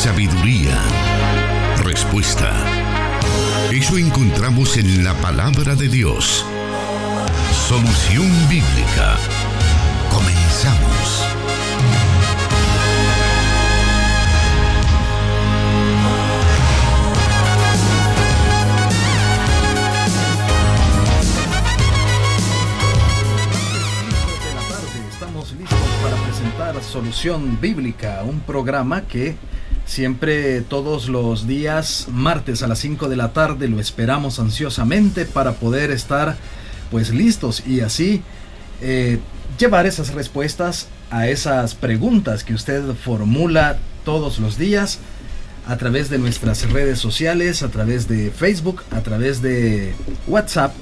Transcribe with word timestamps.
sabiduría, 0.00 0.80
respuesta. 1.84 2.50
Eso 3.70 3.98
encontramos 3.98 4.78
en 4.78 5.04
la 5.04 5.12
palabra 5.12 5.74
de 5.74 5.88
Dios. 5.88 6.46
Solución 7.52 8.30
bíblica. 8.48 9.18
Comenzamos. 10.10 11.26
Estamos 25.12 25.52
listos 25.52 25.78
para 26.02 26.16
presentar 26.24 26.82
Solución 26.82 27.60
Bíblica, 27.60 28.22
un 28.24 28.40
programa 28.40 29.02
que 29.02 29.36
siempre 29.90 30.60
todos 30.60 31.08
los 31.08 31.48
días, 31.48 32.06
martes 32.12 32.62
a 32.62 32.68
las 32.68 32.78
5 32.78 33.08
de 33.08 33.16
la 33.16 33.32
tarde, 33.32 33.66
lo 33.66 33.80
esperamos 33.80 34.38
ansiosamente 34.38 35.24
para 35.24 35.54
poder 35.54 35.90
estar 35.90 36.36
pues 36.92 37.10
listos 37.10 37.66
y 37.66 37.80
así 37.80 38.22
eh, 38.82 39.18
llevar 39.58 39.86
esas 39.86 40.14
respuestas 40.14 40.86
a 41.10 41.26
esas 41.26 41.74
preguntas 41.74 42.44
que 42.44 42.54
usted 42.54 42.94
formula 42.94 43.78
todos 44.04 44.38
los 44.38 44.56
días 44.56 45.00
a 45.66 45.76
través 45.76 46.08
de 46.08 46.18
nuestras 46.18 46.70
redes 46.70 47.00
sociales, 47.00 47.64
a 47.64 47.68
través 47.68 48.06
de 48.06 48.30
Facebook, 48.30 48.84
a 48.92 49.00
través 49.00 49.42
de 49.42 49.92
WhatsApp, 50.28 50.72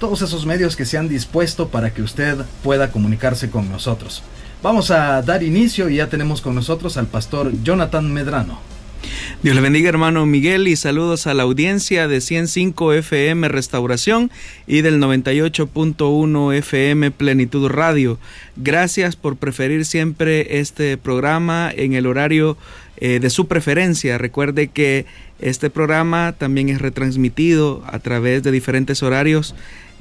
todos 0.00 0.22
esos 0.22 0.44
medios 0.44 0.74
que 0.74 0.84
se 0.84 0.98
han 0.98 1.08
dispuesto 1.08 1.68
para 1.68 1.94
que 1.94 2.02
usted 2.02 2.38
pueda 2.64 2.90
comunicarse 2.90 3.48
con 3.48 3.70
nosotros. 3.70 4.24
Vamos 4.62 4.90
a 4.90 5.22
dar 5.22 5.42
inicio 5.42 5.88
y 5.88 5.96
ya 5.96 6.08
tenemos 6.08 6.40
con 6.40 6.54
nosotros 6.54 6.96
al 6.96 7.06
pastor 7.06 7.52
Jonathan 7.62 8.12
Medrano. 8.12 8.58
Dios 9.42 9.54
le 9.54 9.60
bendiga 9.60 9.88
hermano 9.88 10.26
Miguel 10.26 10.66
y 10.66 10.76
saludos 10.76 11.26
a 11.26 11.34
la 11.34 11.44
audiencia 11.44 12.08
de 12.08 12.20
105 12.20 12.94
FM 12.94 13.48
Restauración 13.48 14.30
y 14.66 14.80
del 14.80 15.00
98.1 15.00 16.54
FM 16.54 17.10
Plenitud 17.10 17.68
Radio. 17.68 18.18
Gracias 18.56 19.14
por 19.14 19.36
preferir 19.36 19.84
siempre 19.84 20.58
este 20.58 20.96
programa 20.96 21.70
en 21.74 21.92
el 21.92 22.06
horario 22.06 22.56
eh, 22.96 23.20
de 23.20 23.30
su 23.30 23.46
preferencia. 23.46 24.18
Recuerde 24.18 24.68
que 24.68 25.06
este 25.38 25.70
programa 25.70 26.34
también 26.36 26.70
es 26.70 26.80
retransmitido 26.80 27.84
a 27.86 27.98
través 27.98 28.42
de 28.42 28.50
diferentes 28.50 29.02
horarios 29.02 29.54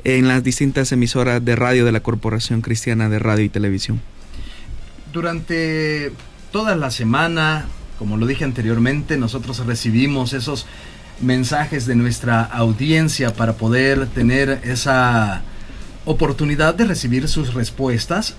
en 0.03 0.27
las 0.27 0.44
distintas 0.44 0.91
emisoras 0.91 1.44
de 1.44 1.55
radio 1.55 1.85
de 1.85 1.91
la 1.91 1.99
Corporación 1.99 2.61
Cristiana 2.61 3.09
de 3.09 3.19
Radio 3.19 3.44
y 3.44 3.49
Televisión. 3.49 4.01
Durante 5.16 6.11
toda 6.52 6.75
la 6.75 6.91
semana, 6.91 7.67
como 7.97 8.17
lo 8.17 8.27
dije 8.27 8.44
anteriormente, 8.44 9.16
nosotros 9.16 9.66
recibimos 9.66 10.33
esos 10.33 10.66
mensajes 11.22 11.85
de 11.85 11.95
nuestra 11.95 12.41
audiencia 12.44 13.31
para 13.33 13.53
poder 13.53 14.07
tener 14.07 14.59
esa 14.66 15.41
oportunidad 16.03 16.75
de 16.75 16.83
recibir 16.83 17.30
sus 17.30 17.53
respuestas 17.53 18.35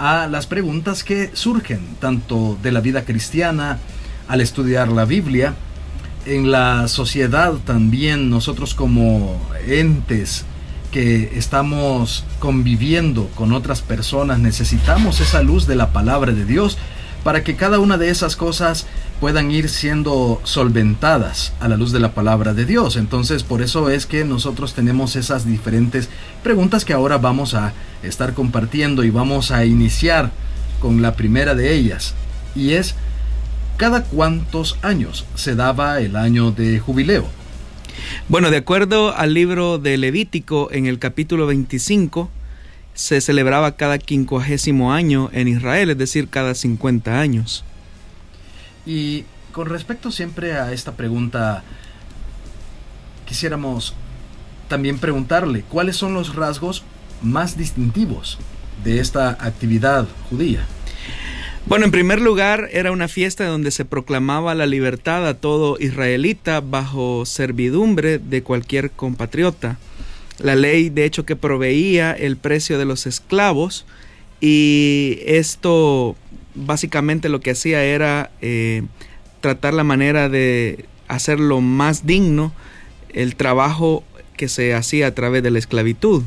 a 0.00 0.26
las 0.26 0.48
preguntas 0.48 1.04
que 1.04 1.30
surgen, 1.32 1.94
tanto 2.00 2.58
de 2.60 2.72
la 2.72 2.80
vida 2.80 3.04
cristiana, 3.04 3.78
al 4.26 4.40
estudiar 4.40 4.88
la 4.88 5.04
Biblia, 5.04 5.54
en 6.24 6.50
la 6.50 6.88
sociedad 6.88 7.52
también 7.64 8.30
nosotros 8.30 8.74
como 8.74 9.40
entes 9.68 10.44
que 10.90 11.32
estamos 11.36 12.24
conviviendo 12.38 13.28
con 13.34 13.52
otras 13.52 13.82
personas 13.82 14.38
necesitamos 14.38 15.20
esa 15.20 15.42
luz 15.42 15.66
de 15.66 15.76
la 15.76 15.92
palabra 15.92 16.32
de 16.32 16.44
Dios 16.44 16.78
para 17.26 17.42
que 17.42 17.56
cada 17.56 17.80
una 17.80 17.98
de 17.98 18.08
esas 18.08 18.36
cosas 18.36 18.86
puedan 19.20 19.50
ir 19.50 19.68
siendo 19.68 20.40
solventadas 20.44 21.52
a 21.58 21.68
la 21.68 21.76
luz 21.76 21.90
de 21.90 21.98
la 21.98 22.12
palabra 22.12 22.54
de 22.54 22.66
Dios. 22.66 22.96
Entonces, 22.96 23.42
por 23.42 23.62
eso 23.62 23.90
es 23.90 24.06
que 24.06 24.24
nosotros 24.24 24.74
tenemos 24.74 25.16
esas 25.16 25.44
diferentes 25.44 26.08
preguntas 26.44 26.84
que 26.84 26.92
ahora 26.92 27.18
vamos 27.18 27.54
a 27.54 27.72
estar 28.04 28.32
compartiendo 28.32 29.02
y 29.02 29.10
vamos 29.10 29.50
a 29.50 29.64
iniciar 29.64 30.30
con 30.80 31.02
la 31.02 31.16
primera 31.16 31.56
de 31.56 31.74
ellas. 31.74 32.14
Y 32.54 32.74
es, 32.74 32.94
¿cada 33.76 34.04
cuántos 34.04 34.78
años 34.82 35.24
se 35.34 35.56
daba 35.56 36.00
el 36.00 36.14
año 36.14 36.52
de 36.52 36.78
jubileo? 36.78 37.26
Bueno, 38.28 38.50
de 38.50 38.58
acuerdo 38.58 39.14
al 39.16 39.34
libro 39.34 39.78
de 39.78 39.96
Levítico, 39.96 40.70
en 40.72 40.86
el 40.86 40.98
capítulo 40.98 41.46
25, 41.46 42.30
se 42.94 43.20
celebraba 43.20 43.76
cada 43.76 43.98
quincuagésimo 43.98 44.92
año 44.92 45.30
en 45.32 45.48
Israel, 45.48 45.90
es 45.90 45.98
decir, 45.98 46.28
cada 46.28 46.54
50 46.54 47.20
años. 47.20 47.64
Y 48.86 49.24
con 49.52 49.68
respecto 49.68 50.10
siempre 50.10 50.54
a 50.54 50.72
esta 50.72 50.92
pregunta, 50.96 51.62
quisiéramos 53.26 53.94
también 54.68 54.98
preguntarle 54.98 55.62
cuáles 55.62 55.96
son 55.96 56.14
los 56.14 56.34
rasgos 56.34 56.82
más 57.22 57.56
distintivos 57.56 58.38
de 58.84 59.00
esta 59.00 59.30
actividad 59.30 60.06
judía. 60.30 60.66
Bueno, 61.66 61.84
en 61.84 61.90
primer 61.90 62.20
lugar, 62.20 62.68
era 62.72 62.92
una 62.92 63.08
fiesta 63.08 63.44
donde 63.46 63.72
se 63.72 63.84
proclamaba 63.84 64.54
la 64.54 64.66
libertad 64.66 65.26
a 65.26 65.34
todo 65.34 65.76
israelita 65.80 66.60
bajo 66.60 67.26
servidumbre 67.26 68.18
de 68.18 68.42
cualquier 68.42 68.90
compatriota 68.90 69.78
la 70.38 70.54
ley 70.54 70.90
de 70.90 71.04
hecho 71.04 71.24
que 71.24 71.36
proveía 71.36 72.12
el 72.12 72.36
precio 72.36 72.78
de 72.78 72.84
los 72.84 73.06
esclavos 73.06 73.86
y 74.40 75.18
esto 75.24 76.16
básicamente 76.54 77.28
lo 77.28 77.40
que 77.40 77.52
hacía 77.52 77.82
era 77.84 78.30
eh, 78.42 78.82
tratar 79.40 79.74
la 79.74 79.84
manera 79.84 80.28
de 80.28 80.84
hacerlo 81.08 81.60
más 81.60 82.06
digno 82.06 82.52
el 83.10 83.36
trabajo 83.36 84.04
que 84.36 84.48
se 84.48 84.74
hacía 84.74 85.06
a 85.06 85.14
través 85.14 85.42
de 85.42 85.50
la 85.50 85.58
esclavitud. 85.58 86.22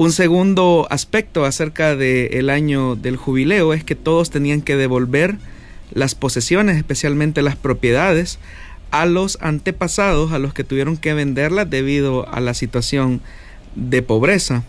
Un 0.00 0.12
segundo 0.12 0.86
aspecto 0.88 1.44
acerca 1.44 1.94
del 1.94 2.48
año 2.48 2.96
del 2.96 3.18
jubileo 3.18 3.74
es 3.74 3.84
que 3.84 3.94
todos 3.94 4.30
tenían 4.30 4.62
que 4.62 4.76
devolver 4.76 5.36
las 5.92 6.14
posesiones, 6.14 6.78
especialmente 6.78 7.42
las 7.42 7.54
propiedades, 7.54 8.38
a 8.92 9.04
los 9.04 9.36
antepasados, 9.42 10.32
a 10.32 10.38
los 10.38 10.54
que 10.54 10.64
tuvieron 10.64 10.96
que 10.96 11.12
venderlas 11.12 11.68
debido 11.68 12.26
a 12.32 12.40
la 12.40 12.54
situación 12.54 13.20
de 13.74 14.00
pobreza. 14.00 14.64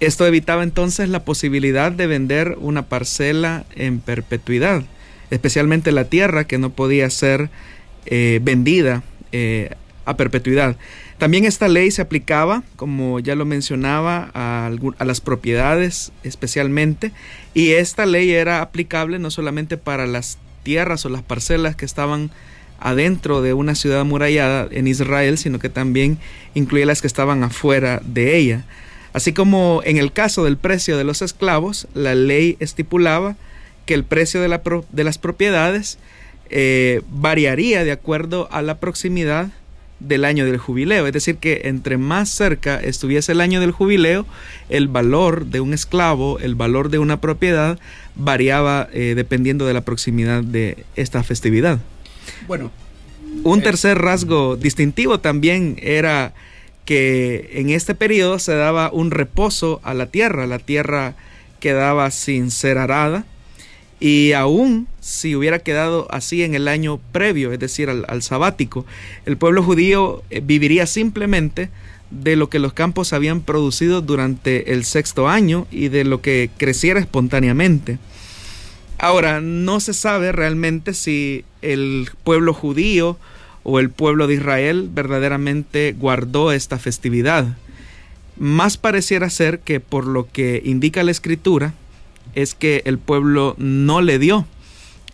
Esto 0.00 0.26
evitaba 0.26 0.64
entonces 0.64 1.10
la 1.10 1.24
posibilidad 1.24 1.92
de 1.92 2.08
vender 2.08 2.56
una 2.60 2.86
parcela 2.86 3.66
en 3.76 4.00
perpetuidad, 4.00 4.82
especialmente 5.30 5.92
la 5.92 6.06
tierra 6.06 6.48
que 6.48 6.58
no 6.58 6.70
podía 6.70 7.08
ser 7.10 7.50
eh, 8.06 8.40
vendida 8.42 9.04
eh, 9.30 9.76
a 10.06 10.16
perpetuidad. 10.16 10.76
También 11.18 11.44
esta 11.44 11.68
ley 11.68 11.90
se 11.90 12.00
aplicaba, 12.00 12.62
como 12.76 13.20
ya 13.20 13.34
lo 13.34 13.44
mencionaba, 13.44 14.30
a, 14.32 14.70
las 15.04 15.20
propiedades 15.20 16.12
especialmente, 16.22 17.12
y 17.52 17.72
esta 17.72 18.06
ley 18.06 18.32
era 18.32 18.62
aplicable 18.62 19.18
no 19.18 19.30
solamente 19.30 19.76
para 19.76 20.06
las 20.06 20.38
tierras 20.62 21.04
o 21.04 21.10
las 21.10 21.22
parcelas 21.22 21.76
que 21.76 21.84
estaban 21.84 22.30
adentro 22.78 23.42
de 23.42 23.52
una 23.52 23.74
ciudad 23.74 24.00
amurallada 24.00 24.68
en 24.70 24.86
Israel, 24.86 25.38
sino 25.38 25.58
que 25.58 25.68
también 25.68 26.18
incluía 26.54 26.86
las 26.86 27.00
que 27.00 27.06
estaban 27.06 27.42
afuera 27.42 28.00
de 28.04 28.36
ella. 28.36 28.64
Así 29.12 29.32
como 29.32 29.80
en 29.84 29.96
el 29.96 30.12
caso 30.12 30.44
del 30.44 30.58
precio 30.58 30.96
de 30.96 31.04
los 31.04 31.22
esclavos, 31.22 31.88
la 31.94 32.14
ley 32.14 32.56
estipulaba 32.60 33.36
que 33.86 33.94
el 33.94 34.04
precio 34.04 34.40
de 34.42 35.04
las 35.04 35.18
propiedades 35.18 35.98
eh, 36.50 37.00
variaría 37.08 37.82
de 37.82 37.92
acuerdo 37.92 38.48
a 38.52 38.62
la 38.62 38.78
proximidad 38.78 39.48
del 40.00 40.24
año 40.24 40.44
del 40.44 40.58
jubileo. 40.58 41.06
Es 41.06 41.12
decir, 41.12 41.36
que 41.36 41.62
entre 41.64 41.96
más 41.96 42.28
cerca 42.28 42.78
estuviese 42.78 43.32
el 43.32 43.40
año 43.40 43.60
del 43.60 43.72
jubileo, 43.72 44.26
el 44.68 44.88
valor 44.88 45.46
de 45.46 45.60
un 45.60 45.72
esclavo, 45.72 46.38
el 46.38 46.54
valor 46.54 46.90
de 46.90 46.98
una 46.98 47.20
propiedad, 47.20 47.78
variaba 48.14 48.88
eh, 48.92 49.14
dependiendo 49.16 49.66
de 49.66 49.74
la 49.74 49.82
proximidad 49.82 50.42
de 50.42 50.84
esta 50.96 51.22
festividad. 51.22 51.78
Bueno. 52.46 52.70
Un 53.42 53.60
eh, 53.60 53.62
tercer 53.62 53.98
rasgo 53.98 54.56
distintivo 54.56 55.20
también 55.20 55.78
era 55.82 56.32
que 56.84 57.50
en 57.54 57.70
este 57.70 57.94
periodo 57.94 58.38
se 58.38 58.54
daba 58.54 58.90
un 58.92 59.10
reposo 59.10 59.80
a 59.82 59.92
la 59.92 60.06
tierra, 60.06 60.46
la 60.46 60.58
tierra 60.58 61.14
quedaba 61.58 62.10
sin 62.10 62.50
ser 62.50 62.78
arada 62.78 63.24
y 63.98 64.32
aún 64.32 64.88
si 65.00 65.34
hubiera 65.34 65.60
quedado 65.60 66.06
así 66.10 66.42
en 66.42 66.54
el 66.54 66.68
año 66.68 67.00
previo, 67.12 67.52
es 67.52 67.58
decir, 67.58 67.88
al, 67.88 68.22
sabático, 68.22 68.84
el 69.24 69.36
pueblo 69.36 69.62
judío 69.62 70.22
eh, 70.30 70.42
viviría 70.44 70.86
simplemente 70.86 71.70
de 72.10 72.36
lo 72.36 72.48
que 72.50 72.58
los 72.58 72.72
campos 72.72 73.12
habían 73.12 73.40
producido 73.40 74.00
durante 74.00 74.72
el 74.72 74.84
sexto 74.84 75.28
año 75.28 75.66
y 75.70 75.88
de 75.88 76.04
lo 76.04 76.20
que 76.20 76.50
creciera 76.56 77.00
espontáneamente. 77.00 77.98
Ahora, 78.98 79.40
no 79.40 79.80
se 79.80 79.92
sabe 79.92 80.32
realmente 80.32 80.94
si 80.94 81.44
el 81.62 82.08
pueblo 82.24 82.54
judío 82.54 83.18
o 83.62 83.80
el 83.80 83.90
pueblo 83.90 84.26
de 84.26 84.34
Israel 84.34 84.88
verdaderamente 84.92 85.94
guardó 85.98 86.52
esta 86.52 86.78
festividad. 86.78 87.56
Más 88.38 88.76
pareciera 88.76 89.28
ser 89.30 89.60
que 89.60 89.80
por 89.80 90.06
lo 90.06 90.30
que 90.30 90.62
indica 90.64 91.02
la 91.02 91.10
escritura 91.10 91.74
es 92.34 92.54
que 92.54 92.82
el 92.84 92.98
pueblo 92.98 93.54
no 93.58 94.00
le 94.02 94.18
dio 94.18 94.46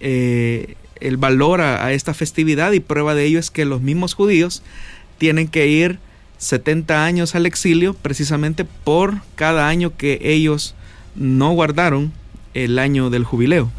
eh, 0.00 0.75
el 1.00 1.17
valor 1.17 1.61
a, 1.61 1.93
esta 1.93 2.14
festividad 2.14 2.73
y 2.73 2.81
prueba 2.81 3.14
de 3.14 3.25
ello 3.25 3.38
es 3.38 3.50
que 3.50 3.64
los 3.64 3.82
mismos 3.82 4.14
judíos 4.14 4.62
tienen 5.19 5.49
que 5.49 5.67
ir 5.67 5.99
70 6.38 7.05
años 7.05 7.35
al 7.35 7.47
exilio 7.47 7.94
precisamente 7.94 8.64
por 8.64 9.14
cada 9.35 9.69
año 9.69 9.97
que 9.97 10.19
ellos 10.23 10.75
no 11.14 11.53
guardaron 11.53 12.12
el 12.55 12.79
año 12.79 13.11
del 13.11 13.25
jubileo. 13.25 13.70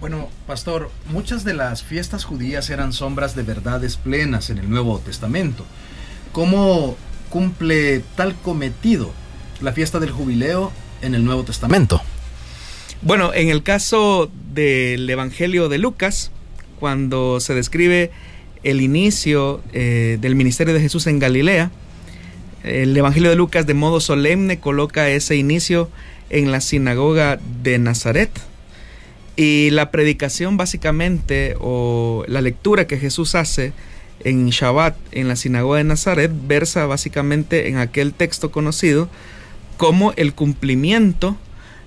Bueno, 0.00 0.28
pastor, 0.46 0.90
muchas 1.10 1.44
de 1.44 1.54
las 1.54 1.82
fiestas 1.82 2.24
judías 2.24 2.70
eran 2.70 2.92
sombras 2.92 3.34
de 3.34 3.42
verdades 3.42 3.96
plenas 3.96 4.48
en 4.48 4.58
el 4.58 4.70
Nuevo 4.70 4.98
Testamento. 5.00 5.64
¿Cómo 6.32 6.96
cumple 7.30 8.02
tal 8.16 8.34
cometido 8.36 9.12
la 9.60 9.72
fiesta 9.72 9.98
del 9.98 10.10
jubileo 10.10 10.72
en 11.02 11.14
el 11.14 11.24
Nuevo 11.24 11.42
Testamento? 11.42 12.00
Bueno, 13.00 13.32
en 13.32 13.48
el 13.48 13.62
caso 13.62 14.28
del 14.52 15.08
Evangelio 15.08 15.68
de 15.68 15.78
Lucas, 15.78 16.32
cuando 16.80 17.38
se 17.38 17.54
describe 17.54 18.10
el 18.64 18.80
inicio 18.80 19.62
eh, 19.72 20.18
del 20.20 20.34
ministerio 20.34 20.74
de 20.74 20.80
Jesús 20.80 21.06
en 21.06 21.20
Galilea, 21.20 21.70
el 22.64 22.96
Evangelio 22.96 23.30
de 23.30 23.36
Lucas 23.36 23.68
de 23.68 23.74
modo 23.74 24.00
solemne 24.00 24.58
coloca 24.58 25.08
ese 25.10 25.36
inicio 25.36 25.88
en 26.28 26.50
la 26.50 26.60
sinagoga 26.60 27.38
de 27.62 27.78
Nazaret. 27.78 28.30
Y 29.36 29.70
la 29.70 29.92
predicación 29.92 30.56
básicamente, 30.56 31.54
o 31.60 32.24
la 32.26 32.40
lectura 32.40 32.88
que 32.88 32.98
Jesús 32.98 33.36
hace 33.36 33.72
en 34.24 34.48
Shabbat 34.50 34.96
en 35.12 35.28
la 35.28 35.36
sinagoga 35.36 35.78
de 35.78 35.84
Nazaret, 35.84 36.32
versa 36.48 36.84
básicamente 36.86 37.68
en 37.68 37.76
aquel 37.76 38.12
texto 38.12 38.50
conocido 38.50 39.08
como 39.76 40.12
el 40.16 40.34
cumplimiento 40.34 41.36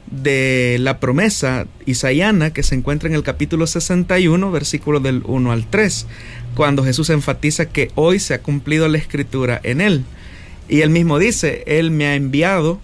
de 0.09 0.77
la 0.79 0.99
promesa 0.99 1.67
isaiana 1.85 2.51
que 2.51 2.63
se 2.63 2.75
encuentra 2.75 3.07
en 3.07 3.15
el 3.15 3.23
capítulo 3.23 3.67
61, 3.67 4.51
versículo 4.51 4.99
del 4.99 5.21
1 5.25 5.51
al 5.51 5.65
3, 5.69 6.07
cuando 6.55 6.83
Jesús 6.83 7.09
enfatiza 7.09 7.67
que 7.67 7.91
hoy 7.95 8.19
se 8.19 8.33
ha 8.33 8.41
cumplido 8.41 8.87
la 8.87 8.97
escritura 8.97 9.59
en 9.63 9.81
él. 9.81 10.03
Y 10.67 10.81
él 10.81 10.89
mismo 10.89 11.19
dice, 11.19 11.63
Él 11.65 11.91
me 11.91 12.07
ha 12.07 12.15
enviado 12.15 12.79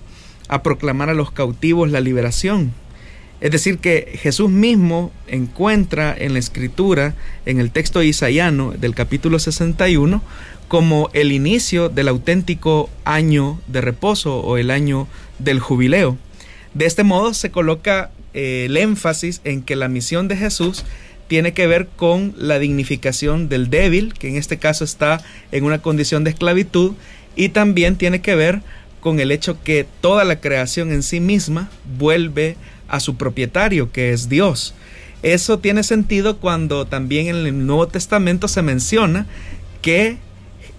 a 0.48 0.64
proclamar 0.64 1.10
a 1.10 1.14
los 1.14 1.32
cautivos 1.32 1.92
la 1.92 2.02
liberación. 2.02 2.74
Es 3.40 3.52
decir, 3.52 3.78
que 3.78 4.18
Jesús 4.20 4.50
mismo 4.50 5.12
encuentra 5.28 6.16
en 6.18 6.34
la 6.34 6.40
escritura, 6.40 7.16
en 7.46 7.60
el 7.60 7.72
texto 7.72 8.02
isaiano 8.02 8.72
del 8.72 8.96
capítulo 8.96 9.38
61, 9.38 10.24
como 10.68 11.10
el 11.14 11.32
inicio 11.32 11.90
del 11.90 12.08
auténtico 12.08 12.90
año 13.06 13.60
de 13.68 13.82
reposo 13.82 14.40
o 14.40 14.58
el 14.58 14.72
año 14.72 15.08
del 15.40 15.60
jubileo. 15.60 16.18
De 16.78 16.86
este 16.86 17.04
modo 17.04 17.34
se 17.34 17.50
coloca 17.50 18.12
eh, 18.36 18.66
el 18.66 18.78
énfasis 18.78 19.42
en 19.44 19.64
que 19.64 19.76
la 19.76 19.88
misión 19.88 20.28
de 20.28 20.38
Jesús 20.38 20.86
tiene 21.28 21.52
que 21.52 21.66
ver 21.66 21.88
con 21.88 22.36
la 22.38 22.60
dignificación 22.60 23.50
del 23.50 23.72
débil, 23.72 24.14
que 24.14 24.30
en 24.30 24.36
este 24.36 24.58
caso 24.58 24.84
está 24.84 25.20
en 25.52 25.64
una 25.64 25.82
condición 25.82 26.24
de 26.24 26.30
esclavitud, 26.30 26.94
y 27.36 27.50
también 27.50 27.96
tiene 27.96 28.22
que 28.22 28.36
ver 28.36 28.62
con 29.00 29.20
el 29.20 29.32
hecho 29.32 29.58
que 29.64 29.88
toda 30.02 30.24
la 30.24 30.40
creación 30.40 30.92
en 30.92 31.02
sí 31.02 31.20
misma 31.20 31.72
vuelve 31.98 32.58
a 32.88 33.00
su 33.00 33.16
propietario, 33.16 33.92
que 33.92 34.14
es 34.14 34.30
Dios. 34.30 34.76
Eso 35.24 35.58
tiene 35.58 35.82
sentido 35.82 36.38
cuando 36.38 36.86
también 36.86 37.26
en 37.26 37.38
el 37.38 37.66
Nuevo 37.66 37.88
Testamento 37.88 38.48
se 38.48 38.62
menciona 38.62 39.26
que 39.82 40.18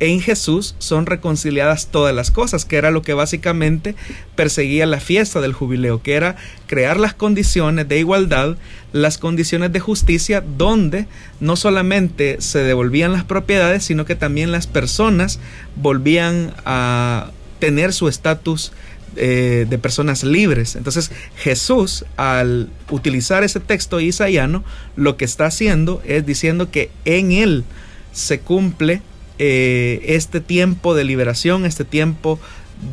en 0.00 0.20
Jesús 0.20 0.74
son 0.78 1.06
reconciliadas 1.06 1.88
todas 1.88 2.14
las 2.14 2.30
cosas, 2.30 2.64
que 2.64 2.76
era 2.76 2.90
lo 2.90 3.02
que 3.02 3.14
básicamente 3.14 3.94
perseguía 4.36 4.86
la 4.86 5.00
fiesta 5.00 5.40
del 5.40 5.52
jubileo, 5.52 6.02
que 6.02 6.14
era 6.14 6.36
crear 6.66 6.98
las 6.98 7.14
condiciones 7.14 7.88
de 7.88 7.98
igualdad, 7.98 8.56
las 8.92 9.18
condiciones 9.18 9.72
de 9.72 9.80
justicia, 9.80 10.42
donde 10.56 11.06
no 11.40 11.56
solamente 11.56 12.40
se 12.40 12.60
devolvían 12.60 13.12
las 13.12 13.24
propiedades, 13.24 13.84
sino 13.84 14.04
que 14.04 14.14
también 14.14 14.52
las 14.52 14.66
personas 14.66 15.40
volvían 15.76 16.54
a 16.64 17.30
tener 17.58 17.92
su 17.92 18.08
estatus 18.08 18.72
eh, 19.16 19.66
de 19.68 19.78
personas 19.78 20.22
libres. 20.22 20.76
Entonces 20.76 21.10
Jesús, 21.36 22.04
al 22.16 22.68
utilizar 22.90 23.42
ese 23.42 23.58
texto 23.58 23.98
isaiano, 23.98 24.62
lo 24.94 25.16
que 25.16 25.24
está 25.24 25.46
haciendo 25.46 26.00
es 26.06 26.24
diciendo 26.24 26.70
que 26.70 26.90
en 27.04 27.32
él 27.32 27.64
se 28.12 28.40
cumple 28.40 29.02
eh, 29.38 30.00
este 30.04 30.40
tiempo 30.40 30.94
de 30.94 31.04
liberación, 31.04 31.64
este 31.64 31.84
tiempo 31.84 32.38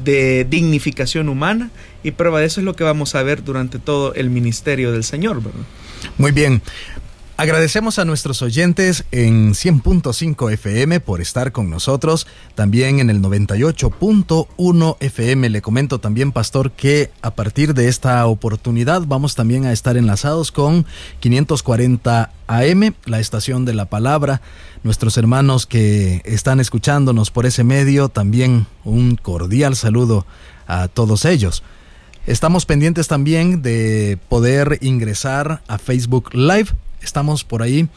de 0.04 0.46
dignificación 0.46 1.30
humana 1.30 1.70
y 2.04 2.12
prueba 2.12 2.40
de 2.40 2.46
eso 2.46 2.60
es 2.60 2.66
lo 2.66 2.76
que 2.76 2.84
vamos 2.84 3.16
a 3.16 3.24
ver 3.24 3.44
durante 3.44 3.80
todo 3.80 4.14
el 4.14 4.30
ministerio 4.30 4.92
del 4.92 5.04
Señor. 5.04 5.42
Muy 6.18 6.32
bien. 6.32 6.62
Agradecemos 7.38 8.00
a 8.00 8.06
nuestros 8.06 8.42
oyentes 8.42 9.04
en 9.12 9.52
100.5 9.56 10.54
FM 10.54 11.02
por 11.02 11.20
estar 11.20 11.52
con 11.52 11.70
nosotros, 11.70 12.28
también 12.56 13.00
en 13.00 13.10
el 13.10 13.22
98.1 13.22 14.98
FM. 15.02 15.50
Le 15.50 15.62
comento 15.62 16.00
también, 16.00 16.32
Pastor, 16.32 16.72
que 16.72 17.12
a 17.22 17.32
partir 17.32 17.74
de 17.74 17.90
esta 17.90 18.26
oportunidad 18.26 19.02
vamos 19.06 19.36
también 19.36 19.66
a 19.66 19.74
estar 19.74 19.98
enlazados 19.98 20.54
con 20.54 20.86
540 21.20 22.32
AM, 22.48 22.94
la 23.04 23.20
estación 23.20 23.66
de 23.66 23.74
la 23.74 23.90
palabra. 23.90 24.42
Nuestros 24.84 25.18
hermanos 25.18 25.66
que 25.66 26.22
están 26.24 26.62
escuchándonos 26.62 27.32
por 27.32 27.46
ese 27.46 27.66
medio, 27.66 28.08
también 28.08 28.66
un 28.86 29.18
cordial 29.18 29.76
saludo 29.76 30.26
a 30.68 30.88
todos 30.88 31.26
ellos. 31.26 31.64
Estamos 32.28 32.66
pendientes 32.66 33.10
también 33.10 33.62
de 33.62 34.18
poder 34.30 34.80
ingresar 34.82 35.62
a 35.68 35.78
Facebook 35.78 36.34
Live 36.34 36.70
estamos 37.02 37.44
por 37.44 37.62
ahí 37.62 37.88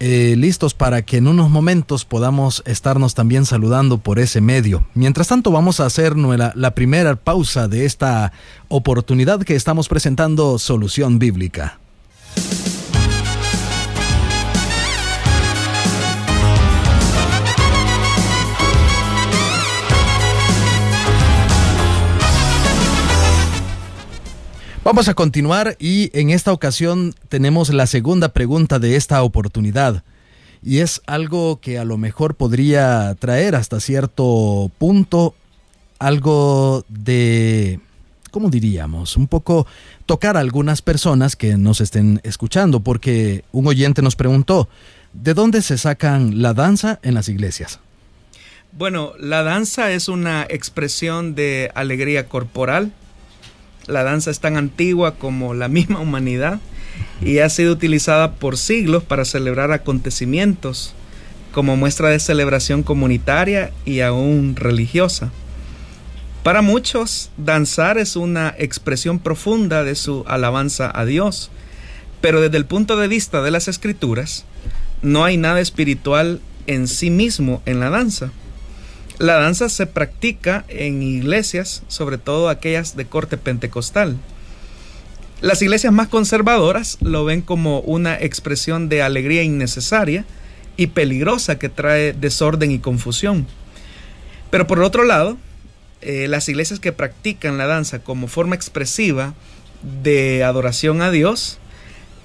eh, 0.00 0.34
listos 0.36 0.74
para 0.74 1.02
que 1.02 1.16
en 1.16 1.28
unos 1.28 1.50
momentos 1.50 2.04
podamos 2.04 2.62
estarnos 2.66 3.14
también 3.14 3.46
saludando 3.46 3.98
por 3.98 4.18
ese 4.18 4.40
medio. 4.40 4.84
Mientras 4.94 5.28
tanto 5.28 5.50
vamos 5.50 5.80
a 5.80 5.86
hacer 5.86 6.16
la 6.16 6.74
primera 6.74 7.16
pausa 7.16 7.68
de 7.68 7.84
esta 7.84 8.32
oportunidad 8.68 9.42
que 9.42 9.56
estamos 9.56 9.88
presentando 9.88 10.58
Solución 10.58 11.18
Bíblica. 11.18 11.78
Vamos 24.88 25.08
a 25.08 25.12
continuar 25.12 25.76
y 25.78 26.10
en 26.18 26.30
esta 26.30 26.50
ocasión 26.50 27.14
tenemos 27.28 27.68
la 27.74 27.86
segunda 27.86 28.30
pregunta 28.30 28.78
de 28.78 28.96
esta 28.96 29.22
oportunidad. 29.22 30.02
Y 30.62 30.78
es 30.78 31.02
algo 31.06 31.60
que 31.60 31.78
a 31.78 31.84
lo 31.84 31.98
mejor 31.98 32.36
podría 32.36 33.14
traer 33.16 33.54
hasta 33.54 33.80
cierto 33.80 34.70
punto 34.78 35.34
algo 35.98 36.86
de, 36.88 37.80
¿cómo 38.30 38.48
diríamos? 38.48 39.18
Un 39.18 39.26
poco 39.26 39.66
tocar 40.06 40.38
a 40.38 40.40
algunas 40.40 40.80
personas 40.80 41.36
que 41.36 41.58
nos 41.58 41.82
estén 41.82 42.22
escuchando, 42.24 42.80
porque 42.80 43.44
un 43.52 43.66
oyente 43.66 44.00
nos 44.00 44.16
preguntó, 44.16 44.70
¿de 45.12 45.34
dónde 45.34 45.60
se 45.60 45.76
sacan 45.76 46.40
la 46.40 46.54
danza 46.54 46.98
en 47.02 47.12
las 47.12 47.28
iglesias? 47.28 47.78
Bueno, 48.72 49.12
la 49.18 49.42
danza 49.42 49.90
es 49.90 50.08
una 50.08 50.46
expresión 50.48 51.34
de 51.34 51.70
alegría 51.74 52.26
corporal, 52.26 52.92
la 53.88 54.04
danza 54.04 54.30
es 54.30 54.40
tan 54.40 54.56
antigua 54.56 55.16
como 55.16 55.54
la 55.54 55.68
misma 55.68 56.00
humanidad 56.00 56.60
y 57.20 57.38
ha 57.38 57.48
sido 57.48 57.72
utilizada 57.72 58.32
por 58.32 58.56
siglos 58.56 59.02
para 59.02 59.24
celebrar 59.24 59.72
acontecimientos 59.72 60.94
como 61.52 61.76
muestra 61.76 62.10
de 62.10 62.20
celebración 62.20 62.82
comunitaria 62.82 63.72
y 63.84 64.00
aún 64.00 64.54
religiosa. 64.54 65.32
Para 66.42 66.62
muchos, 66.62 67.30
danzar 67.36 67.98
es 67.98 68.16
una 68.16 68.54
expresión 68.58 69.18
profunda 69.18 69.82
de 69.82 69.94
su 69.94 70.24
alabanza 70.28 70.90
a 70.94 71.04
Dios, 71.04 71.50
pero 72.20 72.40
desde 72.40 72.56
el 72.56 72.66
punto 72.66 72.96
de 72.96 73.08
vista 73.08 73.42
de 73.42 73.50
las 73.50 73.68
escrituras, 73.68 74.44
no 75.02 75.24
hay 75.24 75.36
nada 75.36 75.60
espiritual 75.60 76.40
en 76.66 76.88
sí 76.88 77.10
mismo 77.10 77.62
en 77.66 77.80
la 77.80 77.90
danza. 77.90 78.30
La 79.18 79.34
danza 79.34 79.68
se 79.68 79.86
practica 79.86 80.64
en 80.68 81.02
iglesias, 81.02 81.82
sobre 81.88 82.18
todo 82.18 82.48
aquellas 82.48 82.96
de 82.96 83.06
corte 83.06 83.36
pentecostal. 83.36 84.16
Las 85.40 85.60
iglesias 85.60 85.92
más 85.92 86.06
conservadoras 86.06 86.98
lo 87.00 87.24
ven 87.24 87.42
como 87.42 87.80
una 87.80 88.14
expresión 88.14 88.88
de 88.88 89.02
alegría 89.02 89.42
innecesaria 89.42 90.24
y 90.76 90.88
peligrosa 90.88 91.58
que 91.58 91.68
trae 91.68 92.12
desorden 92.12 92.70
y 92.70 92.78
confusión. 92.78 93.48
Pero 94.50 94.68
por 94.68 94.80
otro 94.80 95.04
lado, 95.04 95.36
eh, 96.00 96.28
las 96.28 96.48
iglesias 96.48 96.78
que 96.78 96.92
practican 96.92 97.58
la 97.58 97.66
danza 97.66 97.98
como 97.98 98.28
forma 98.28 98.54
expresiva 98.54 99.34
de 100.02 100.44
adoración 100.44 101.02
a 101.02 101.10
Dios, 101.10 101.58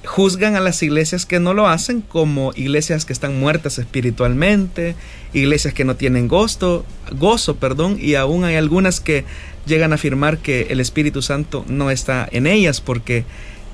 juzgan 0.05 0.55
a 0.55 0.59
las 0.59 0.83
iglesias 0.83 1.25
que 1.25 1.39
no 1.39 1.53
lo 1.53 1.67
hacen 1.67 2.01
como 2.01 2.51
iglesias 2.55 3.05
que 3.05 3.13
están 3.13 3.39
muertas 3.39 3.79
espiritualmente, 3.79 4.95
iglesias 5.33 5.73
que 5.73 5.85
no 5.85 5.95
tienen 5.95 6.27
gozo, 6.27 6.85
gozo, 7.11 7.55
perdón, 7.55 7.97
y 7.99 8.15
aún 8.15 8.43
hay 8.43 8.55
algunas 8.55 8.99
que 8.99 9.25
llegan 9.65 9.91
a 9.91 9.95
afirmar 9.95 10.39
que 10.39 10.67
el 10.69 10.79
Espíritu 10.79 11.21
Santo 11.21 11.65
no 11.67 11.89
está 11.89 12.27
en 12.31 12.47
ellas 12.47 12.81
porque 12.81 13.25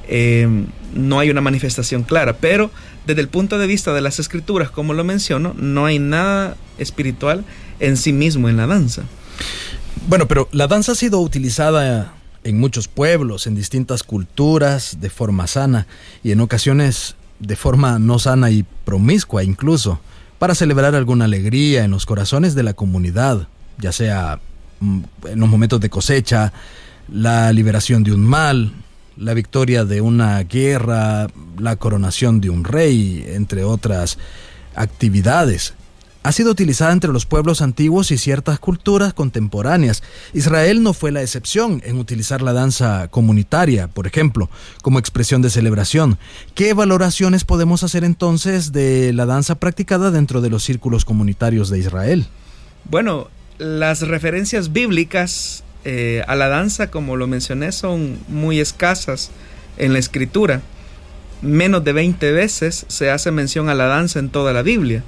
em, 0.08 0.68
no 0.94 1.20
hay 1.20 1.30
una 1.30 1.42
manifestación 1.42 2.04
clara, 2.04 2.38
pero 2.38 2.70
desde 3.08 3.22
el 3.22 3.28
punto 3.28 3.58
de 3.58 3.68
vista 3.68 3.94
de 3.94 4.02
las 4.02 4.20
escrituras, 4.20 4.70
como 4.70 4.94
lo 4.94 5.04
menciono, 5.04 5.56
no 5.58 5.86
hay 5.86 5.98
nada 6.00 6.56
espiritual 6.78 7.44
en 7.80 7.98
sí 7.98 8.14
mismo 8.14 8.50
en 8.50 8.58
la 8.58 8.68
danza. 8.68 9.04
Bueno, 10.08 10.28
pero 10.28 10.48
la 10.52 10.68
danza 10.68 10.92
ha 10.92 10.96
sido 10.96 11.20
utilizada 11.20 12.14
en 12.44 12.60
muchos 12.60 12.88
pueblos, 12.88 13.48
en 13.48 13.56
distintas 13.56 14.04
culturas, 14.04 14.98
de 15.02 15.10
forma 15.10 15.48
sana 15.48 15.88
y 16.24 16.32
en 16.32 16.42
ocasiones 16.42 17.16
de 17.40 17.56
forma 17.56 18.00
no 18.00 18.20
sana 18.20 18.52
y 18.52 18.66
promiscua 18.86 19.44
incluso, 19.44 20.00
para 20.40 20.56
celebrar 20.56 20.96
alguna 20.96 21.26
alegría 21.26 21.84
en 21.84 21.92
los 21.92 22.06
corazones 22.06 22.56
de 22.56 22.64
la 22.64 22.74
comunidad, 22.74 23.48
ya 23.78 23.92
sea 23.92 24.40
mm, 24.80 25.00
en 25.26 25.40
los 25.40 25.50
momentos 25.50 25.80
de 25.80 25.90
cosecha, 25.90 26.54
la 27.12 27.52
liberación 27.52 28.04
de 28.04 28.14
un 28.14 28.26
mal, 28.26 28.72
la 29.18 29.34
victoria 29.34 29.84
de 29.84 30.02
una 30.02 30.42
guerra, 30.44 31.28
la 31.58 31.76
coronación 31.76 32.40
de 32.40 32.50
un 32.50 32.64
rey, 32.64 33.26
entre 33.28 33.64
otras 33.64 34.18
actividades. 34.76 35.74
Ha 36.22 36.34
sido 36.34 36.52
utilizada 36.52 36.92
entre 36.92 37.14
los 37.14 37.26
pueblos 37.26 37.62
antiguos 37.62 38.12
y 38.12 38.18
ciertas 38.18 38.60
culturas 38.60 39.14
contemporáneas. 39.14 40.04
Israel 40.34 40.84
no 40.84 40.94
fue 40.94 41.12
la 41.12 41.22
excepción 41.22 41.82
en 41.86 41.98
utilizar 41.98 42.42
la 42.42 42.52
danza 42.52 43.08
comunitaria, 43.10 43.88
por 43.88 44.06
ejemplo, 44.06 44.50
como 44.82 45.00
expresión 45.00 45.42
de 45.42 45.50
celebración. 45.50 46.18
¿Qué 46.56 46.74
valoraciones 46.74 47.46
podemos 47.46 47.84
hacer 47.84 48.04
entonces 48.04 48.74
de 48.74 49.14
la 49.14 49.26
danza 49.26 49.56
practicada 49.56 50.12
dentro 50.12 50.42
de 50.42 50.50
los 50.50 50.64
círculos 50.64 51.06
comunitarios 51.06 51.70
de 51.70 51.80
Israel? 51.80 52.28
Bueno, 52.84 53.30
las 53.58 54.02
referencias 54.02 54.74
bíblicas 54.74 55.64
eh, 55.86 56.24
a 56.28 56.36
la 56.36 56.50
danza, 56.50 56.92
como 56.92 57.16
lo 57.16 57.28
mencioné, 57.28 57.72
son 57.72 58.20
muy 58.28 58.60
escasas 58.60 59.32
en 59.78 59.94
la 59.94 60.00
escritura. 60.00 60.62
Menos 61.42 61.86
de 61.86 61.94
20 61.94 62.34
veces 62.34 62.86
se 62.90 63.10
hace 63.10 63.32
mención 63.32 63.70
a 63.70 63.74
la 63.74 63.86
danza 63.86 64.20
en 64.20 64.30
toda 64.30 64.52
la 64.52 64.64
Biblia. 64.64 65.04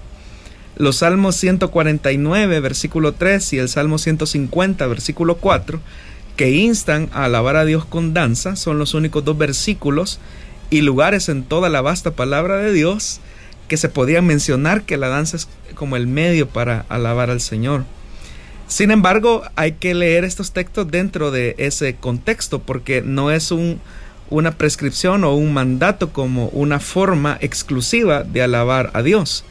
Los 0.81 0.95
Salmos 0.95 1.35
149, 1.35 2.59
versículo 2.59 3.13
3 3.13 3.53
y 3.53 3.59
el 3.59 3.69
Salmo 3.69 3.99
150, 3.99 4.87
versículo 4.87 5.35
4, 5.35 5.79
que 6.35 6.49
instan 6.49 7.07
a 7.13 7.25
alabar 7.25 7.55
a 7.55 7.65
Dios 7.65 7.85
con 7.85 8.15
danza, 8.15 8.55
son 8.55 8.79
los 8.79 8.95
únicos 8.95 9.23
dos 9.23 9.37
versículos 9.37 10.19
y 10.71 10.81
lugares 10.81 11.29
en 11.29 11.43
toda 11.43 11.69
la 11.69 11.81
vasta 11.81 12.15
palabra 12.15 12.57
de 12.57 12.73
Dios 12.73 13.19
que 13.67 13.77
se 13.77 13.89
podían 13.89 14.25
mencionar 14.25 14.81
que 14.81 14.97
la 14.97 15.09
danza 15.09 15.37
es 15.37 15.47
como 15.75 15.97
el 15.97 16.07
medio 16.07 16.49
para 16.49 16.87
alabar 16.89 17.29
al 17.29 17.41
Señor. 17.41 17.85
Sin 18.65 18.89
embargo, 18.89 19.43
hay 19.55 19.73
que 19.73 19.93
leer 19.93 20.23
estos 20.23 20.51
textos 20.51 20.89
dentro 20.89 21.29
de 21.29 21.53
ese 21.59 21.93
contexto 21.93 22.57
porque 22.57 23.03
no 23.03 23.29
es 23.29 23.51
un, 23.51 23.79
una 24.31 24.57
prescripción 24.57 25.25
o 25.25 25.35
un 25.35 25.53
mandato 25.53 26.11
como 26.11 26.47
una 26.47 26.79
forma 26.79 27.37
exclusiva 27.39 28.23
de 28.23 28.41
alabar 28.41 28.89
a 28.95 29.03
Dios. 29.03 29.45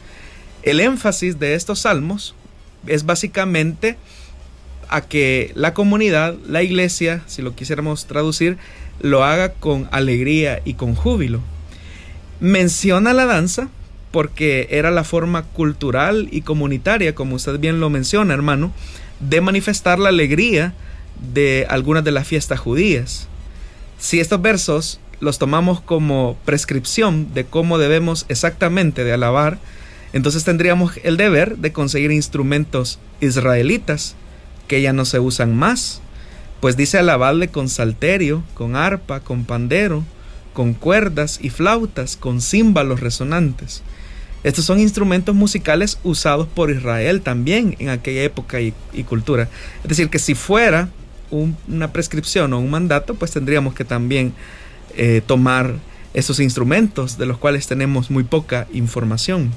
El 0.63 0.79
énfasis 0.79 1.39
de 1.39 1.55
estos 1.55 1.79
salmos 1.79 2.35
es 2.87 3.05
básicamente 3.05 3.97
a 4.89 5.01
que 5.01 5.51
la 5.55 5.73
comunidad, 5.73 6.35
la 6.45 6.63
iglesia, 6.63 7.23
si 7.27 7.41
lo 7.41 7.55
quisiéramos 7.55 8.05
traducir, 8.05 8.57
lo 8.99 9.23
haga 9.23 9.53
con 9.53 9.87
alegría 9.91 10.61
y 10.65 10.75
con 10.75 10.95
júbilo. 10.95 11.39
Menciona 12.39 13.13
la 13.13 13.25
danza 13.25 13.69
porque 14.11 14.67
era 14.71 14.91
la 14.91 15.03
forma 15.03 15.43
cultural 15.43 16.27
y 16.31 16.41
comunitaria, 16.41 17.15
como 17.15 17.35
usted 17.35 17.57
bien 17.59 17.79
lo 17.79 17.89
menciona, 17.89 18.33
hermano, 18.33 18.71
de 19.21 19.41
manifestar 19.41 19.97
la 19.99 20.09
alegría 20.09 20.73
de 21.33 21.65
algunas 21.69 22.03
de 22.03 22.11
las 22.11 22.27
fiestas 22.27 22.59
judías. 22.59 23.27
Si 23.97 24.19
estos 24.19 24.41
versos 24.41 24.99
los 25.21 25.37
tomamos 25.37 25.79
como 25.81 26.35
prescripción 26.45 27.33
de 27.33 27.45
cómo 27.45 27.77
debemos 27.77 28.25
exactamente 28.27 29.03
de 29.03 29.13
alabar, 29.13 29.59
entonces 30.13 30.43
tendríamos 30.43 30.93
el 31.03 31.17
deber 31.17 31.57
de 31.57 31.71
conseguir 31.71 32.11
instrumentos 32.11 32.99
israelitas 33.21 34.15
que 34.67 34.81
ya 34.81 34.93
no 34.93 35.05
se 35.05 35.19
usan 35.19 35.55
más, 35.55 36.01
pues 36.59 36.77
dice 36.77 36.97
alabarle 36.97 37.47
con 37.47 37.69
salterio, 37.69 38.43
con 38.53 38.75
arpa, 38.75 39.21
con 39.21 39.45
pandero, 39.45 40.03
con 40.53 40.73
cuerdas 40.73 41.39
y 41.41 41.49
flautas, 41.49 42.17
con 42.17 42.41
címbalos 42.41 42.99
resonantes. 42.99 43.83
Estos 44.43 44.65
son 44.65 44.79
instrumentos 44.79 45.35
musicales 45.35 45.99
usados 46.03 46.47
por 46.47 46.71
Israel 46.71 47.21
también 47.21 47.75
en 47.79 47.89
aquella 47.89 48.23
época 48.23 48.59
y, 48.59 48.73
cultura. 49.07 49.49
Es 49.83 49.89
decir, 49.89 50.09
que 50.09 50.19
si 50.19 50.35
fuera 50.35 50.89
una 51.29 51.93
prescripción 51.93 52.51
o 52.53 52.59
un 52.59 52.69
mandato, 52.69 53.15
pues 53.15 53.31
tendríamos 53.31 53.73
que 53.73 53.85
también 53.85 54.33
eh, 54.97 55.21
tomar 55.25 55.75
esos 56.13 56.39
instrumentos 56.39 57.17
de 57.17 57.25
los 57.25 57.37
cuales 57.37 57.67
tenemos 57.67 58.09
muy 58.09 58.23
poca 58.23 58.67
información. 58.73 59.51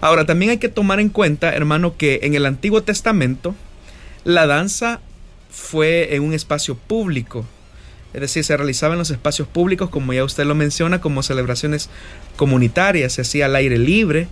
Ahora, 0.00 0.26
también 0.26 0.50
hay 0.50 0.58
que 0.58 0.68
tomar 0.68 1.00
en 1.00 1.08
cuenta, 1.08 1.52
hermano, 1.52 1.96
que 1.96 2.20
en 2.22 2.34
el 2.34 2.46
Antiguo 2.46 2.82
Testamento 2.82 3.54
la 4.24 4.46
danza 4.46 5.00
fue 5.50 6.14
en 6.14 6.22
un 6.22 6.34
espacio 6.34 6.76
público, 6.76 7.44
es 8.14 8.20
decir, 8.20 8.42
se 8.44 8.56
realizaba 8.56 8.94
en 8.94 8.98
los 8.98 9.10
espacios 9.10 9.48
públicos, 9.48 9.90
como 9.90 10.12
ya 10.12 10.24
usted 10.24 10.44
lo 10.46 10.54
menciona, 10.54 11.00
como 11.00 11.22
celebraciones 11.22 11.90
comunitarias, 12.36 13.12
se 13.12 13.22
hacía 13.22 13.46
al 13.46 13.56
aire 13.56 13.78
libre, 13.78 14.28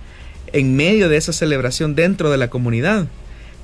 en 0.53 0.77
medio 0.77 1.09
de 1.09 1.17
esa 1.17 1.33
celebración 1.33 1.95
dentro 1.95 2.31
de 2.31 2.39
la 2.39 2.49
comunidad. 2.49 3.07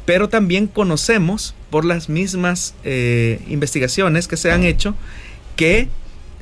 Pero 0.05 0.29
también 0.29 0.67
conocemos 0.67 1.55
por 1.71 1.85
las 1.85 2.09
mismas 2.09 2.75
eh, 2.85 3.41
investigaciones 3.49 4.29
que 4.29 4.37
se 4.37 4.51
han 4.51 4.65
hecho 4.65 4.95
que 5.57 5.89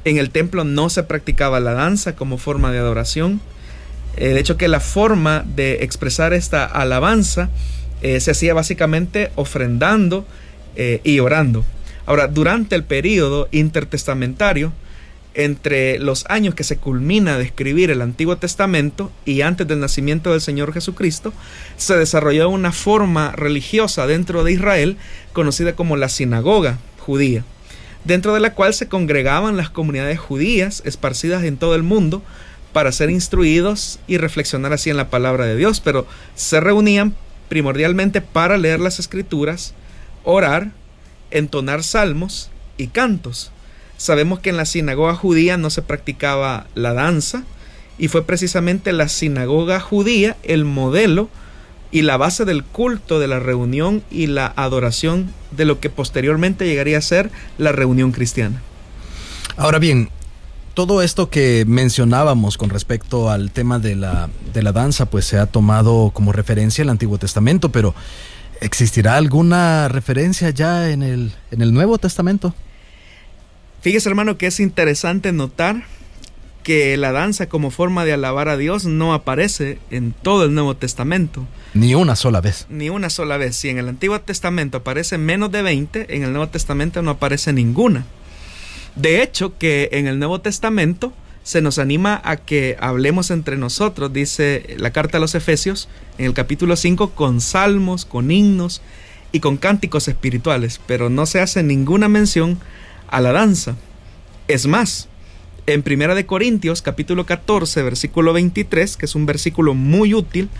en 0.05 0.17
el 0.17 0.31
templo 0.31 0.65
no 0.65 0.89
se 0.89 1.03
practicaba 1.03 1.61
la 1.61 1.75
danza 1.75 2.17
como 2.17 2.39
forma 2.39 2.73
de 2.73 2.79
adoración. 2.79 3.41
El 4.21 4.37
hecho 4.37 4.59
que 4.59 4.69
la 4.69 4.81
forma 4.81 5.45
de 5.57 5.83
expresar 5.83 6.35
esta 6.35 6.67
alabanza 6.67 7.49
eh, 8.03 8.21
se 8.21 8.31
hacía 8.31 8.53
básicamente 8.53 9.33
ofrendando 9.35 10.27
eh, 10.77 11.01
y 11.05 11.21
orando. 11.21 11.65
Ahora, 12.05 12.29
durante 12.29 12.77
el 12.77 12.85
periodo 12.85 13.49
intertestamentario, 13.51 14.73
entre 15.33 15.99
los 15.99 16.27
años 16.29 16.55
que 16.55 16.65
se 16.65 16.77
culmina 16.77 17.39
de 17.39 17.45
escribir 17.45 17.91
el 17.91 18.03
Antiguo 18.03 18.37
Testamento 18.37 19.11
y 19.25 19.41
antes 19.41 19.67
del 19.67 19.81
nacimiento 19.81 20.33
del 20.33 20.43
Señor 20.43 20.75
Jesucristo, 20.75 21.33
se 21.79 21.97
desarrolló 21.97 22.51
una 22.51 22.73
forma 22.73 23.33
religiosa 23.33 24.07
dentro 24.07 24.45
de 24.45 24.53
Israel 24.53 24.99
conocida 25.33 25.75
como 25.75 25.97
la 25.97 26.11
sinagoga 26.11 26.79
judía, 26.99 27.43
dentro 28.05 28.35
de 28.35 28.41
la 28.41 28.55
cual 28.55 28.75
se 28.75 28.89
congregaban 28.89 29.57
las 29.57 29.71
comunidades 29.71 30.19
judías 30.19 30.83
esparcidas 30.85 31.45
en 31.45 31.57
todo 31.57 31.75
el 31.75 31.85
mundo 31.85 32.23
para 32.73 32.93
ser 32.93 33.11
instruidos 33.11 33.99
y 34.07 34.19
reflexionar 34.19 34.73
así 34.73 34.91
en 34.91 34.97
la 34.97 35.11
palabra 35.11 35.45
de 35.45 35.57
Dios, 35.57 35.81
pero 35.81 36.07
se 36.35 36.61
reunían 36.61 37.15
primordialmente 37.49 38.21
para 38.21 38.59
leer 38.59 38.81
las 38.81 38.99
escrituras, 38.99 39.75
orar, 40.25 40.71
entonar 41.31 41.83
salmos 41.83 42.51
y 42.77 42.89
cantos. 42.89 43.51
Sabemos 43.97 44.39
que 44.39 44.51
en 44.51 44.57
la 44.57 44.65
sinagoga 44.65 45.15
judía 45.15 45.57
no 45.57 45.69
se 45.69 45.83
practicaba 45.83 46.67
la 46.75 46.95
danza 46.95 47.45
y 47.99 48.09
fue 48.09 48.25
precisamente 48.25 48.93
la 48.93 49.09
sinagoga 49.09 49.79
judía 49.81 50.37
el 50.43 50.65
modelo 50.65 51.29
y 51.91 52.03
la 52.03 52.17
base 52.17 52.45
del 52.45 52.65
culto 52.65 53.19
de 53.19 53.29
la 53.29 53.41
reunión 53.41 54.03
y 54.11 54.29
la 54.29 54.53
adoración 54.57 55.33
de 55.51 55.65
lo 55.65 55.81
que 55.81 55.91
posteriormente 55.91 56.67
llegaría 56.67 56.99
a 56.99 57.03
ser 57.03 57.31
la 57.59 57.73
reunión 57.73 58.13
cristiana. 58.13 58.63
Ahora 59.57 59.79
bien, 59.79 60.09
todo 60.87 61.03
esto 61.03 61.29
que 61.29 61.65
mencionábamos 61.67 62.57
con 62.57 62.71
respecto 62.71 63.29
al 63.29 63.51
tema 63.51 63.79
de 63.79 63.97
la, 63.97 64.31
de 64.55 64.63
la 64.63 64.73
danza, 64.73 65.07
pues 65.07 65.27
se 65.27 65.39
ha 65.39 65.47
tomado 65.47 66.11
como 66.15 66.33
referencia 66.33 66.81
el 66.81 66.89
Antiguo 66.89 67.19
Testamento, 67.19 67.71
pero 67.71 67.95
¿Existirá 68.61 69.17
alguna 69.17 69.89
referencia 69.89 70.51
ya 70.51 70.91
en 70.91 71.03
el, 71.03 71.33
en 71.51 71.63
el 71.63 71.73
Nuevo 71.73 71.97
Testamento? 71.97 72.55
Fíjese 73.81 74.11
hermano 74.11 74.37
que 74.37 74.47
es 74.47 74.61
interesante 74.61 75.33
notar 75.33 75.85
que 76.63 76.99
la 76.99 77.11
danza 77.11 77.49
como 77.49 77.71
forma 77.71 78.05
de 78.05 78.13
alabar 78.13 78.51
a 78.51 78.59
Dios 78.59 78.85
no 78.85 79.15
aparece 79.15 79.79
en 79.91 80.13
todo 80.13 80.45
el 80.45 80.53
Nuevo 80.53 80.77
Testamento. 80.77 81.47
Ni 81.73 81.95
una 81.95 82.17
sola 82.17 82.43
vez. 82.43 82.67
Ni 82.69 82.91
una 82.91 83.09
sola 83.09 83.39
vez. 83.39 83.57
Si 83.57 83.71
en 83.71 83.79
el 83.79 83.89
Antiguo 83.89 84.21
Testamento 84.21 84.79
aparece 84.79 85.17
menos 85.17 85.51
de 85.51 85.63
20, 85.63 86.15
en 86.15 86.23
el 86.23 86.33
Nuevo 86.33 86.51
Testamento 86.51 87.01
no 87.01 87.13
aparece 87.13 87.55
ninguna. 87.55 88.05
De 89.01 89.23
hecho, 89.23 89.57
que 89.57 89.89
en 89.93 90.07
el 90.07 90.19
Nuevo 90.19 90.43
Testamento 90.43 91.15
se 91.43 91.63
nos 91.63 91.79
anima 91.79 92.21
a 92.23 92.37
que 92.37 92.77
hablemos 92.81 93.31
entre 93.31 93.57
nosotros, 93.57 94.13
dice 94.13 94.77
la 94.77 94.91
carta 94.91 95.17
a 95.17 95.21
los 95.23 95.35
Efesios 95.35 95.89
en 96.19 96.27
el 96.27 96.35
capítulo 96.35 96.77
5, 96.77 97.13
con 97.13 97.41
salmos, 97.41 98.05
con 98.05 98.31
himnos 98.31 98.83
y 99.33 99.41
con 99.41 99.57
cánticos 99.57 100.07
espirituales, 100.07 100.83
pero 100.87 101.09
no 101.09 101.25
se 101.25 101.41
hace 101.41 101.63
ninguna 101.63 102.11
mención 102.11 102.59
a 103.09 103.23
la 103.23 103.33
danza. 103.33 103.75
Es 104.49 104.67
más, 104.67 105.09
en 105.67 105.83
Primera 105.83 106.15
de 106.15 106.27
Corintios 106.27 106.83
capítulo 106.83 107.25
14, 107.25 107.83
versículo 107.83 108.35
23, 108.35 108.99
que 108.99 109.07
es 109.07 109.15
un 109.15 109.25
versículo 109.25 109.73
muy 109.73 110.13
útil 110.13 110.51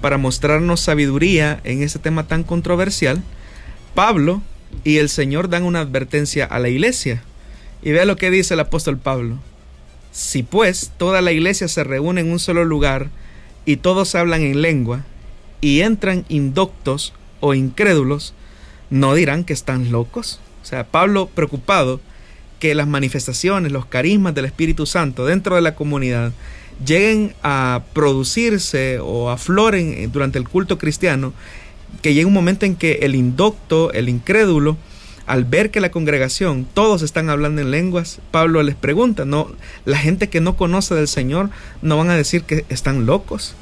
para 0.00 0.16
mostrarnos 0.16 0.78
sabiduría 0.78 1.60
en 1.64 1.82
ese 1.82 1.98
tema 1.98 2.28
tan 2.28 2.44
controversial, 2.44 3.20
Pablo 3.96 4.42
y 4.84 4.98
el 4.98 5.08
Señor 5.08 5.48
dan 5.48 5.64
una 5.64 5.80
advertencia 5.80 6.44
a 6.44 6.60
la 6.60 6.68
iglesia. 6.68 7.24
Y 7.82 7.92
vea 7.92 8.04
lo 8.04 8.16
que 8.16 8.30
dice 8.30 8.54
el 8.54 8.60
apóstol 8.60 8.98
Pablo 8.98 9.36
Si 10.12 10.42
pues 10.42 10.92
toda 10.96 11.20
la 11.22 11.32
iglesia 11.32 11.68
se 11.68 11.84
reúne 11.84 12.20
en 12.20 12.30
un 12.30 12.38
solo 12.38 12.64
lugar 12.64 13.08
y 13.64 13.76
todos 13.76 14.14
hablan 14.14 14.42
en 14.42 14.62
lengua 14.62 15.04
y 15.60 15.80
entran 15.80 16.24
indoctos 16.28 17.12
o 17.40 17.54
incrédulos, 17.54 18.34
¿no 18.88 19.14
dirán 19.14 19.44
que 19.44 19.52
están 19.52 19.92
locos? 19.92 20.40
O 20.62 20.64
sea, 20.64 20.86
Pablo 20.86 21.28
preocupado 21.34 22.00
que 22.58 22.74
las 22.74 22.86
manifestaciones, 22.86 23.72
los 23.72 23.86
carismas 23.86 24.34
del 24.34 24.44
Espíritu 24.44 24.86
Santo 24.86 25.26
dentro 25.26 25.56
de 25.56 25.62
la 25.62 25.74
comunidad 25.74 26.32
lleguen 26.84 27.34
a 27.42 27.82
producirse 27.92 28.98
o 29.00 29.30
afloren 29.30 30.10
durante 30.12 30.38
el 30.38 30.48
culto 30.48 30.78
cristiano, 30.78 31.32
que 32.02 32.14
llegue 32.14 32.26
un 32.26 32.32
momento 32.32 32.66
en 32.66 32.76
que 32.76 33.00
el 33.02 33.14
indocto, 33.14 33.92
el 33.92 34.08
incrédulo, 34.08 34.76
al 35.30 35.44
ver 35.44 35.70
que 35.70 35.80
la 35.80 35.92
congregación 35.92 36.66
todos 36.74 37.02
están 37.02 37.30
hablando 37.30 37.60
en 37.60 37.70
lenguas, 37.70 38.18
Pablo 38.32 38.64
les 38.64 38.74
pregunta, 38.74 39.24
no, 39.24 39.48
la 39.84 39.96
gente 39.96 40.28
que 40.28 40.40
no 40.40 40.56
conoce 40.56 40.96
del 40.96 41.06
Señor 41.06 41.50
no 41.82 41.96
van 41.96 42.10
a 42.10 42.16
decir 42.16 42.42
que 42.42 42.64
están 42.68 43.06
locos. 43.06 43.54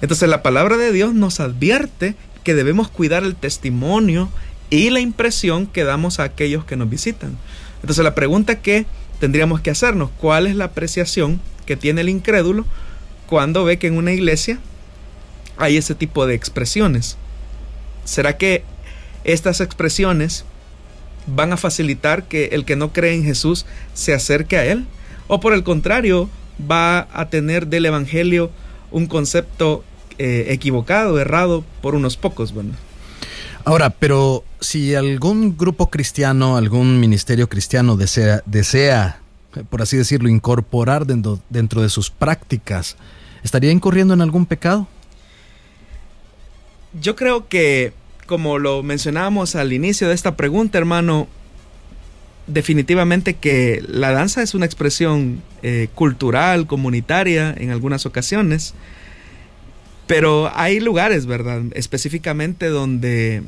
Entonces 0.00 0.30
la 0.30 0.42
palabra 0.42 0.78
de 0.78 0.92
Dios 0.92 1.12
nos 1.12 1.38
advierte 1.38 2.14
que 2.42 2.54
debemos 2.54 2.88
cuidar 2.88 3.22
el 3.22 3.36
testimonio 3.36 4.30
y 4.70 4.88
la 4.88 5.00
impresión 5.00 5.66
que 5.66 5.84
damos 5.84 6.20
a 6.20 6.22
aquellos 6.22 6.64
que 6.64 6.76
nos 6.76 6.88
visitan. 6.88 7.36
Entonces 7.82 8.02
la 8.02 8.14
pregunta 8.14 8.62
que 8.62 8.86
tendríamos 9.18 9.60
que 9.60 9.68
hacernos, 9.68 10.08
¿cuál 10.16 10.46
es 10.46 10.56
la 10.56 10.64
apreciación 10.64 11.38
que 11.66 11.76
tiene 11.76 12.00
el 12.00 12.08
incrédulo 12.08 12.64
cuando 13.26 13.62
ve 13.64 13.78
que 13.78 13.88
en 13.88 13.98
una 13.98 14.12
iglesia 14.12 14.58
hay 15.58 15.76
ese 15.76 15.94
tipo 15.94 16.26
de 16.26 16.34
expresiones? 16.34 17.18
¿Será 18.06 18.38
que 18.38 18.64
estas 19.24 19.60
expresiones 19.60 20.46
van 21.26 21.52
a 21.52 21.56
facilitar 21.56 22.24
que 22.24 22.46
el 22.46 22.64
que 22.64 22.76
no 22.76 22.92
cree 22.92 23.14
en 23.14 23.24
Jesús 23.24 23.66
se 23.94 24.14
acerque 24.14 24.56
a 24.56 24.64
Él? 24.64 24.86
¿O 25.28 25.40
por 25.40 25.52
el 25.52 25.62
contrario, 25.62 26.28
va 26.70 27.08
a 27.12 27.28
tener 27.28 27.66
del 27.68 27.86
Evangelio 27.86 28.50
un 28.90 29.06
concepto 29.06 29.84
eh, 30.18 30.46
equivocado, 30.48 31.18
errado 31.20 31.64
por 31.80 31.94
unos 31.94 32.16
pocos? 32.16 32.52
Bueno. 32.52 32.72
Ahora, 33.64 33.90
pero 33.90 34.44
si 34.60 34.94
algún 34.94 35.56
grupo 35.56 35.90
cristiano, 35.90 36.56
algún 36.56 36.98
ministerio 36.98 37.48
cristiano 37.48 37.96
desea, 37.96 38.42
desea 38.46 39.20
por 39.68 39.82
así 39.82 39.96
decirlo, 39.96 40.28
incorporar 40.28 41.06
dentro, 41.06 41.40
dentro 41.48 41.82
de 41.82 41.88
sus 41.88 42.10
prácticas, 42.10 42.96
¿estaría 43.42 43.70
incurriendo 43.70 44.14
en 44.14 44.20
algún 44.20 44.46
pecado? 44.46 44.86
Yo 47.00 47.16
creo 47.16 47.48
que, 47.48 47.92
como 48.30 48.60
lo 48.60 48.84
mencionábamos 48.84 49.56
al 49.56 49.72
inicio 49.72 50.06
de 50.06 50.14
esta 50.14 50.36
pregunta, 50.36 50.78
hermano, 50.78 51.26
definitivamente 52.46 53.34
que 53.34 53.82
la 53.88 54.12
danza 54.12 54.40
es 54.40 54.54
una 54.54 54.66
expresión 54.66 55.42
eh, 55.64 55.88
cultural, 55.96 56.68
comunitaria 56.68 57.52
en 57.58 57.70
algunas 57.70 58.06
ocasiones, 58.06 58.74
pero 60.06 60.52
hay 60.54 60.78
lugares, 60.78 61.26
¿verdad? 61.26 61.62
Específicamente 61.72 62.68
donde 62.68 63.42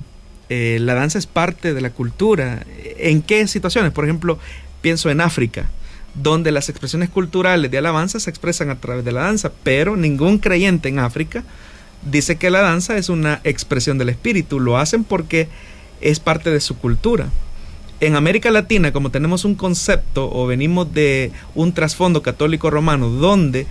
eh, 0.49 0.79
la 0.81 0.95
danza 0.95 1.21
es 1.21 1.29
parte 1.29 1.75
de 1.75 1.81
la 1.81 1.91
cultura. 1.91 2.67
¿En 2.99 3.23
qué 3.23 3.47
situaciones? 3.47 3.93
Por 3.93 4.03
ejemplo, 4.03 4.41
pienso 4.81 5.11
en 5.11 5.21
África, 5.21 5.71
donde 6.15 6.51
las 6.51 6.69
expresiones 6.69 7.09
culturales 7.09 7.71
de 7.71 7.79
alabanza 7.79 8.19
se 8.19 8.31
expresan 8.31 8.69
a 8.69 8.81
través 8.81 9.05
de 9.05 9.13
la 9.13 9.21
danza, 9.21 9.53
pero 9.63 9.97
ningún 9.97 10.39
creyente 10.39 10.89
en 10.89 10.99
África 10.99 11.45
dice 12.11 12.37
que 12.37 12.51
la 12.51 12.61
danza 12.61 12.97
es 12.97 13.09
una 13.09 13.41
expresión 13.45 13.99
del 13.99 14.09
espíritu, 14.09 14.61
lo 14.61 14.79
hacen 14.79 15.05
porque 15.05 15.49
es 16.01 16.21
parte 16.21 16.51
de 16.51 16.61
su 16.61 16.77
cultura. 16.77 17.29
En 18.01 18.17
América 18.17 18.51
Latina, 18.51 18.93
como 18.93 19.11
tenemos 19.11 19.45
un 19.45 19.55
concepto 19.55 20.29
o 20.33 20.47
venimos 20.47 20.93
de 20.93 21.31
un 21.55 21.73
trasfondo 21.73 22.23
católico 22.23 22.69
romano 22.69 23.09
donde 23.09 23.67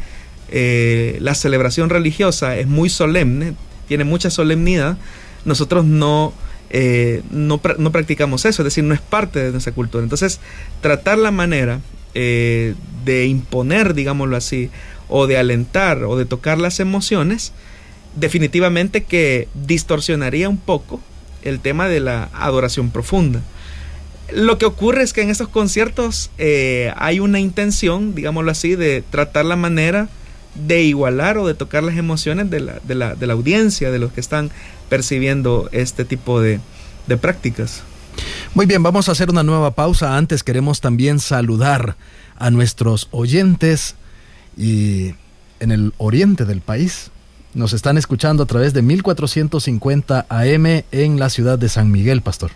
eh, 0.50 1.17
la 1.19 1.35
celebración 1.35 1.89
religiosa 1.89 2.55
es 2.57 2.67
muy 2.67 2.89
solemne, 2.89 3.53
tiene 3.88 4.05
mucha 4.05 4.29
solemnidad, 4.29 4.97
nosotros 5.43 5.84
no, 5.84 6.34
eh, 6.69 7.23
no, 7.29 7.60
practicamos 7.60 8.45
eso, 8.45 8.62
es 8.62 8.65
decir, 8.65 8.86
no 8.86 8.93
es 8.93 9.01
parte 9.01 9.39
de 9.43 9.51
nuestra 9.51 9.73
cultura. 9.73 10.03
Entonces, 10.03 10.39
tratar 10.79 11.17
la 11.17 11.32
manera 11.32 11.82
eh, 12.13 12.75
de 13.03 13.25
imponer, 13.25 13.93
digámoslo 13.93 14.38
así, 14.38 14.69
o 15.10 15.27
de 15.27 15.38
alentar 15.38 16.03
o 16.06 16.15
de 16.15 16.25
tocar 16.25 16.58
las 16.58 16.79
emociones, 16.79 17.51
definitivamente 18.15 19.04
que 19.04 19.47
distorsionaría 19.54 20.50
un 20.50 20.58
poco 20.58 21.00
el 21.43 21.60
tema 21.60 21.88
de 21.88 22.00
la 22.00 22.30
adoración 22.34 22.91
profunda. 22.91 23.41
Lo 24.34 24.58
que 24.58 24.65
ocurre 24.65 25.04
es 25.04 25.13
que 25.13 25.21
en 25.21 25.30
estos 25.30 25.50
conciertos 25.50 26.32
hay 26.95 27.19
una 27.19 27.39
intención, 27.39 28.15
digámoslo 28.15 28.52
así, 28.52 28.76
de 28.76 29.04
tratar 29.10 29.45
la 29.45 29.56
manera 29.56 30.08
de 30.56 30.84
igualar 30.84 31.38
o 31.38 31.47
de 31.47 31.54
tocar 31.54 31.84
las 31.84 31.97
emociones 31.97 32.50
de 32.50 32.60
la, 32.60 32.80
de 32.84 32.95
la, 32.95 33.15
de 33.15 33.28
la 33.28 33.34
audiencia, 33.34 33.91
de 33.91 34.00
los 34.00 34.12
que 34.12 34.19
están 34.19 34.52
percibiendo 34.89 35.69
este 35.71 36.06
tipo 36.06 36.41
de, 36.41 36.60
de 37.08 37.17
prácticas. 37.17 37.84
Muy 38.54 38.65
bien, 38.65 38.84
vamos 38.84 39.08
a 39.08 39.13
hacer 39.13 39.30
una 39.30 39.43
nueva 39.43 39.71
pausa. 39.71 40.17
Antes 40.17 40.43
queremos 40.43 40.82
también 40.82 41.19
saludar 41.19 41.95
a 42.38 42.52
nuestros 42.52 43.08
oyentes 43.12 43.95
y 44.58 45.13
en 45.60 45.71
el 45.71 45.93
oriente 45.97 46.45
del 46.45 46.60
país. 46.60 47.12
Nos 47.53 47.73
están 47.73 47.97
escuchando 47.97 48.43
a 48.43 48.45
través 48.45 48.73
de 48.73 48.81
1450 48.81 50.25
AM 50.29 50.83
en 50.91 51.19
la 51.19 51.29
ciudad 51.29 51.59
de 51.59 51.69
San 51.69 51.91
Miguel, 51.91 52.21
Pastor. 52.21 52.51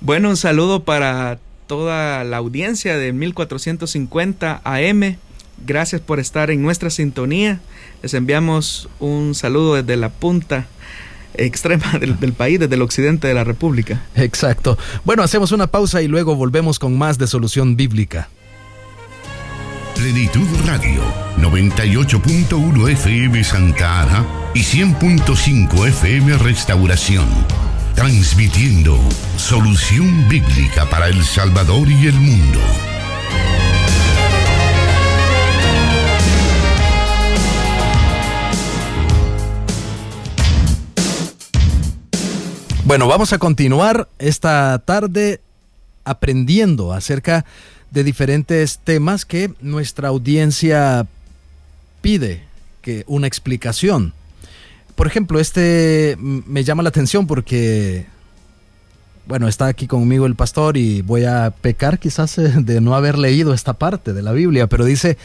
Bueno, 0.00 0.28
un 0.28 0.36
saludo 0.36 0.84
para 0.84 1.38
toda 1.66 2.22
la 2.24 2.36
audiencia 2.36 2.96
de 2.96 3.12
1450 3.12 4.60
AM 4.64 5.16
Gracias 5.64 6.00
por 6.00 6.20
estar 6.20 6.50
en 6.50 6.62
nuestra 6.62 6.90
sintonía. 6.90 7.60
Les 8.02 8.12
enviamos 8.14 8.88
un 9.00 9.34
saludo 9.34 9.74
desde 9.74 9.96
la 9.96 10.10
punta 10.10 10.66
extrema 11.34 11.98
del, 11.98 12.32
país, 12.32 12.60
desde 12.60 12.74
el 12.74 12.82
occidente 12.82 13.26
de 13.28 13.34
la 13.34 13.44
República. 13.44 14.02
Exacto. 14.14 14.76
Bueno, 15.04 15.22
hacemos 15.22 15.52
una 15.52 15.66
pausa 15.68 16.02
y 16.02 16.08
luego 16.08 16.36
volvemos 16.36 16.78
con 16.78 16.96
más 16.96 17.18
de 17.18 17.26
Solución 17.26 17.76
Bíblica. 17.76 18.28
Plenitud 19.96 20.46
Radio, 20.66 21.02
98.1 21.38 22.90
FM 22.90 23.42
Santa 23.42 24.02
Ana 24.02 24.26
y 24.54 24.60
100.5 24.60 25.88
FM 25.88 26.36
Restauración. 26.36 27.26
Transmitiendo 27.94 28.98
Solución 29.38 30.28
Bíblica 30.28 30.84
para 30.90 31.08
El 31.08 31.24
Salvador 31.24 31.88
y 31.88 32.08
el 32.08 32.14
mundo. 32.14 32.60
Bueno, 42.84 43.08
vamos 43.08 43.32
a 43.32 43.38
continuar 43.38 44.10
esta 44.18 44.78
tarde 44.84 45.40
aprendiendo 46.04 46.92
acerca 46.92 47.40
de 47.40 47.75
diferentes 48.04 48.78
temas 48.78 49.24
que 49.24 49.52
nuestra 49.60 50.08
audiencia 50.08 51.06
pide 52.00 52.44
que 52.82 53.04
una 53.06 53.26
explicación. 53.26 54.12
Por 54.94 55.06
ejemplo, 55.06 55.40
este 55.40 56.16
me 56.18 56.64
llama 56.64 56.82
la 56.82 56.88
atención 56.88 57.26
porque 57.26 58.06
bueno, 59.26 59.48
está 59.48 59.66
aquí 59.66 59.86
conmigo 59.86 60.26
el 60.26 60.36
pastor 60.36 60.76
y 60.76 61.02
voy 61.02 61.24
a 61.24 61.50
pecar 61.50 61.98
quizás 61.98 62.38
eh, 62.38 62.52
de 62.58 62.80
no 62.80 62.94
haber 62.94 63.18
leído 63.18 63.52
esta 63.52 63.72
parte 63.72 64.12
de 64.12 64.22
la 64.22 64.32
Biblia, 64.32 64.68
pero 64.68 64.84
dice 64.84 65.18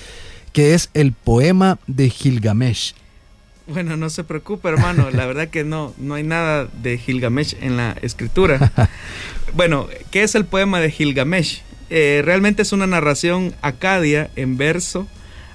que 0.53 0.73
es 0.73 0.89
el 0.93 1.13
poema 1.13 1.77
de 1.87 2.09
Gilgamesh. 2.09 2.95
Bueno, 3.67 3.95
no 3.95 4.09
se 4.09 4.23
preocupe, 4.23 4.67
hermano. 4.69 5.11
La 5.11 5.25
verdad 5.25 5.47
que 5.47 5.63
no, 5.63 5.93
no 5.97 6.15
hay 6.15 6.23
nada 6.23 6.67
de 6.81 6.97
Gilgamesh 6.97 7.55
en 7.61 7.77
la 7.77 7.95
escritura. 8.01 8.71
Bueno, 9.53 9.89
¿qué 10.11 10.23
es 10.23 10.35
el 10.35 10.45
poema 10.45 10.79
de 10.79 10.89
Gilgamesh? 10.89 11.61
Eh, 11.93 12.21
realmente 12.23 12.61
es 12.61 12.71
una 12.71 12.87
narración 12.87 13.53
acadia 13.61 14.29
en 14.37 14.55
verso 14.55 15.07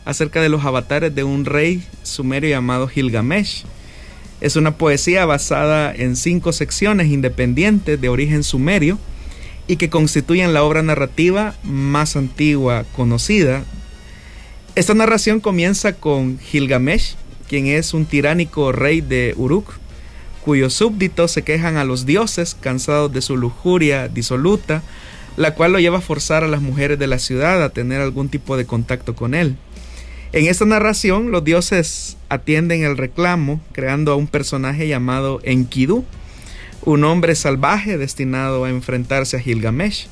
acerca 0.04 0.42
de 0.42 0.50
los 0.50 0.66
avatares 0.66 1.14
de 1.14 1.24
un 1.24 1.46
rey 1.46 1.82
sumerio 2.02 2.50
llamado 2.50 2.88
Gilgamesh. 2.88 3.64
Es 4.42 4.56
una 4.56 4.76
poesía 4.76 5.24
basada 5.24 5.94
en 5.94 6.14
cinco 6.14 6.52
secciones 6.52 7.06
independientes 7.06 7.98
de 7.98 8.10
origen 8.10 8.44
sumerio 8.44 8.98
y 9.66 9.76
que 9.76 9.88
constituyen 9.88 10.52
la 10.52 10.62
obra 10.62 10.82
narrativa 10.82 11.54
más 11.64 12.16
antigua 12.16 12.84
conocida. 12.94 13.64
Esta 14.74 14.92
narración 14.92 15.40
comienza 15.40 15.94
con 15.94 16.38
Gilgamesh, 16.38 17.14
quien 17.48 17.66
es 17.66 17.94
un 17.94 18.04
tiránico 18.04 18.72
rey 18.72 19.00
de 19.00 19.32
Uruk, 19.38 19.72
cuyos 20.44 20.74
súbditos 20.74 21.30
se 21.30 21.44
quejan 21.44 21.78
a 21.78 21.84
los 21.84 22.04
dioses, 22.04 22.54
cansados 22.60 23.10
de 23.10 23.22
su 23.22 23.38
lujuria 23.38 24.08
disoluta, 24.08 24.82
la 25.36 25.54
cual 25.54 25.72
lo 25.72 25.80
lleva 25.80 25.98
a 25.98 26.02
forzar 26.02 26.44
a 26.44 26.48
las 26.48 26.62
mujeres 26.62 26.98
de 26.98 27.06
la 27.06 27.18
ciudad 27.18 27.62
a 27.62 27.70
tener 27.70 28.00
algún 28.00 28.28
tipo 28.28 28.56
de 28.56 28.66
contacto 28.66 29.14
con 29.14 29.34
él. 29.34 29.56
En 30.32 30.46
esta 30.46 30.64
narración, 30.64 31.30
los 31.30 31.44
dioses 31.44 32.16
atienden 32.28 32.82
el 32.82 32.96
reclamo, 32.96 33.60
creando 33.72 34.12
a 34.12 34.16
un 34.16 34.26
personaje 34.26 34.88
llamado 34.88 35.40
Enkidu, 35.44 36.04
un 36.82 37.04
hombre 37.04 37.34
salvaje 37.34 37.96
destinado 37.98 38.64
a 38.64 38.70
enfrentarse 38.70 39.36
a 39.36 39.40
Gilgamesh. 39.40 40.08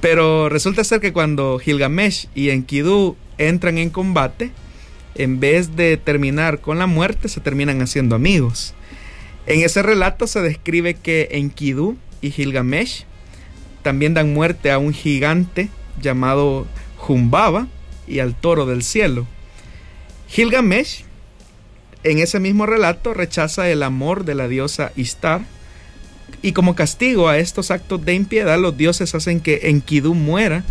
Pero 0.00 0.48
resulta 0.48 0.84
ser 0.84 1.00
que 1.00 1.12
cuando 1.12 1.58
Gilgamesh 1.58 2.28
y 2.34 2.50
Enkidu 2.50 3.16
entran 3.38 3.78
en 3.78 3.90
combate, 3.90 4.50
en 5.14 5.40
vez 5.40 5.76
de 5.76 5.96
terminar 5.96 6.60
con 6.60 6.78
la 6.78 6.86
muerte, 6.86 7.28
se 7.28 7.40
terminan 7.40 7.82
haciendo 7.82 8.16
amigos. 8.16 8.74
En 9.46 9.60
ese 9.60 9.82
relato 9.82 10.26
se 10.26 10.40
describe 10.40 10.94
que 10.94 11.28
Enkidu 11.32 11.96
y 12.20 12.30
Gilgamesh 12.30 13.04
también 13.82 14.14
dan 14.14 14.32
muerte 14.32 14.70
a 14.70 14.78
un 14.78 14.92
gigante 14.92 15.68
llamado 16.00 16.66
Jumbaba 16.96 17.68
y 18.06 18.20
al 18.20 18.34
toro 18.34 18.66
del 18.66 18.82
cielo. 18.82 19.26
Gilgamesh, 20.28 21.04
en 22.04 22.18
ese 22.18 22.40
mismo 22.40 22.66
relato, 22.66 23.14
rechaza 23.14 23.68
el 23.68 23.82
amor 23.82 24.24
de 24.24 24.34
la 24.34 24.48
diosa 24.48 24.92
Istar 24.96 25.42
y 26.40 26.52
como 26.52 26.74
castigo 26.74 27.28
a 27.28 27.38
estos 27.38 27.70
actos 27.70 28.04
de 28.04 28.14
impiedad, 28.14 28.58
los 28.58 28.76
dioses 28.76 29.14
hacen 29.14 29.40
que 29.40 29.60
Enkidu 29.64 30.14
muera 30.14 30.64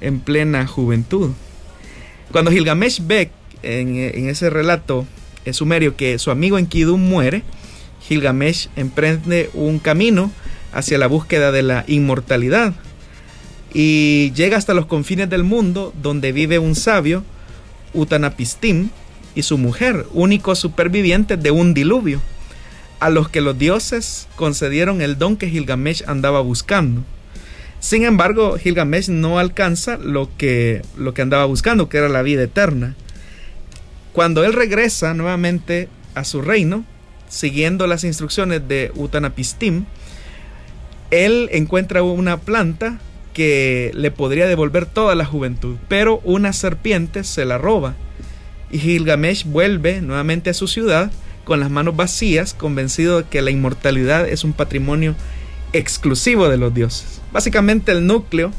en 0.00 0.20
plena 0.20 0.66
juventud. 0.66 1.30
Cuando 2.32 2.50
Gilgamesh 2.50 3.00
ve 3.06 3.30
en, 3.62 4.28
ese 4.28 4.50
relato 4.50 5.06
sumerio 5.52 5.96
que 5.96 6.18
su 6.18 6.30
amigo 6.30 6.58
Enkidu 6.58 6.98
muere, 6.98 7.42
Gilgamesh 8.06 8.68
emprende 8.76 9.50
un 9.54 9.78
camino 9.78 10.30
hacia 10.76 10.98
la 10.98 11.06
búsqueda 11.06 11.52
de 11.52 11.62
la 11.62 11.84
inmortalidad 11.88 12.74
y 13.72 14.32
llega 14.32 14.56
hasta 14.56 14.74
los 14.74 14.86
confines 14.86 15.28
del 15.28 15.42
mundo 15.42 15.92
donde 16.02 16.32
vive 16.32 16.58
un 16.58 16.74
sabio, 16.74 17.24
Utanapistim, 17.94 18.90
y 19.34 19.42
su 19.42 19.58
mujer, 19.58 20.06
únicos 20.12 20.58
supervivientes 20.58 21.42
de 21.42 21.50
un 21.50 21.74
diluvio, 21.74 22.20
a 23.00 23.10
los 23.10 23.28
que 23.28 23.42
los 23.42 23.58
dioses 23.58 24.28
concedieron 24.36 25.02
el 25.02 25.18
don 25.18 25.36
que 25.36 25.50
Gilgamesh 25.50 26.04
andaba 26.06 26.40
buscando. 26.40 27.04
Sin 27.78 28.04
embargo, 28.04 28.56
Gilgamesh 28.56 29.10
no 29.10 29.38
alcanza 29.38 29.98
lo 29.98 30.30
que, 30.38 30.80
lo 30.96 31.12
que 31.12 31.20
andaba 31.20 31.44
buscando, 31.44 31.90
que 31.90 31.98
era 31.98 32.08
la 32.08 32.22
vida 32.22 32.42
eterna. 32.42 32.96
Cuando 34.14 34.42
él 34.44 34.54
regresa 34.54 35.12
nuevamente 35.12 35.90
a 36.14 36.24
su 36.24 36.40
reino, 36.40 36.86
siguiendo 37.28 37.86
las 37.86 38.04
instrucciones 38.04 38.66
de 38.66 38.90
Utanapistim, 38.94 39.84
él 41.10 41.48
encuentra 41.52 42.02
una 42.02 42.38
planta 42.38 42.98
que 43.32 43.90
le 43.94 44.10
podría 44.10 44.46
devolver 44.46 44.86
toda 44.86 45.14
la 45.14 45.26
juventud, 45.26 45.76
pero 45.88 46.20
una 46.24 46.52
serpiente 46.52 47.22
se 47.22 47.44
la 47.44 47.58
roba. 47.58 47.94
Y 48.70 48.78
Gilgamesh 48.78 49.44
vuelve 49.44 50.00
nuevamente 50.00 50.50
a 50.50 50.54
su 50.54 50.66
ciudad 50.66 51.12
con 51.44 51.60
las 51.60 51.70
manos 51.70 51.94
vacías, 51.94 52.54
convencido 52.54 53.18
de 53.18 53.28
que 53.28 53.42
la 53.42 53.50
inmortalidad 53.50 54.28
es 54.28 54.42
un 54.42 54.52
patrimonio 54.52 55.14
exclusivo 55.72 56.48
de 56.48 56.56
los 56.56 56.74
dioses. 56.74 57.20
Básicamente 57.32 57.92
el 57.92 58.06
núcleo 58.06 58.52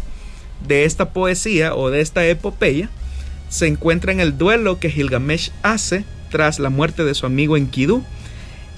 de 0.68 0.86
esta 0.86 1.10
poesía 1.10 1.76
o 1.76 1.90
de 1.90 2.02
esta 2.02 2.26
epopeya 2.26 2.90
se 3.50 3.68
encuentra 3.68 4.12
en 4.12 4.20
el 4.20 4.38
duelo 4.38 4.80
que 4.80 4.90
Gilgamesh 4.90 5.52
hace 5.64 6.06
tras 6.30 6.60
la 6.60 6.70
muerte 6.70 7.04
de 7.04 7.16
su 7.16 7.26
amigo 7.26 7.58
Enkidu. 7.58 8.04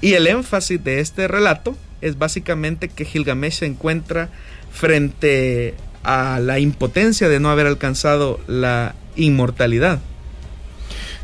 Y 0.01 0.13
el 0.13 0.27
énfasis 0.27 0.82
de 0.82 1.01
este 1.01 1.27
relato 1.27 1.75
es 2.01 2.17
básicamente 2.17 2.89
que 2.89 3.05
Gilgamesh 3.05 3.59
se 3.59 3.65
encuentra 3.65 4.29
frente 4.71 5.75
a 6.03 6.39
la 6.39 6.59
impotencia 6.59 7.29
de 7.29 7.39
no 7.39 7.49
haber 7.49 7.67
alcanzado 7.67 8.39
la 8.47 8.95
inmortalidad. 9.15 9.99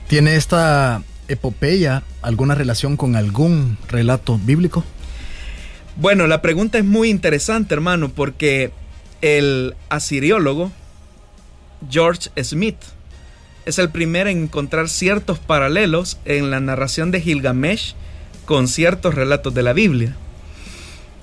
¿Tiene 0.08 0.36
esta 0.36 1.02
epopeya 1.28 2.04
alguna 2.22 2.56
relación 2.56 2.98
con 2.98 3.16
algún 3.16 3.78
relato 3.88 4.40
bíblico? 4.44 4.84
Bueno, 5.98 6.28
la 6.28 6.42
pregunta 6.42 6.78
es 6.78 6.86
muy 6.86 7.10
interesante, 7.10 7.74
hermano, 7.74 8.10
porque 8.10 8.72
el 9.22 9.76
asiriólogo 9.90 10.72
George 11.90 12.30
Smith 12.44 12.78
es 13.66 13.80
el 13.80 13.90
primero 13.90 14.30
en 14.30 14.44
encontrar 14.44 14.90
ciertos 14.90 15.40
paralelos 15.40 16.20
en 16.26 16.52
la 16.52 16.60
narración 16.60 17.12
de 17.12 17.22
Gilgamesh 17.22 17.96
con 18.46 18.68
ciertos 18.68 19.16
relatos 19.16 19.54
de 19.54 19.64
la 19.64 19.74
Biblia. 19.74 20.16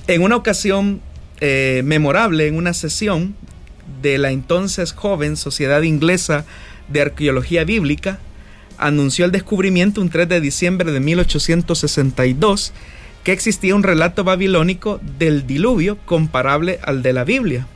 En 0.09 0.23
una 0.23 0.37
ocasión 0.37 1.01
eh, 1.41 1.83
memorable, 1.85 2.49
en 2.49 2.57
una 2.57 2.75
sesión 2.75 3.37
de 4.03 4.19
la 4.19 4.33
entonces 4.33 4.93
joven 4.93 5.37
Sociedad 5.37 5.83
Inglesa 5.83 6.45
de 6.89 7.03
Arqueología 7.03 7.65
Bíblica, 7.65 8.19
anunció 8.79 9.25
el 9.25 9.33
descubrimiento 9.33 10.01
un 10.01 10.11
3 10.11 10.29
de 10.29 10.41
diciembre 10.41 10.91
de 10.91 10.99
1862 10.99 12.73
que 13.23 13.33
existía 13.33 13.77
un 13.77 13.85
relato 13.85 14.25
babilónico 14.25 15.01
del 15.19 15.47
diluvio 15.47 15.97
comparable 16.05 16.81
al 16.83 17.03
de 17.03 17.13
la 17.13 17.23
Biblia. 17.23 17.69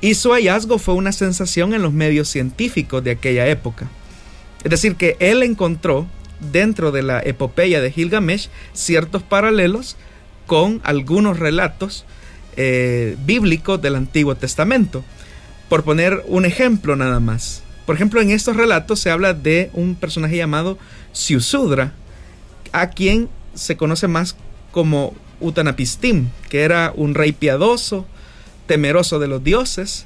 Y 0.00 0.14
su 0.14 0.30
hallazgo 0.30 0.78
fue 0.78 0.94
una 0.94 1.12
sensación 1.12 1.74
en 1.74 1.82
los 1.82 1.92
medios 1.92 2.28
científicos 2.28 3.02
de 3.02 3.10
aquella 3.10 3.48
época. 3.48 3.90
Es 4.62 4.70
decir, 4.70 4.94
que 4.94 5.16
él 5.18 5.42
encontró 5.42 6.06
dentro 6.52 6.92
de 6.92 7.02
la 7.02 7.20
epopeya 7.20 7.80
de 7.80 7.90
Gilgamesh 7.90 8.48
ciertos 8.72 9.22
paralelos 9.22 9.96
con 10.50 10.80
algunos 10.82 11.38
relatos 11.38 12.04
eh, 12.56 13.16
bíblicos 13.24 13.80
del 13.80 13.94
Antiguo 13.94 14.34
Testamento. 14.34 15.04
Por 15.68 15.84
poner 15.84 16.24
un 16.26 16.44
ejemplo 16.44 16.96
nada 16.96 17.20
más. 17.20 17.62
Por 17.86 17.94
ejemplo, 17.94 18.20
en 18.20 18.32
estos 18.32 18.56
relatos 18.56 18.98
se 18.98 19.12
habla 19.12 19.32
de 19.32 19.70
un 19.74 19.94
personaje 19.94 20.36
llamado 20.36 20.76
Siusudra, 21.12 21.92
a 22.72 22.90
quien 22.90 23.28
se 23.54 23.76
conoce 23.76 24.08
más 24.08 24.34
como 24.72 25.14
Utanapistim, 25.38 26.30
que 26.48 26.62
era 26.62 26.92
un 26.96 27.14
rey 27.14 27.30
piadoso, 27.30 28.04
temeroso 28.66 29.20
de 29.20 29.28
los 29.28 29.44
dioses, 29.44 30.04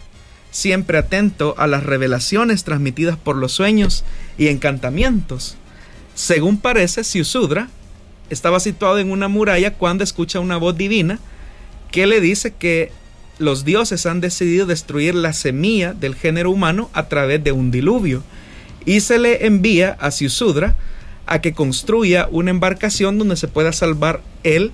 siempre 0.51 0.99
atento 0.99 1.55
a 1.57 1.67
las 1.67 1.85
revelaciones 1.85 2.65
transmitidas 2.65 3.17
por 3.17 3.37
los 3.37 3.53
sueños 3.53 4.05
y 4.37 4.49
encantamientos. 4.49 5.57
Según 6.15 6.59
parece, 6.59 7.03
Siusudra 7.03 7.71
estaba 8.35 8.61
situado 8.61 8.99
en 8.99 9.11
una 9.11 9.29
muralla 9.29 9.75
cuando 9.75 10.05
escucha 10.05 10.41
una 10.41 10.57
voz 10.57 10.77
divina 10.77 11.19
que 11.91 12.07
le 12.07 12.21
dice 12.21 12.53
que 12.53 12.93
los 13.39 13.65
dioses 13.65 14.07
han 14.07 14.21
decidido 14.21 14.67
destruir 14.67 15.15
la 15.15 15.33
semilla 15.33 15.95
del 15.95 16.15
género 16.15 16.51
humano 16.51 16.91
a 16.93 17.09
través 17.09 17.43
de 17.43 17.53
un 17.53 17.71
diluvio 17.71 18.23
y 18.85 19.01
se 19.01 19.19
le 19.19 19.47
envía 19.47 19.97
a 20.01 20.11
Siusudra 20.11 20.75
a 21.27 21.41
que 21.41 21.55
construya 21.55 22.29
una 22.31 22.51
embarcación 22.51 23.19
donde 23.19 23.37
se 23.37 23.49
pueda 23.49 23.73
salvar 23.73 24.21
él 24.43 24.73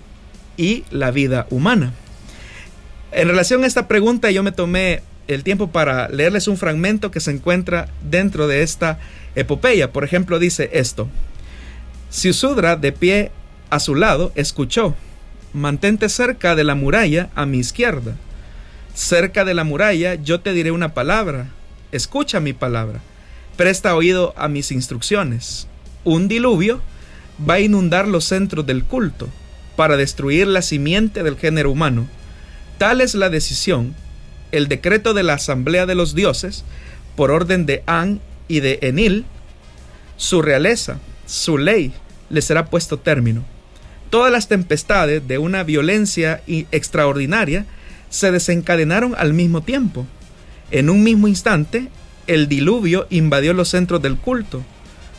y 0.57 0.85
la 0.90 1.11
vida 1.11 1.46
humana. 1.51 1.92
En 3.12 3.29
relación 3.29 3.64
a 3.64 3.66
esta 3.66 3.88
pregunta 3.88 4.31
yo 4.31 4.42
me 4.42 4.53
tomé 4.53 5.03
el 5.29 5.44
tiempo 5.44 5.70
para 5.70 6.09
leerles 6.09 6.49
un 6.49 6.57
fragmento 6.57 7.11
que 7.11 7.20
se 7.20 7.31
encuentra 7.31 7.88
dentro 8.03 8.49
de 8.49 8.62
esta 8.62 8.99
epopeya. 9.35 9.92
Por 9.92 10.05
ejemplo, 10.05 10.38
dice 10.38 10.70
esto. 10.73 11.09
Siusudra, 12.11 12.77
de 12.77 12.92
pie 12.92 13.31
a 13.70 13.80
su 13.80 13.94
lado, 13.94 14.33
escuchó, 14.35 14.94
mantente 15.52 16.09
cerca 16.09 16.54
de 16.54 16.64
la 16.64 16.74
muralla 16.74 17.30
a 17.35 17.46
mi 17.46 17.59
izquierda. 17.59 18.16
Cerca 18.94 19.44
de 19.44 19.54
la 19.54 19.64
muralla 19.64 20.16
yo 20.16 20.40
te 20.40 20.52
diré 20.52 20.70
una 20.70 20.94
palabra, 20.94 21.48
escucha 21.92 22.40
mi 22.40 22.52
palabra, 22.52 23.00
presta 23.56 23.94
oído 23.94 24.35
a 24.37 24.48
mis 24.48 24.72
instrucciones 24.72 25.68
un 26.04 26.28
diluvio 26.28 26.80
va 27.48 27.54
a 27.54 27.61
inundar 27.61 28.09
los 28.09 28.24
centros 28.24 28.66
del 28.66 28.85
culto 28.85 29.28
para 29.76 29.96
destruir 29.96 30.46
la 30.46 30.62
simiente 30.62 31.22
del 31.22 31.37
género 31.37 31.70
humano. 31.70 32.06
Tal 32.78 33.00
es 33.00 33.14
la 33.14 33.30
decisión, 33.30 33.94
el 34.52 34.68
decreto 34.68 35.14
de 35.14 35.22
la 35.22 35.35
Asamblea 35.35 35.87
de 35.87 35.94
los 35.94 36.14
Dioses, 36.14 36.64
por 37.16 37.30
orden 37.30 37.66
de 37.66 37.83
An 37.87 38.20
y 38.48 38.61
de 38.61 38.78
Enil, 38.83 39.24
su 40.16 40.42
realeza, 40.42 40.98
su 41.26 41.59
ley, 41.59 41.92
le 42.28 42.42
será 42.42 42.66
puesto 42.66 42.98
término. 42.98 43.44
Todas 44.11 44.33
las 44.33 44.49
tempestades 44.49 45.27
de 45.27 45.38
una 45.38 45.62
violencia 45.62 46.42
extraordinaria 46.46 47.64
se 48.11 48.33
desencadenaron 48.33 49.14
al 49.16 49.33
mismo 49.33 49.62
tiempo. 49.62 50.05
En 50.73 50.90
un 50.90 51.05
mismo 51.05 51.29
instante, 51.29 51.88
el 52.27 52.49
diluvio 52.49 53.07
invadió 53.11 53.55
los 53.55 53.68
centros 53.68 54.03
del 54.03 54.16
culto, 54.16 54.64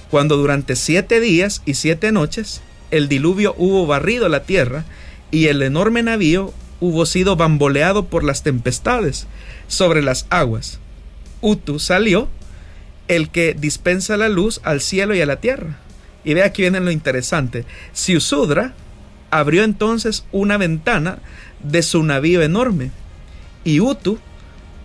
cuando 0.10 0.36
durante 0.36 0.75
siete 0.75 1.21
días 1.21 1.62
y 1.65 1.75
siete 1.75 2.12
noches 2.12 2.62
el 2.91 3.08
diluvio 3.08 3.56
hubo 3.58 3.88
barrido 3.88 4.27
la 4.27 4.43
tierra 4.43 4.84
y 5.32 5.47
el 5.47 5.62
enorme 5.62 6.04
navío 6.04 6.54
hubo 6.82 7.06
sido 7.06 7.38
bamboleado 7.38 8.08
por 8.08 8.25
las 8.25 8.43
tempestades 8.43 9.27
sobre 9.67 10.01
las 10.01 10.25
aguas. 10.30 10.80
Utu 11.39 11.80
salió, 11.80 12.27
el 13.08 13.30
que 13.30 13.54
dispensa 13.54 14.17
la 14.17 14.27
luz 14.27 14.60
al 14.63 14.82
cielo 14.82 15.15
y 15.15 15.21
a 15.21 15.25
la 15.25 15.38
tierra. 15.38 15.77
Y 16.23 16.34
ve 16.34 16.43
aquí 16.43 16.62
viene 16.63 16.82
lo 16.82 16.91
interesante. 16.91 17.65
Siusudra 17.93 18.73
abrió 19.31 19.63
entonces 19.63 20.25
una 20.31 20.57
ventana 20.57 21.19
de 21.63 21.81
su 21.81 22.03
navío 22.03 22.41
enorme. 22.41 22.91
Y 23.63 23.79
Utu, 23.79 24.19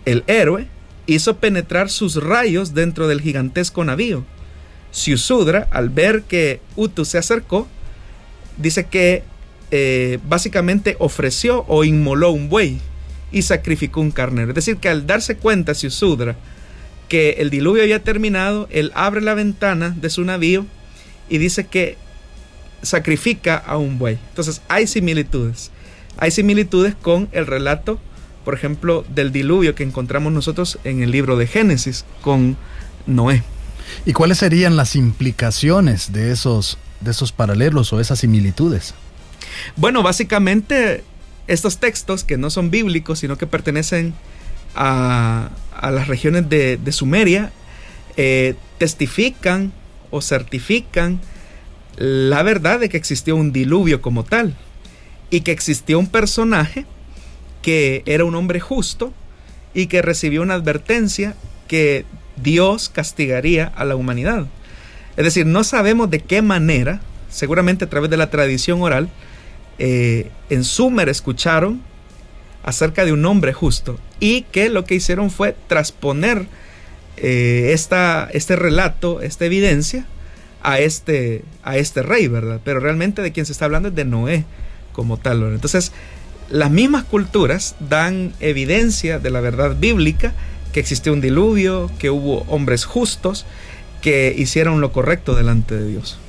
el 0.05 0.23
héroe, 0.27 0.67
hizo 1.05 1.37
penetrar 1.37 1.89
sus 1.89 2.15
rayos 2.15 2.73
dentro 2.73 3.07
del 3.07 3.21
gigantesco 3.21 3.83
navío 3.85 4.25
Siusudra, 4.91 5.67
al 5.71 5.89
ver 5.89 6.23
que 6.23 6.59
Utu 6.75 7.05
se 7.05 7.17
acercó, 7.17 7.67
dice 8.57 8.85
que 8.85 9.23
eh, 9.69 10.19
básicamente 10.27 10.95
ofreció 10.99 11.65
o 11.67 11.83
inmoló 11.83 12.31
un 12.31 12.49
buey 12.49 12.79
y 13.31 13.41
sacrificó 13.41 14.01
un 14.01 14.11
carnero. 14.11 14.49
Es 14.49 14.55
decir, 14.55 14.77
que 14.77 14.89
al 14.89 15.05
darse 15.05 15.37
cuenta 15.37 15.75
Siusudra 15.75 16.35
que 17.09 17.31
el 17.39 17.49
diluvio 17.49 17.83
había 17.83 18.03
terminado, 18.03 18.67
él 18.71 18.91
abre 18.95 19.21
la 19.21 19.33
ventana 19.33 19.95
de 19.95 20.09
su 20.09 20.23
navío 20.23 20.65
y 21.29 21.37
dice 21.37 21.65
que 21.67 21.97
sacrifica 22.87 23.57
a 23.57 23.77
un 23.77 23.99
buey. 23.99 24.17
Entonces 24.29 24.61
hay 24.67 24.87
similitudes. 24.87 25.71
Hay 26.17 26.31
similitudes 26.31 26.95
con 26.95 27.29
el 27.31 27.45
relato, 27.45 27.99
por 28.43 28.55
ejemplo, 28.55 29.05
del 29.13 29.31
diluvio 29.31 29.75
que 29.75 29.83
encontramos 29.83 30.33
nosotros 30.33 30.79
en 30.83 31.03
el 31.03 31.11
libro 31.11 31.37
de 31.37 31.47
Génesis 31.47 32.05
con 32.21 32.57
Noé. 33.05 33.43
¿Y 34.05 34.13
cuáles 34.13 34.39
serían 34.39 34.75
las 34.75 34.95
implicaciones 34.95 36.11
de 36.11 36.31
esos, 36.31 36.77
de 37.01 37.11
esos 37.11 37.31
paralelos 37.31 37.93
o 37.93 37.99
esas 37.99 38.19
similitudes? 38.19 38.93
Bueno, 39.75 40.03
básicamente 40.03 41.03
estos 41.47 41.77
textos 41.77 42.23
que 42.23 42.37
no 42.37 42.49
son 42.49 42.69
bíblicos, 42.69 43.19
sino 43.19 43.37
que 43.37 43.47
pertenecen 43.47 44.13
a, 44.75 45.49
las 45.81 46.07
regiones 46.07 46.49
de, 46.49 46.91
Sumeria, 46.91 47.51
eh, 48.17 48.55
testifican 48.77 49.71
o 50.11 50.21
certifican 50.21 51.19
la 51.97 52.43
verdad 52.43 52.79
de 52.79 52.89
que 52.89 52.97
existió 52.97 53.35
un 53.35 53.51
diluvio 53.51 54.01
como 54.01 54.23
tal 54.23 54.55
y 55.29 55.41
que 55.41 55.51
existió 55.51 55.99
un 55.99 56.07
personaje 56.07 56.85
que 57.61 58.03
era 58.05 58.23
un 58.23 58.35
hombre 58.35 58.59
justo 58.59 59.11
y 59.73 59.87
que 59.87 60.01
recibió 60.01 60.41
una 60.41 60.53
advertencia 60.53 61.35
que 61.67 62.05
Dios 62.41 62.89
castigaría 62.89 63.65
a 63.75 63.83
la 63.83 63.95
humanidad. 63.95 64.45
Es 65.17 65.25
decir, 65.25 65.47
no 65.47 65.63
sabemos 65.63 66.09
de 66.09 66.19
qué 66.19 66.41
manera, 66.41 67.01
seguramente 67.29 67.85
a 67.85 67.89
través 67.89 68.09
de 68.11 68.17
la 68.17 68.29
tradición 68.29 68.81
oral, 68.81 69.09
eh, 69.79 70.29
en 70.49 70.63
Sumer 70.63 71.09
escucharon 71.09 71.81
acerca 72.63 73.05
de 73.05 73.11
un 73.11 73.25
hombre 73.25 73.53
justo 73.53 73.99
y 74.19 74.43
que 74.43 74.69
lo 74.69 74.85
que 74.85 74.95
hicieron 74.95 75.31
fue 75.31 75.55
transponer 75.67 76.45
eh, 77.17 77.71
esta, 77.73 78.29
este 78.31 78.55
relato, 78.55 79.21
esta 79.21 79.45
evidencia 79.45 80.05
a 80.67 80.79
este, 80.79 81.45
a 81.63 81.77
este 81.77 82.01
rey, 82.03 82.27
¿verdad? 82.27 82.59
Pero 82.61 82.81
realmente 82.81 83.21
de 83.21 83.31
quien 83.31 83.45
se 83.45 83.53
está 83.53 83.63
hablando 83.63 83.87
es 83.87 83.95
de 83.95 84.03
Noé 84.03 84.43
como 84.91 85.15
tal. 85.15 85.41
Entonces, 85.43 85.93
las 86.49 86.69
mismas 86.71 87.05
culturas 87.05 87.77
dan 87.79 88.33
evidencia 88.41 89.17
de 89.17 89.29
la 89.29 89.39
verdad 89.39 89.77
bíblica, 89.79 90.33
que 90.73 90.81
existió 90.81 91.13
un 91.13 91.21
diluvio, 91.21 91.89
que 91.99 92.09
hubo 92.09 92.39
hombres 92.49 92.83
justos, 92.83 93.45
que 94.01 94.35
hicieron 94.37 94.81
lo 94.81 94.91
correcto 94.91 95.35
delante 95.35 95.73
de 95.73 95.87
Dios. 95.87 96.19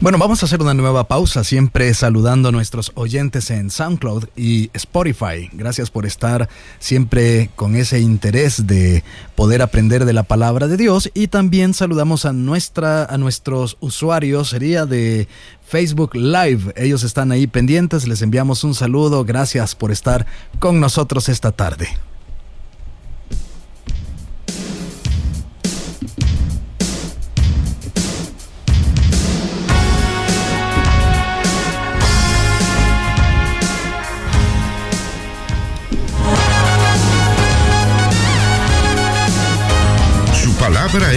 Bueno, 0.00 0.18
vamos 0.18 0.42
a 0.42 0.46
hacer 0.46 0.62
una 0.62 0.74
nueva 0.74 1.08
pausa, 1.08 1.44
siempre 1.44 1.92
saludando 1.92 2.48
a 2.48 2.52
nuestros 2.52 2.92
oyentes 2.94 3.50
en 3.50 3.70
SoundCloud 3.70 4.26
y 4.36 4.70
Spotify. 4.72 5.50
Gracias 5.52 5.90
por 5.90 6.06
estar 6.06 6.48
siempre 6.78 7.50
con 7.56 7.74
ese 7.74 8.00
interés 8.00 8.66
de 8.66 9.02
poder 9.34 9.60
aprender 9.60 10.04
de 10.04 10.12
la 10.12 10.22
palabra 10.22 10.68
de 10.68 10.76
Dios 10.76 11.10
y 11.14 11.28
también 11.28 11.74
saludamos 11.74 12.24
a 12.24 12.32
nuestra 12.32 13.04
a 13.04 13.18
nuestros 13.18 13.76
usuarios 13.80 14.48
sería 14.50 14.86
de 14.86 15.28
Facebook 15.66 16.14
Live. 16.14 16.72
Ellos 16.76 17.02
están 17.02 17.32
ahí 17.32 17.46
pendientes, 17.46 18.08
les 18.08 18.22
enviamos 18.22 18.64
un 18.64 18.74
saludo. 18.74 19.24
Gracias 19.24 19.74
por 19.74 19.90
estar 19.90 20.26
con 20.58 20.80
nosotros 20.80 21.28
esta 21.28 21.52
tarde. 21.52 21.88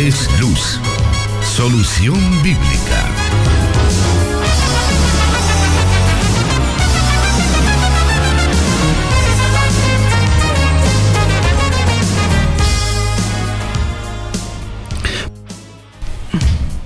Es 0.07 0.27
luz. 0.39 0.79
Solución 1.43 2.17
bíblica. 2.41 3.07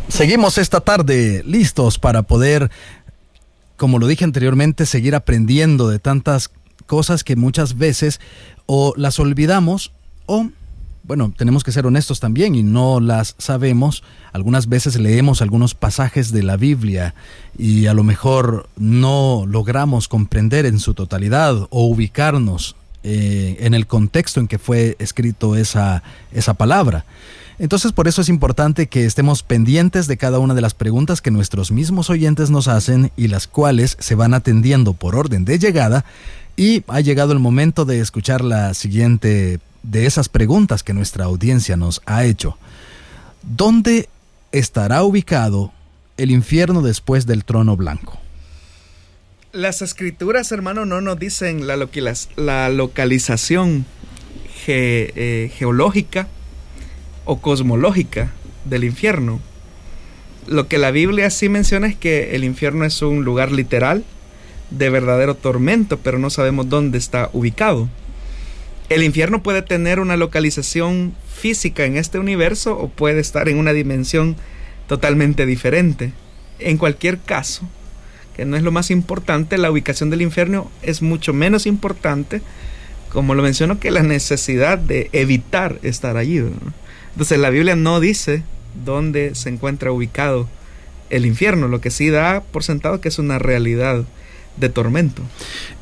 Seguimos 0.09 0.57
esta 0.57 0.81
tarde 0.81 1.41
listos 1.45 1.97
para 1.99 2.23
poder, 2.23 2.69
como 3.77 3.97
lo 3.97 4.07
dije 4.07 4.25
anteriormente, 4.25 4.85
seguir 4.85 5.15
aprendiendo 5.15 5.87
de 5.87 5.99
tantas 5.99 6.51
cosas 6.85 7.23
que 7.23 7.37
muchas 7.37 7.77
veces 7.77 8.19
o 8.65 8.93
las 8.97 9.19
olvidamos 9.19 9.93
o 10.25 10.49
bueno, 11.07 11.31
tenemos 11.35 11.63
que 11.63 11.71
ser 11.71 11.85
honestos 11.85 12.19
también 12.19 12.55
y 12.55 12.63
no 12.63 12.99
las 12.99 13.35
sabemos. 13.37 14.03
Algunas 14.33 14.67
veces 14.67 14.99
leemos 14.99 15.41
algunos 15.41 15.75
pasajes 15.75 16.31
de 16.31 16.41
la 16.41 16.57
Biblia 16.57 17.13
y 17.57 17.85
a 17.85 17.93
lo 17.93 18.03
mejor 18.03 18.67
no 18.75 19.45
logramos 19.47 20.07
comprender 20.07 20.65
en 20.65 20.79
su 20.79 20.95
totalidad 20.95 21.55
o 21.69 21.85
ubicarnos 21.85 22.75
eh, 23.03 23.57
en 23.59 23.75
el 23.75 23.85
contexto 23.85 24.39
en 24.39 24.47
que 24.47 24.57
fue 24.57 24.95
escrito 24.97 25.55
esa, 25.55 26.01
esa 26.31 26.55
palabra. 26.55 27.05
Entonces 27.59 27.91
por 27.91 28.07
eso 28.07 28.21
es 28.21 28.29
importante 28.29 28.87
que 28.87 29.05
estemos 29.05 29.43
pendientes 29.43 30.07
de 30.07 30.17
cada 30.17 30.39
una 30.39 30.55
de 30.55 30.61
las 30.61 30.73
preguntas 30.73 31.21
que 31.21 31.29
nuestros 31.29 31.71
mismos 31.71 32.09
oyentes 32.09 32.49
nos 32.49 32.67
hacen 32.67 33.11
y 33.15 33.27
las 33.27 33.47
cuales 33.47 33.95
se 33.99 34.15
van 34.15 34.33
atendiendo 34.33 34.93
por 34.93 35.15
orden 35.15 35.45
de 35.45 35.59
llegada. 35.59 36.03
Y 36.57 36.83
ha 36.87 37.01
llegado 37.01 37.31
el 37.31 37.39
momento 37.39 37.85
de 37.85 37.99
escuchar 37.99 38.43
la 38.43 38.73
siguiente 38.73 39.59
de 39.89 40.05
esas 40.05 40.29
preguntas 40.29 40.83
que 40.83 40.93
nuestra 40.93 41.25
audiencia 41.25 41.77
nos 41.77 42.01
ha 42.05 42.25
hecho. 42.25 42.57
¿Dónde 43.43 44.09
estará 44.51 45.03
ubicado 45.03 45.71
el 46.17 46.31
infierno 46.31 46.81
después 46.81 47.25
del 47.25 47.45
trono 47.45 47.75
blanco? 47.75 48.19
Las 49.51 49.81
escrituras, 49.81 50.51
hermano, 50.51 50.85
no 50.85 51.01
nos 51.01 51.17
dicen 51.17 51.67
la, 51.67 52.69
localización 52.69 53.85
eh, 54.67 55.51
geológica 55.55 56.27
o 57.23 57.39
cosmológica 57.39 58.33
del 58.65 58.83
infierno. 58.83 59.39
Lo 60.47 60.67
que 60.67 60.77
la 60.77 60.91
Biblia 60.91 61.29
sí 61.29 61.47
menciona 61.47 61.87
es 61.87 61.95
que 61.95 62.35
el 62.35 62.43
infierno 62.43 62.85
es 62.85 63.01
un 63.01 63.23
lugar 63.23 63.51
literal 63.51 64.03
de 64.71 64.89
verdadero 64.89 65.35
tormento, 65.35 65.99
pero 65.99 66.19
no 66.19 66.29
sabemos 66.29 66.67
dónde 66.69 66.97
está 66.97 67.29
ubicado. 67.33 67.87
El 68.89 69.03
infierno 69.03 69.41
puede 69.41 69.63
tener 69.63 69.99
una 69.99 70.15
localización 70.15 71.15
física 71.33 71.85
en 71.85 71.97
este 71.97 72.19
universo 72.19 72.77
o 72.77 72.89
puede 72.89 73.19
estar 73.19 73.49
en 73.49 73.57
una 73.57 73.73
dimensión 73.73 74.35
totalmente 74.87 75.45
diferente. 75.45 76.13
En 76.59 76.77
cualquier 76.77 77.19
caso, 77.19 77.67
que 78.35 78.45
no 78.45 78.57
es 78.57 78.63
lo 78.63 78.71
más 78.71 78.91
importante, 78.91 79.57
la 79.57 79.71
ubicación 79.71 80.09
del 80.09 80.21
infierno 80.21 80.69
es 80.83 81.01
mucho 81.01 81.33
menos 81.33 81.65
importante, 81.65 82.41
como 83.11 83.33
lo 83.33 83.41
menciono, 83.41 83.79
que 83.79 83.91
la 83.91 84.03
necesidad 84.03 84.77
de 84.77 85.09
evitar 85.13 85.79
estar 85.81 86.17
allí. 86.17 86.43
Entonces 87.11 87.39
la 87.39 87.49
Biblia 87.49 87.75
no 87.75 87.99
dice 87.99 88.43
dónde 88.83 89.33
se 89.35 89.49
encuentra 89.49 89.91
ubicado 89.91 90.47
el 91.09 91.25
infierno, 91.25 91.67
lo 91.67 91.81
que 91.81 91.91
sí 91.91 92.09
da 92.09 92.41
por 92.41 92.63
sentado 92.63 93.01
que 93.01 93.07
es 93.07 93.17
una 93.17 93.39
realidad 93.39 94.03
de 94.57 94.69
tormento. 94.69 95.21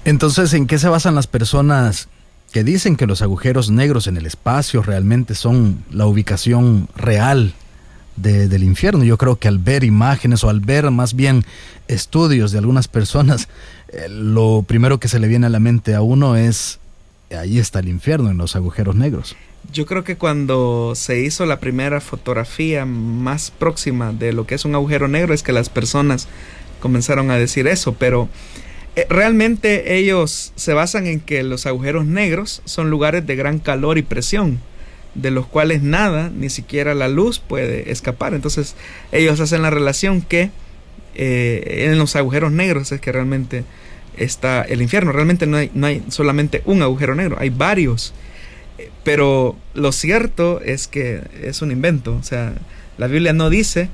Entonces, 0.05 0.53
¿en 0.53 0.67
qué 0.67 0.77
se 0.79 0.89
basan 0.89 1.15
las 1.15 1.27
personas 1.27 2.07
que 2.53 2.63
dicen 2.63 2.95
que 2.95 3.07
los 3.07 3.23
agujeros 3.23 3.71
negros 3.71 4.05
en 4.05 4.15
el 4.15 4.27
espacio 4.27 4.83
realmente 4.83 5.33
son 5.33 5.83
la 5.91 6.05
ubicación 6.05 6.87
real 6.95 7.55
del 8.15 8.63
infierno. 8.63 9.03
Yo 9.03 9.17
creo 9.17 9.39
que 9.39 9.47
al 9.47 9.57
ver 9.57 9.83
imágenes 9.83 10.43
o 10.43 10.49
al 10.51 10.59
ver 10.59 10.91
más 10.91 11.15
bien 11.15 11.43
estudios 11.87 12.51
de 12.51 12.59
algunas 12.59 12.87
personas, 12.87 13.49
eh, 13.89 14.07
lo 14.07 14.63
primero 14.67 14.99
que 14.99 15.07
se 15.07 15.19
le 15.19 15.27
viene 15.27 15.47
a 15.47 15.49
la 15.49 15.59
mente 15.59 15.95
a 15.95 16.03
uno 16.03 16.35
es, 16.35 16.79
ahí 17.35 17.57
está 17.57 17.79
el 17.79 17.89
infierno 17.89 18.29
en 18.29 18.37
los 18.37 18.55
agujeros 18.55 18.95
negros. 18.95 19.35
Yo 19.71 19.87
creo 19.87 20.03
que 20.03 20.17
cuando 20.17 20.93
se 20.95 21.21
hizo 21.21 21.47
la 21.47 21.59
primera 21.59 22.01
fotografía 22.01 22.85
más 22.85 23.49
próxima 23.49 24.13
de 24.13 24.31
lo 24.31 24.45
que 24.45 24.53
es 24.53 24.63
un 24.63 24.75
agujero 24.75 25.07
negro 25.07 25.33
es 25.33 25.41
que 25.41 25.53
las 25.53 25.69
personas 25.69 26.27
comenzaron 26.79 27.31
a 27.31 27.37
decir 27.37 27.65
eso, 27.65 27.93
pero 27.93 28.29
realmente 29.09 29.97
ellos 29.97 30.53
se 30.55 30.73
basan 30.73 31.07
en 31.07 31.19
que 31.19 31.43
los 31.43 31.65
agujeros 31.65 32.05
negros 32.05 32.61
son 32.65 32.89
lugares 32.89 33.25
de 33.25 33.35
gran 33.35 33.59
calor 33.59 33.97
y 33.97 34.03
presión, 34.03 34.59
de 35.15 35.31
los 35.31 35.47
cuales 35.47 35.81
nada, 35.81 36.31
ni 36.35 36.49
siquiera 36.49 36.93
la 36.93 37.07
luz 37.07 37.39
puede 37.39 37.91
escapar. 37.91 38.33
Entonces 38.33 38.75
ellos 39.11 39.39
hacen 39.39 39.61
la 39.61 39.69
relación 39.69 40.21
que 40.21 40.51
eh, 41.15 41.85
en 41.89 41.97
los 41.97 42.15
agujeros 42.15 42.51
negros 42.51 42.91
es 42.91 42.99
que 42.99 43.11
realmente 43.11 43.63
está 44.17 44.61
el 44.63 44.81
infierno. 44.81 45.11
Realmente 45.11 45.47
no 45.47 45.57
hay, 45.57 45.71
no 45.73 45.87
hay 45.87 46.03
solamente 46.09 46.61
un 46.65 46.81
agujero 46.81 47.15
negro, 47.15 47.37
hay 47.39 47.49
varios. 47.49 48.13
Eh, 48.77 48.89
pero 49.03 49.55
lo 49.73 49.91
cierto 49.91 50.61
es 50.61 50.87
que 50.87 51.21
es 51.41 51.61
un 51.61 51.71
invento. 51.71 52.15
O 52.15 52.23
sea, 52.23 52.53
la 52.97 53.07
Biblia 53.07 53.33
no 53.33 53.49
dice 53.49 53.89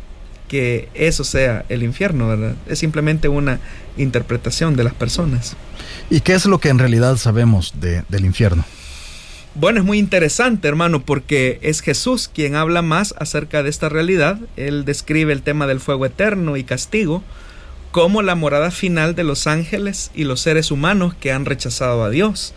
que 0.49 0.89
eso 0.93 1.23
sea 1.23 1.63
el 1.69 1.83
infierno, 1.83 2.27
¿verdad? 2.27 2.55
Es 2.67 2.79
simplemente 2.79 3.29
una 3.29 3.61
interpretación 3.95 4.75
de 4.75 4.83
las 4.83 4.93
personas. 4.93 5.55
¿Y 6.09 6.19
qué 6.19 6.33
es 6.33 6.45
lo 6.45 6.59
que 6.59 6.67
en 6.67 6.79
realidad 6.79 7.15
sabemos 7.15 7.75
del 7.79 8.25
infierno? 8.25 8.65
Bueno, 9.55 9.79
es 9.79 9.85
muy 9.85 9.97
interesante, 9.97 10.67
hermano, 10.67 11.05
porque 11.05 11.59
es 11.61 11.81
Jesús 11.81 12.29
quien 12.33 12.55
habla 12.55 12.81
más 12.81 13.15
acerca 13.17 13.63
de 13.63 13.69
esta 13.69 13.89
realidad. 13.89 14.39
Él 14.57 14.85
describe 14.85 15.31
el 15.31 15.41
tema 15.41 15.67
del 15.67 15.79
fuego 15.79 16.05
eterno 16.05 16.57
y 16.57 16.63
castigo 16.63 17.23
como 17.91 18.21
la 18.21 18.35
morada 18.35 18.69
final 18.71 19.15
de 19.15 19.23
los 19.23 19.47
ángeles 19.47 20.11
y 20.13 20.23
los 20.23 20.41
seres 20.41 20.71
humanos 20.71 21.13
que 21.15 21.31
han 21.31 21.45
rechazado 21.45 22.03
a 22.03 22.09
Dios. 22.09 22.53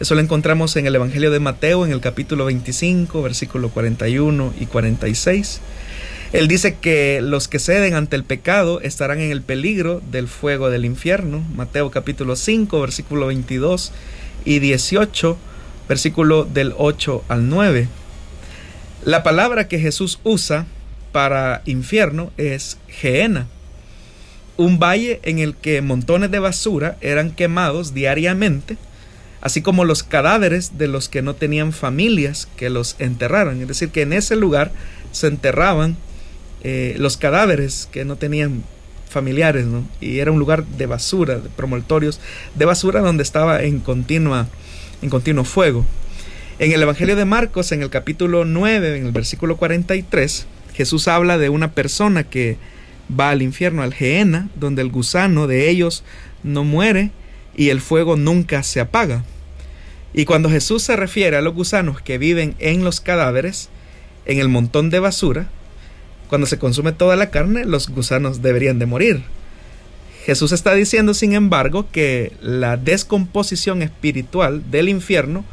Eso 0.00 0.16
lo 0.16 0.20
encontramos 0.20 0.74
en 0.76 0.86
el 0.86 0.96
Evangelio 0.96 1.30
de 1.30 1.38
Mateo, 1.38 1.86
en 1.86 1.92
el 1.92 2.00
capítulo 2.00 2.46
25, 2.46 3.22
versículo 3.22 3.68
41 3.68 4.52
y 4.58 4.66
46. 4.66 5.60
Él 6.32 6.48
dice 6.48 6.76
que 6.76 7.20
los 7.20 7.46
que 7.46 7.58
ceden 7.58 7.92
ante 7.92 8.16
el 8.16 8.24
pecado 8.24 8.80
estarán 8.80 9.20
en 9.20 9.30
el 9.30 9.42
peligro 9.42 10.00
del 10.10 10.28
fuego 10.28 10.70
del 10.70 10.86
infierno. 10.86 11.44
Mateo 11.54 11.90
capítulo 11.90 12.36
5, 12.36 12.80
versículo 12.80 13.26
22 13.26 13.92
y 14.46 14.58
18, 14.58 15.36
versículo 15.90 16.44
del 16.44 16.72
8 16.78 17.22
al 17.28 17.50
9. 17.50 17.86
La 19.04 19.22
palabra 19.22 19.68
que 19.68 19.78
Jesús 19.78 20.20
usa 20.24 20.64
para 21.12 21.60
infierno 21.66 22.32
es 22.38 22.78
Geena, 22.88 23.46
un 24.56 24.78
valle 24.78 25.20
en 25.24 25.38
el 25.38 25.54
que 25.54 25.82
montones 25.82 26.30
de 26.30 26.38
basura 26.38 26.96
eran 27.02 27.32
quemados 27.32 27.92
diariamente, 27.92 28.78
así 29.42 29.60
como 29.60 29.84
los 29.84 30.02
cadáveres 30.02 30.78
de 30.78 30.88
los 30.88 31.10
que 31.10 31.20
no 31.20 31.34
tenían 31.34 31.74
familias 31.74 32.48
que 32.56 32.70
los 32.70 32.96
enterraran. 33.00 33.60
Es 33.60 33.68
decir, 33.68 33.90
que 33.90 34.00
en 34.00 34.14
ese 34.14 34.34
lugar 34.34 34.72
se 35.10 35.26
enterraban 35.26 35.98
eh, 36.62 36.94
los 36.98 37.16
cadáveres 37.16 37.88
que 37.90 38.04
no 38.04 38.16
tenían 38.16 38.64
familiares. 39.08 39.66
Y 40.00 40.18
era 40.18 40.32
un 40.32 40.38
lugar 40.38 40.64
de 40.64 40.86
basura, 40.86 41.36
de 41.36 41.48
promontorios 41.50 42.20
de 42.54 42.64
basura 42.64 43.00
donde 43.00 43.22
estaba 43.22 43.62
en 43.62 43.80
continua 43.80 44.48
en 45.02 45.10
continuo 45.10 45.44
fuego. 45.44 45.84
En 46.58 46.72
el 46.72 46.82
Evangelio 46.82 47.16
de 47.16 47.24
Marcos, 47.24 47.72
en 47.72 47.82
el 47.82 47.90
capítulo 47.90 48.44
9, 48.44 48.96
en 48.96 49.06
el 49.06 49.12
versículo 49.12 49.56
43, 49.56 50.46
Jesús 50.74 51.08
habla 51.08 51.38
de 51.38 51.48
una 51.48 51.72
persona 51.72 52.24
que 52.24 52.56
va 53.10 53.30
al 53.30 53.42
infierno, 53.42 53.82
al 53.82 53.92
Geena, 53.92 54.48
donde 54.54 54.80
el 54.80 54.90
gusano 54.90 55.48
de 55.48 55.68
ellos 55.68 56.04
no 56.44 56.62
muere 56.62 57.10
y 57.56 57.70
el 57.70 57.80
fuego 57.80 58.16
nunca 58.16 58.62
se 58.62 58.80
apaga. 58.80 59.24
Y 60.14 60.24
cuando 60.24 60.50
Jesús 60.50 60.82
se 60.82 60.94
refiere 60.94 61.36
a 61.36 61.42
los 61.42 61.54
gusanos 61.54 62.00
que 62.00 62.18
viven 62.18 62.54
en 62.58 62.84
los 62.84 63.00
cadáveres, 63.00 63.70
en 64.24 64.38
el 64.38 64.48
montón 64.48 64.88
de 64.90 65.00
basura, 65.00 65.48
cuando 66.32 66.46
se 66.46 66.58
consume 66.58 66.92
toda 66.92 67.14
la 67.14 67.28
carne, 67.28 67.66
los 67.66 67.90
gusanos 67.90 68.40
deberían 68.40 68.78
de 68.78 68.86
morir. 68.86 69.22
Jesús 70.24 70.52
está 70.52 70.72
diciendo, 70.72 71.12
sin 71.12 71.34
embargo, 71.34 71.88
que 71.92 72.32
la 72.40 72.78
descomposición 72.78 73.82
espiritual 73.82 74.62
del 74.70 74.88
infierno 74.88 75.44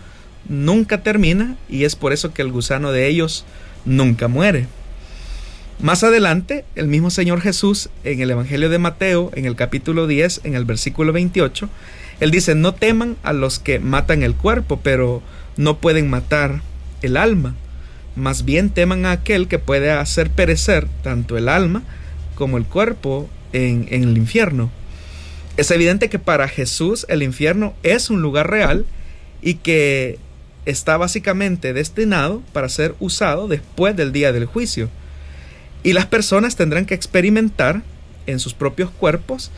nunca 0.48 1.04
termina 1.04 1.58
y 1.68 1.84
es 1.84 1.98
por 1.98 2.14
eso 2.14 2.34
que 2.34 2.44
el 2.44 2.54
gusano 2.54 2.94
de 2.94 3.08
ellos 3.08 3.44
nunca 3.84 4.30
muere. 4.30 4.68
Más 5.82 6.06
adelante, 6.06 6.64
el 6.76 6.88
mismo 6.88 7.10
Señor 7.10 7.42
Jesús, 7.42 7.90
en 8.06 8.22
el 8.22 8.32
Evangelio 8.32 8.70
de 8.70 8.80
Mateo, 8.80 9.32
en 9.36 9.44
el 9.44 9.58
capítulo 9.58 10.08
10, 10.08 10.40
en 10.46 10.56
el 10.56 10.64
versículo 10.64 11.12
28, 11.12 11.68
él 12.22 12.32
dice, 12.32 12.56
no 12.56 12.74
teman 12.74 13.18
a 13.24 13.34
los 13.34 13.60
que 13.60 13.80
matan 13.80 14.24
el 14.24 14.34
cuerpo, 14.34 14.80
pero 14.82 15.22
no 15.58 15.80
pueden 15.80 16.10
matar 16.10 16.62
el 17.02 17.18
alma 17.18 17.54
más 18.16 18.46
bien 18.46 18.70
teman 18.70 19.06
a 19.06 19.12
aquel 19.12 19.48
que 19.48 19.60
puede 19.60 19.92
hacer 19.92 20.30
perecer 20.30 20.88
tanto 21.04 21.38
el 21.38 21.50
alma 21.50 21.84
como 22.36 22.58
el 22.58 22.66
cuerpo 22.66 23.30
en, 23.54 23.88
el 23.92 24.18
infierno. 24.18 24.72
Es 25.58 25.72
evidente 25.72 26.10
que 26.10 26.20
para 26.20 26.48
Jesús 26.48 27.06
el 27.10 27.24
infierno 27.24 27.74
es 27.84 28.10
un 28.10 28.22
lugar 28.22 28.50
real 28.50 28.86
y 29.42 29.56
que 29.56 30.20
está 30.66 30.98
básicamente 30.98 31.74
destinado 31.74 32.42
para 32.54 32.70
ser 32.70 32.96
usado 33.00 33.48
después 33.48 33.96
del 33.96 34.12
día 34.12 34.32
del 34.32 34.46
juicio. 34.46 34.90
Y 35.84 35.94
las 35.94 36.06
personas 36.06 36.56
tendrán 36.56 36.86
que 36.86 36.94
experimentar 36.94 37.82
en 38.26 38.40
sus 38.40 38.54
propios 38.54 38.90
cuerpos 38.90 39.52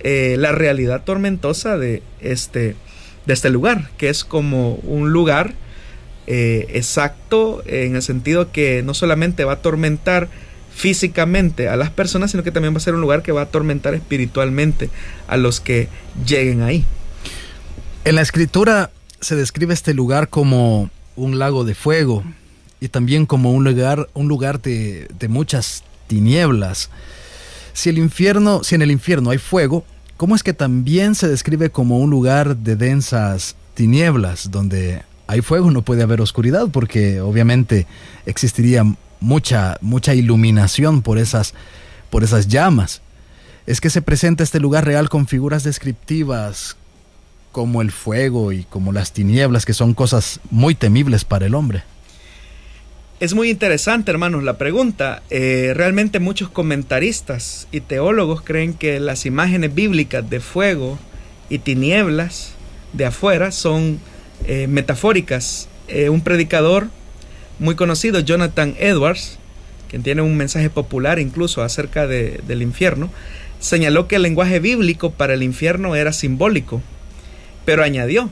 eh, 0.00 0.36
la 0.38 0.52
realidad 0.52 1.04
tormentosa 1.04 1.78
de 1.78 2.02
este, 2.20 2.76
de 3.24 3.34
este 3.34 3.50
lugar, 3.50 3.90
que 3.96 4.08
es 4.08 4.24
como 4.24 4.74
un 4.76 5.10
lugar 5.10 5.54
eh, 6.26 6.66
exacto 6.70 7.62
en 7.66 7.96
el 7.96 8.02
sentido 8.02 8.50
que 8.50 8.82
no 8.82 8.94
solamente 8.94 9.44
va 9.44 9.52
a 9.52 9.54
atormentar 9.56 10.28
físicamente 10.74 11.68
a 11.68 11.76
las 11.76 11.90
personas, 11.90 12.30
sino 12.30 12.42
que 12.42 12.50
también 12.50 12.74
va 12.74 12.78
a 12.78 12.80
ser 12.80 12.94
un 12.94 13.00
lugar 13.00 13.22
que 13.22 13.32
va 13.32 13.40
a 13.40 13.44
atormentar 13.44 13.94
espiritualmente 13.94 14.90
a 15.26 15.36
los 15.36 15.60
que 15.60 15.88
lleguen 16.26 16.62
ahí. 16.62 16.84
En 18.04 18.14
la 18.14 18.20
escritura 18.20 18.90
se 19.20 19.36
describe 19.36 19.72
este 19.72 19.94
lugar 19.94 20.28
como 20.28 20.90
un 21.16 21.38
lago 21.38 21.64
de 21.64 21.74
fuego 21.74 22.22
y 22.78 22.88
también 22.88 23.24
como 23.24 23.52
un 23.52 23.64
lugar, 23.64 24.08
un 24.12 24.28
lugar 24.28 24.60
de, 24.60 25.08
de 25.18 25.28
muchas 25.28 25.82
tinieblas. 26.08 26.90
Si 27.72 27.88
el 27.88 27.98
infierno, 27.98 28.62
si 28.64 28.74
en 28.74 28.82
el 28.82 28.90
infierno 28.90 29.30
hay 29.30 29.38
fuego, 29.38 29.84
¿cómo 30.16 30.36
es 30.36 30.42
que 30.42 30.52
también 30.52 31.14
se 31.14 31.28
describe 31.28 31.70
como 31.70 31.98
un 31.98 32.10
lugar 32.10 32.56
de 32.56 32.76
densas 32.76 33.56
tinieblas, 33.74 34.50
donde 34.50 35.02
hay 35.26 35.40
fuego 35.40 35.70
no 35.70 35.82
puede 35.82 36.02
haber 36.02 36.20
oscuridad 36.20 36.68
porque 36.72 37.20
obviamente 37.20 37.86
existiría 38.26 38.84
mucha 39.20 39.78
mucha 39.80 40.14
iluminación 40.14 41.02
por 41.02 41.18
esas 41.18 41.54
por 42.10 42.24
esas 42.24 42.48
llamas. 42.48 43.02
Es 43.66 43.80
que 43.80 43.90
se 43.90 44.02
presenta 44.02 44.44
este 44.44 44.60
lugar 44.60 44.84
real 44.84 45.08
con 45.08 45.26
figuras 45.26 45.64
descriptivas 45.64 46.76
como 47.50 47.82
el 47.82 47.90
fuego 47.90 48.52
y 48.52 48.64
como 48.64 48.92
las 48.92 49.12
tinieblas 49.12 49.64
que 49.64 49.74
son 49.74 49.94
cosas 49.94 50.40
muy 50.50 50.74
temibles 50.74 51.24
para 51.24 51.46
el 51.46 51.54
hombre. 51.54 51.82
Es 53.18 53.32
muy 53.32 53.48
interesante, 53.48 54.10
hermanos, 54.10 54.44
la 54.44 54.58
pregunta. 54.58 55.22
Eh, 55.30 55.72
realmente 55.74 56.20
muchos 56.20 56.50
comentaristas 56.50 57.66
y 57.72 57.80
teólogos 57.80 58.42
creen 58.42 58.74
que 58.74 59.00
las 59.00 59.24
imágenes 59.24 59.74
bíblicas 59.74 60.28
de 60.28 60.40
fuego 60.40 60.98
y 61.48 61.60
tinieblas 61.60 62.52
de 62.92 63.06
afuera 63.06 63.52
son 63.52 64.00
eh, 64.46 64.66
metafóricas. 64.68 65.68
Eh, 65.88 66.08
un 66.08 66.20
predicador 66.20 66.88
muy 67.58 67.74
conocido, 67.74 68.20
Jonathan 68.20 68.74
Edwards, 68.78 69.38
quien 69.88 70.02
tiene 70.02 70.22
un 70.22 70.36
mensaje 70.36 70.70
popular 70.70 71.18
incluso 71.18 71.62
acerca 71.62 72.06
del 72.06 72.62
infierno, 72.62 73.10
señaló 73.60 74.08
que 74.08 74.16
el 74.16 74.22
lenguaje 74.22 74.60
bíblico 74.60 75.12
para 75.12 75.34
el 75.34 75.42
infierno 75.42 75.96
era 75.96 76.12
simbólico, 76.12 76.82
pero 77.64 77.82
añadió, 77.82 78.30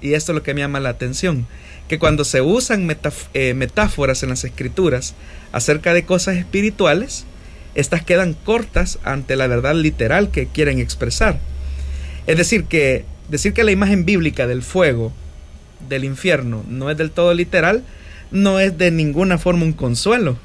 y 0.00 0.14
esto 0.14 0.32
es 0.32 0.36
lo 0.36 0.42
que 0.42 0.54
me 0.54 0.60
llama 0.60 0.80
la 0.80 0.90
atención, 0.90 1.46
que 1.88 1.98
cuando 1.98 2.24
se 2.24 2.40
usan 2.40 2.88
eh, 3.34 3.54
metáforas 3.54 4.22
en 4.22 4.28
las 4.28 4.44
escrituras 4.44 5.14
acerca 5.50 5.92
de 5.92 6.04
cosas 6.04 6.36
espirituales, 6.36 7.24
estas 7.74 8.04
quedan 8.04 8.34
cortas 8.34 8.98
ante 9.02 9.36
la 9.36 9.46
verdad 9.46 9.74
literal 9.74 10.30
que 10.30 10.46
quieren 10.46 10.78
expresar. 10.78 11.38
Es 12.26 12.36
decir, 12.36 12.64
que 12.64 13.04
decir 13.28 13.52
que 13.54 13.64
la 13.64 13.72
imagen 13.72 14.04
bíblica 14.04 14.46
del 14.46 14.62
fuego 14.62 15.12
del 15.88 16.04
infierno 16.04 16.64
no 16.68 16.90
es 16.90 16.96
del 16.96 17.10
todo 17.10 17.34
literal, 17.34 17.84
no 18.30 18.60
es 18.60 18.76
de 18.78 18.90
ninguna 18.90 19.38
forma 19.38 19.64
un 19.64 19.72
consuelo. 19.72 20.36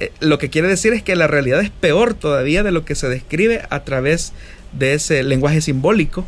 Eh, 0.00 0.12
lo 0.20 0.38
que 0.38 0.50
quiere 0.50 0.68
decir 0.68 0.92
es 0.92 1.02
que 1.02 1.14
la 1.16 1.26
realidad 1.26 1.60
es 1.60 1.70
peor 1.70 2.14
todavía 2.14 2.62
de 2.62 2.72
lo 2.72 2.84
que 2.84 2.94
se 2.94 3.08
describe 3.08 3.62
a 3.70 3.84
través 3.84 4.32
de 4.72 4.94
ese 4.94 5.22
lenguaje 5.22 5.60
simbólico, 5.60 6.26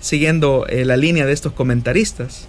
siguiendo 0.00 0.66
eh, 0.68 0.84
la 0.84 0.96
línea 0.96 1.26
de 1.26 1.32
estos 1.32 1.52
comentaristas. 1.52 2.48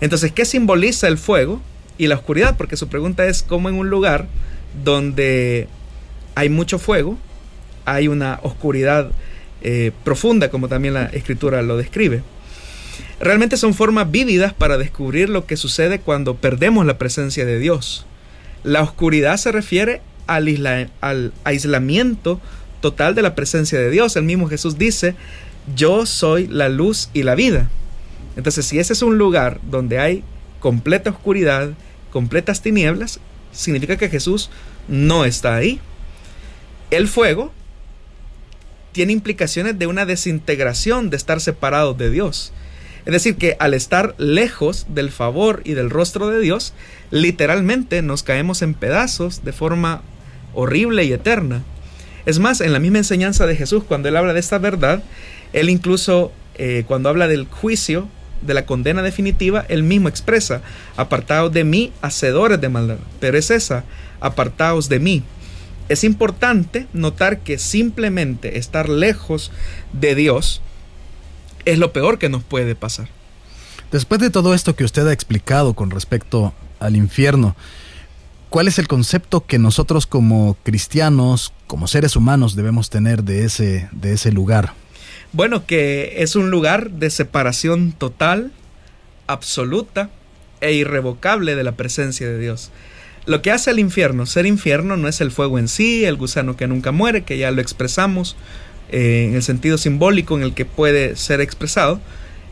Entonces, 0.00 0.32
¿qué 0.32 0.44
simboliza 0.44 1.08
el 1.08 1.18
fuego 1.18 1.60
y 1.98 2.06
la 2.06 2.16
oscuridad? 2.16 2.56
Porque 2.56 2.76
su 2.76 2.88
pregunta 2.88 3.26
es 3.26 3.42
cómo 3.42 3.68
en 3.68 3.76
un 3.76 3.90
lugar 3.90 4.26
donde 4.84 5.68
hay 6.34 6.48
mucho 6.48 6.78
fuego, 6.78 7.18
hay 7.84 8.08
una 8.08 8.40
oscuridad 8.42 9.10
eh, 9.62 9.92
profunda, 10.04 10.50
como 10.50 10.68
también 10.68 10.94
la 10.94 11.04
escritura 11.06 11.62
lo 11.62 11.76
describe. 11.76 12.22
Realmente 13.20 13.56
son 13.56 13.74
formas 13.74 14.10
vívidas 14.10 14.52
para 14.52 14.78
descubrir 14.78 15.28
lo 15.28 15.46
que 15.46 15.56
sucede 15.56 16.00
cuando 16.00 16.36
perdemos 16.36 16.86
la 16.86 16.98
presencia 16.98 17.44
de 17.44 17.58
Dios. 17.58 18.06
La 18.64 18.82
oscuridad 18.82 19.36
se 19.36 19.52
refiere 19.52 20.02
al, 20.26 20.90
al 21.00 21.32
aislamiento 21.44 22.40
total 22.80 23.14
de 23.14 23.22
la 23.22 23.34
presencia 23.34 23.78
de 23.78 23.90
Dios. 23.90 24.16
El 24.16 24.24
mismo 24.24 24.48
Jesús 24.48 24.78
dice, 24.78 25.14
yo 25.74 26.06
soy 26.06 26.46
la 26.46 26.68
luz 26.68 27.10
y 27.12 27.22
la 27.22 27.34
vida. 27.34 27.68
Entonces, 28.36 28.66
si 28.66 28.78
ese 28.78 28.92
es 28.92 29.02
un 29.02 29.18
lugar 29.18 29.60
donde 29.62 29.98
hay 29.98 30.22
completa 30.60 31.10
oscuridad, 31.10 31.70
completas 32.10 32.62
tinieblas, 32.62 33.20
significa 33.52 33.96
que 33.96 34.08
Jesús 34.08 34.50
no 34.88 35.24
está 35.24 35.56
ahí. 35.56 35.80
El 36.90 37.08
fuego 37.08 37.52
tiene 38.92 39.12
implicaciones 39.12 39.78
de 39.78 39.86
una 39.86 40.06
desintegración, 40.06 41.10
de 41.10 41.16
estar 41.16 41.40
separado 41.40 41.94
de 41.94 42.10
Dios. 42.10 42.52
Es 43.06 43.12
decir, 43.12 43.36
que 43.36 43.56
al 43.58 43.74
estar 43.74 44.14
lejos 44.18 44.86
del 44.88 45.10
favor 45.10 45.62
y 45.64 45.74
del 45.74 45.90
rostro 45.90 46.28
de 46.28 46.40
Dios, 46.40 46.74
literalmente 47.10 48.02
nos 48.02 48.22
caemos 48.22 48.62
en 48.62 48.74
pedazos 48.74 49.44
de 49.44 49.52
forma 49.52 50.02
horrible 50.54 51.04
y 51.04 51.12
eterna. 51.12 51.62
Es 52.26 52.38
más, 52.38 52.60
en 52.60 52.72
la 52.72 52.78
misma 52.78 52.98
enseñanza 52.98 53.46
de 53.46 53.56
Jesús, 53.56 53.84
cuando 53.84 54.08
él 54.08 54.16
habla 54.16 54.34
de 54.34 54.40
esta 54.40 54.58
verdad, 54.58 55.02
él 55.52 55.70
incluso, 55.70 56.32
eh, 56.56 56.84
cuando 56.86 57.08
habla 57.08 57.28
del 57.28 57.46
juicio 57.46 58.08
de 58.42 58.54
la 58.54 58.66
condena 58.66 59.02
definitiva, 59.02 59.64
él 59.68 59.82
mismo 59.82 60.08
expresa, 60.08 60.62
apartados 60.96 61.52
de 61.52 61.64
mí, 61.64 61.92
hacedores 62.02 62.60
de 62.60 62.68
maldad. 62.68 62.98
Pero 63.20 63.38
es 63.38 63.50
esa, 63.50 63.84
apartados 64.20 64.88
de 64.88 64.98
mí. 64.98 65.22
Es 65.88 66.04
importante 66.04 66.86
notar 66.92 67.40
que 67.40 67.58
simplemente 67.58 68.58
estar 68.58 68.88
lejos 68.88 69.50
de 69.92 70.14
Dios 70.14 70.62
es 71.64 71.78
lo 71.78 71.92
peor 71.92 72.18
que 72.18 72.28
nos 72.28 72.42
puede 72.42 72.74
pasar. 72.74 73.08
Después 73.92 74.20
de 74.20 74.30
todo 74.30 74.54
esto 74.54 74.76
que 74.76 74.84
usted 74.84 75.06
ha 75.06 75.12
explicado 75.12 75.74
con 75.74 75.90
respecto 75.90 76.54
al 76.78 76.96
infierno, 76.96 77.56
¿cuál 78.48 78.68
es 78.68 78.78
el 78.78 78.86
concepto 78.86 79.46
que 79.46 79.58
nosotros 79.58 80.06
como 80.06 80.56
cristianos, 80.62 81.52
como 81.66 81.88
seres 81.88 82.14
humanos, 82.14 82.54
debemos 82.54 82.88
tener 82.88 83.24
de 83.24 83.44
ese, 83.44 83.88
de 83.92 84.12
ese 84.12 84.30
lugar? 84.30 84.74
Bueno, 85.32 85.66
que 85.66 86.22
es 86.22 86.36
un 86.36 86.50
lugar 86.50 86.90
de 86.90 87.10
separación 87.10 87.92
total, 87.92 88.52
absoluta 89.26 90.10
e 90.60 90.72
irrevocable 90.72 91.54
de 91.56 91.64
la 91.64 91.72
presencia 91.72 92.28
de 92.28 92.38
Dios. 92.38 92.70
Lo 93.26 93.42
que 93.42 93.50
hace 93.50 93.70
el 93.70 93.78
infierno, 93.78 94.26
ser 94.26 94.46
infierno 94.46 94.96
no 94.96 95.06
es 95.08 95.20
el 95.20 95.30
fuego 95.30 95.58
en 95.58 95.68
sí, 95.68 96.04
el 96.04 96.16
gusano 96.16 96.56
que 96.56 96.66
nunca 96.66 96.90
muere, 96.90 97.22
que 97.22 97.38
ya 97.38 97.50
lo 97.50 97.60
expresamos 97.60 98.36
eh, 98.92 99.26
en 99.28 99.34
el 99.34 99.42
sentido 99.42 99.78
simbólico 99.78 100.36
en 100.36 100.42
el 100.42 100.54
que 100.54 100.64
puede 100.64 101.16
ser 101.16 101.40
expresado, 101.40 102.00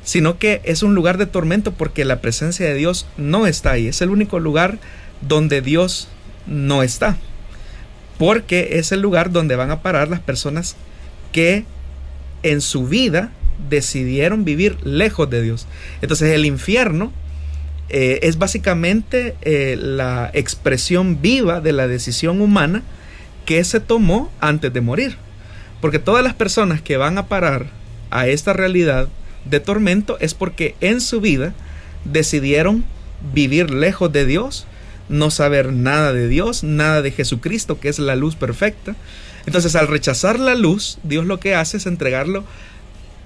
sino 0.05 0.39
que 0.39 0.61
es 0.65 0.83
un 0.83 0.95
lugar 0.95 1.19
de 1.19 1.27
tormento 1.27 1.73
porque 1.73 2.05
la 2.05 2.21
presencia 2.21 2.67
de 2.67 2.75
Dios 2.75 3.07
no 3.17 3.47
está 3.47 3.73
ahí. 3.73 3.89
Es 3.89 4.01
el 4.01 4.11
único 4.11 4.41
lugar 4.41 4.79
donde 5.21 5.61
Dios 5.61 6.09
no 6.47 6.83
está. 6.83 7.19
Porque 8.19 8.79
es 8.79 8.91
el 8.91 9.01
lugar 9.01 9.31
donde 9.31 9.57
van 9.57 9.71
a 9.71 9.83
parar 9.83 10.09
las 10.09 10.21
personas 10.21 10.77
que 11.31 11.65
en 12.43 12.61
su 12.61 12.87
vida 12.87 13.33
decidieron 13.69 14.45
vivir 14.45 14.79
lejos 14.85 15.29
de 15.29 15.43
Dios. 15.43 15.67
Entonces 16.01 16.33
el 16.33 16.47
infierno 16.47 17.13
eh, 17.91 18.21
es 18.23 18.39
básicamente 18.39 19.35
eh, 19.43 19.77
la 19.79 20.31
expresión 20.35 21.21
viva 21.21 21.61
de 21.61 21.73
la 21.73 21.89
decisión 21.89 22.41
humana 22.41 22.83
que 23.45 23.63
se 23.65 23.81
tomó 23.81 24.31
antes 24.41 24.73
de 24.73 24.81
morir. 24.81 25.17
Porque 25.81 25.99
todas 25.99 26.25
las 26.25 26.35
personas 26.35 26.83
que 26.83 26.97
van 26.97 27.19
a 27.19 27.27
parar 27.27 27.67
a 28.11 28.27
esta 28.27 28.53
realidad 28.53 29.09
de 29.45 29.61
tormento 29.61 30.19
es 30.21 30.35
porque 30.35 30.75
en 30.81 31.01
su 31.01 31.21
vida 31.21 31.55
decidieron 32.05 32.85
vivir 33.33 33.71
lejos 33.71 34.13
de 34.13 34.27
Dios, 34.27 34.67
no 35.09 35.31
saber 35.31 35.73
nada 35.73 36.13
de 36.13 36.29
Dios, 36.29 36.65
nada 36.65 37.03
de 37.03 37.11
Jesucristo, 37.11 37.81
que 37.81 37.89
es 37.89 37.99
la 37.99 38.17
luz 38.17 38.37
perfecta. 38.37 38.95
Entonces 39.47 39.77
al 39.77 39.89
rechazar 39.89 40.39
la 40.39 40.55
luz, 40.55 40.99
Dios 41.03 41.27
lo 41.27 41.41
que 41.41 41.55
hace 41.55 41.79
es 41.79 41.87
entregarlo 41.87 42.45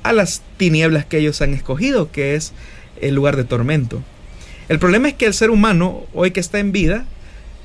a 0.03 0.13
las 0.13 0.43
tinieblas 0.57 1.05
que 1.05 1.19
ellos 1.19 1.41
han 1.43 1.55
escogido, 1.55 2.11
que 2.11 2.35
es 2.35 2.53
el 3.01 3.15
lugar 3.15 3.37
de 3.37 3.45
tormento. 3.45 4.03
El 4.69 4.79
problema 4.79 5.09
es 5.09 5.15
que 5.15 5.27
el 5.27 5.35
ser 5.35 5.51
humano, 5.51 6.07
hoy 6.15 6.31
que 6.31 6.41
está 6.41 6.59
en 6.59 6.73
vida, 6.73 7.05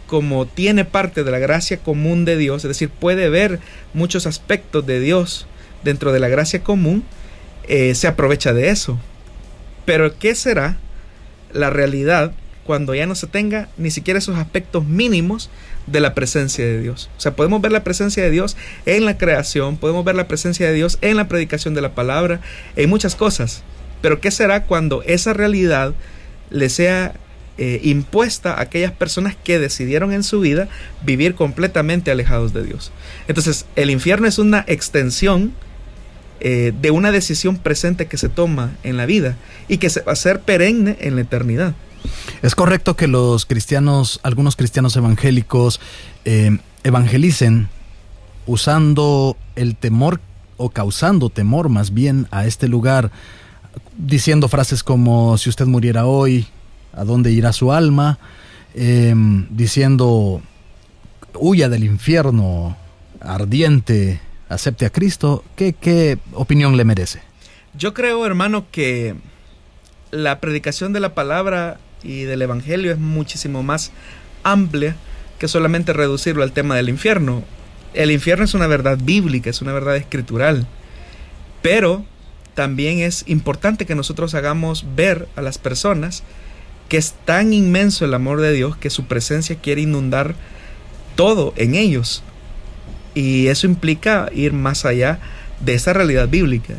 como 0.07 0.45
tiene 0.45 0.85
parte 0.85 1.23
de 1.23 1.31
la 1.31 1.39
gracia 1.39 1.77
común 1.77 2.25
de 2.25 2.37
Dios, 2.37 2.63
es 2.63 2.69
decir, 2.69 2.89
puede 2.89 3.29
ver 3.29 3.59
muchos 3.93 4.25
aspectos 4.25 4.85
de 4.85 4.99
Dios 4.99 5.47
dentro 5.83 6.11
de 6.11 6.19
la 6.19 6.29
gracia 6.29 6.63
común, 6.63 7.03
eh, 7.67 7.93
se 7.93 8.07
aprovecha 8.07 8.53
de 8.53 8.69
eso. 8.69 8.97
Pero 9.85 10.17
¿qué 10.17 10.33
será 10.33 10.77
la 11.53 11.69
realidad 11.69 12.31
cuando 12.63 12.95
ya 12.95 13.05
no 13.05 13.15
se 13.15 13.27
tenga 13.27 13.69
ni 13.77 13.91
siquiera 13.91 14.17
esos 14.17 14.37
aspectos 14.37 14.85
mínimos 14.85 15.49
de 15.85 15.99
la 15.99 16.13
presencia 16.13 16.65
de 16.65 16.81
Dios? 16.81 17.09
O 17.17 17.21
sea, 17.21 17.35
podemos 17.35 17.61
ver 17.61 17.73
la 17.73 17.83
presencia 17.83 18.23
de 18.23 18.31
Dios 18.31 18.55
en 18.85 19.05
la 19.05 19.17
creación, 19.17 19.77
podemos 19.77 20.05
ver 20.05 20.15
la 20.15 20.27
presencia 20.27 20.67
de 20.67 20.73
Dios 20.73 20.97
en 21.01 21.17
la 21.17 21.27
predicación 21.27 21.73
de 21.73 21.81
la 21.81 21.95
palabra, 21.95 22.39
en 22.75 22.89
muchas 22.89 23.15
cosas. 23.15 23.63
Pero 24.01 24.21
¿qué 24.21 24.31
será 24.31 24.63
cuando 24.63 25.03
esa 25.03 25.33
realidad 25.33 25.93
le 26.49 26.69
sea 26.69 27.15
eh, 27.57 27.79
impuesta 27.83 28.53
a 28.53 28.61
aquellas 28.61 28.91
personas 28.91 29.35
que 29.35 29.59
decidieron 29.59 30.13
en 30.13 30.23
su 30.23 30.39
vida 30.39 30.67
vivir 31.03 31.35
completamente 31.35 32.11
alejados 32.11 32.53
de 32.53 32.63
Dios. 32.63 32.91
Entonces, 33.27 33.65
el 33.75 33.89
infierno 33.89 34.27
es 34.27 34.37
una 34.37 34.63
extensión 34.67 35.53
eh, 36.39 36.71
de 36.79 36.91
una 36.91 37.11
decisión 37.11 37.57
presente 37.57 38.05
que 38.05 38.17
se 38.17 38.29
toma 38.29 38.75
en 38.83 38.95
la 38.95 39.07
vida 39.07 39.37
y 39.67 39.77
que 39.77 39.89
se 39.89 40.01
va 40.01 40.11
a 40.11 40.15
ser 40.15 40.41
perenne 40.41 40.97
en 41.01 41.15
la 41.15 41.21
eternidad. 41.21 41.73
Es 42.43 42.53
correcto 42.53 42.95
que 42.95 43.07
los 43.07 43.47
cristianos, 43.47 44.19
algunos 44.21 44.55
cristianos 44.55 44.95
evangélicos, 44.95 45.79
eh, 46.25 46.59
evangelicen 46.83 47.69
usando 48.45 49.35
el 49.55 49.75
temor 49.75 50.21
o 50.57 50.69
causando 50.69 51.29
temor 51.29 51.69
más 51.69 51.93
bien 51.93 52.27
a 52.29 52.45
este 52.45 52.67
lugar 52.67 53.11
diciendo 53.97 54.47
frases 54.47 54.83
como 54.83 55.37
si 55.37 55.49
usted 55.49 55.65
muriera 55.65 56.05
hoy, 56.05 56.47
¿a 56.93 57.03
dónde 57.03 57.31
irá 57.31 57.53
su 57.53 57.71
alma? 57.71 58.19
Em, 58.73 59.47
diciendo 59.49 60.41
huya 61.33 61.69
del 61.69 61.83
infierno 61.83 62.77
ardiente, 63.21 64.19
acepte 64.49 64.85
a 64.85 64.89
Cristo. 64.89 65.43
¿Qué, 65.55 65.73
¿Qué 65.73 66.17
opinión 66.33 66.77
le 66.77 66.85
merece? 66.85 67.21
Yo 67.77 67.93
creo, 67.93 68.25
hermano, 68.25 68.65
que 68.71 69.15
la 70.11 70.39
predicación 70.39 70.93
de 70.93 70.99
la 70.99 71.13
palabra 71.13 71.79
y 72.03 72.23
del 72.23 72.41
Evangelio 72.41 72.91
es 72.91 72.97
muchísimo 72.97 73.63
más 73.63 73.91
amplia 74.43 74.95
que 75.39 75.47
solamente 75.47 75.93
reducirlo 75.93 76.43
al 76.43 76.51
tema 76.51 76.75
del 76.75 76.89
infierno. 76.89 77.43
El 77.93 78.11
infierno 78.11 78.45
es 78.45 78.53
una 78.53 78.67
verdad 78.67 78.97
bíblica, 79.01 79.49
es 79.49 79.61
una 79.61 79.73
verdad 79.73 79.95
escritural, 79.95 80.67
pero 81.61 82.05
también 82.53 82.99
es 82.99 83.23
importante 83.27 83.85
que 83.85 83.95
nosotros 83.95 84.33
hagamos 84.33 84.85
ver 84.95 85.27
a 85.35 85.41
las 85.41 85.57
personas 85.57 86.23
que 86.87 86.97
es 86.97 87.13
tan 87.25 87.53
inmenso 87.53 88.05
el 88.05 88.13
amor 88.13 88.41
de 88.41 88.53
Dios 88.53 88.77
que 88.77 88.89
su 88.89 89.05
presencia 89.05 89.57
quiere 89.57 89.81
inundar 89.81 90.35
todo 91.15 91.53
en 91.57 91.75
ellos. 91.75 92.23
Y 93.13 93.47
eso 93.47 93.67
implica 93.67 94.29
ir 94.33 94.53
más 94.53 94.85
allá 94.85 95.19
de 95.59 95.73
esa 95.73 95.93
realidad 95.93 96.29
bíblica. 96.29 96.75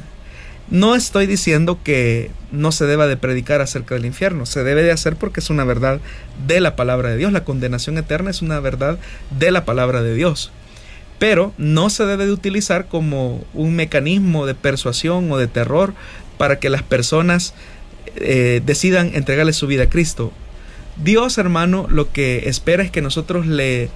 No 0.71 0.95
estoy 0.95 1.27
diciendo 1.27 1.81
que 1.83 2.31
no 2.53 2.73
se 2.73 2.85
deba 2.85 3.07
de 3.07 3.17
predicar 3.17 3.61
acerca 3.61 3.95
del 3.95 4.05
infierno, 4.05 4.47
se 4.47 4.65
debe 4.65 4.83
de 4.83 4.93
hacer 4.93 5.17
porque 5.17 5.41
es 5.41 5.51
una 5.51 5.65
verdad 5.65 6.01
de 6.47 6.61
la 6.61 6.77
palabra 6.77 7.11
de 7.11 7.17
Dios. 7.17 7.33
La 7.33 7.45
condenación 7.45 7.99
eterna 7.99 8.31
es 8.31 8.43
una 8.43 8.61
verdad 8.61 8.99
de 9.31 9.51
la 9.51 9.65
palabra 9.65 10.03
de 10.03 10.15
Dios 10.15 10.53
pero 11.19 11.53
no 11.59 11.91
se 11.91 12.07
debe 12.07 12.27
de 12.27 12.33
utilizar 12.33 12.87
como 12.87 13.45
un 13.53 13.75
mecanismo 13.75 14.47
de 14.47 14.55
persuasión 14.55 15.31
o 15.33 15.37
de 15.37 15.49
terror 15.49 15.95
para 16.37 16.61
que 16.61 16.71
las 16.71 16.83
personas 16.83 17.55
eh, 18.17 18.63
decidan 18.65 19.15
entregarle 19.15 19.53
su 19.53 19.67
vida 19.67 19.85
a 19.85 19.89
Cristo. 19.89 20.33
Dios, 21.03 21.39
hermano, 21.39 21.87
lo 21.89 22.13
que 22.13 22.49
espera 22.49 22.83
es 22.83 22.91
que 22.91 23.03
nosotros 23.03 23.47
le, 23.47 23.89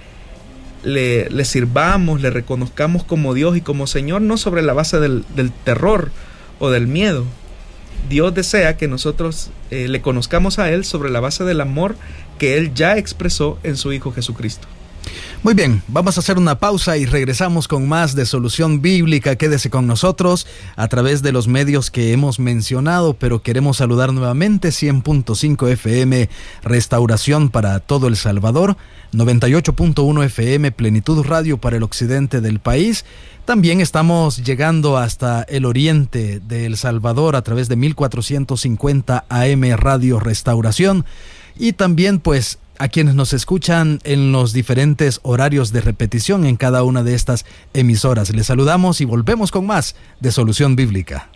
le, 0.83 1.45
sirvamos, 1.45 2.21
le 2.21 2.29
reconozcamos 2.29 3.03
como 3.03 3.33
Dios 3.33 3.57
y 3.57 3.61
como 3.61 3.87
Señor, 3.87 4.21
no 4.21 4.37
sobre 4.37 4.61
la 4.61 4.73
base 4.73 4.99
del, 4.99 5.23
terror 5.63 6.11
o 6.59 6.69
del 6.69 6.87
miedo. 6.87 7.25
Dios 8.09 8.33
desea 8.33 8.77
que 8.77 8.87
nosotros 8.87 9.49
eh, 9.71 9.87
le 9.87 10.01
conozcamos 10.01 10.59
a 10.59 10.69
Él 10.71 10.83
sobre 10.83 11.09
la 11.09 11.19
base 11.19 11.43
del 11.43 11.61
amor 11.61 11.95
que 12.37 12.57
Él 12.57 12.73
ya 12.73 12.97
expresó 12.97 13.59
en 13.63 13.77
su 13.77 13.93
Hijo 13.93 14.11
Jesucristo. 14.11 14.67
Muy 15.43 15.53
bien, 15.53 15.81
vamos 15.87 16.17
a 16.17 16.21
hacer 16.21 16.37
una 16.37 16.59
pausa 16.59 16.97
y 16.97 17.05
regresamos 17.05 17.67
con 17.67 17.87
más 17.87 18.15
de 18.15 18.25
Solución 18.25 18.81
Bíblica. 18.81 19.35
Quédese 19.35 19.69
con 19.69 19.87
nosotros 19.87 20.47
a 20.75 20.87
través 20.87 21.21
de 21.21 21.31
los 21.31 21.47
medios 21.47 21.91
que 21.91 22.13
hemos 22.13 22.39
mencionado, 22.39 23.13
pero 23.13 23.41
queremos 23.41 23.77
saludar 23.77 24.13
nuevamente 24.13 24.69
100.5 24.69 25.69
FM 25.71 26.29
Restauración 26.63 27.49
para 27.49 27.79
todo 27.79 28.07
El 28.07 28.15
Salvador, 28.15 28.77
98.1 29.11 30.23
FM 30.25 30.71
Plenitud 30.71 31.25
Radio 31.25 31.57
para 31.57 31.77
el 31.77 31.83
occidente 31.83 32.39
del 32.39 32.59
país. 32.59 33.05
También 33.45 33.81
estamos 33.81 34.43
llegando 34.45 34.97
hasta 34.97 35.43
el 35.43 35.65
oriente 35.65 36.39
de 36.39 36.65
El 36.65 36.77
Salvador 36.77 37.35
a 37.35 37.41
través 37.41 37.67
de 37.67 37.75
1450 37.75 39.25
AM 39.27 39.63
Radio 39.75 40.21
Restauración 40.21 41.03
y 41.57 41.73
también 41.73 42.19
pues 42.19 42.59
a 42.77 42.87
quienes 42.87 43.15
nos 43.15 43.33
escuchan 43.33 43.99
en 44.03 44.31
los 44.31 44.53
diferentes 44.53 45.19
horarios 45.23 45.71
de 45.71 45.81
repetición 45.81 46.45
en 46.45 46.55
cada 46.55 46.83
una 46.83 47.03
de 47.03 47.15
estas 47.15 47.45
emisoras. 47.73 48.29
Les 48.33 48.47
saludamos 48.47 49.01
y 49.01 49.05
volvemos 49.05 49.51
con 49.51 49.65
más 49.65 49.95
de 50.19 50.31
Solución 50.31 50.75
Bíblica. 50.75 51.29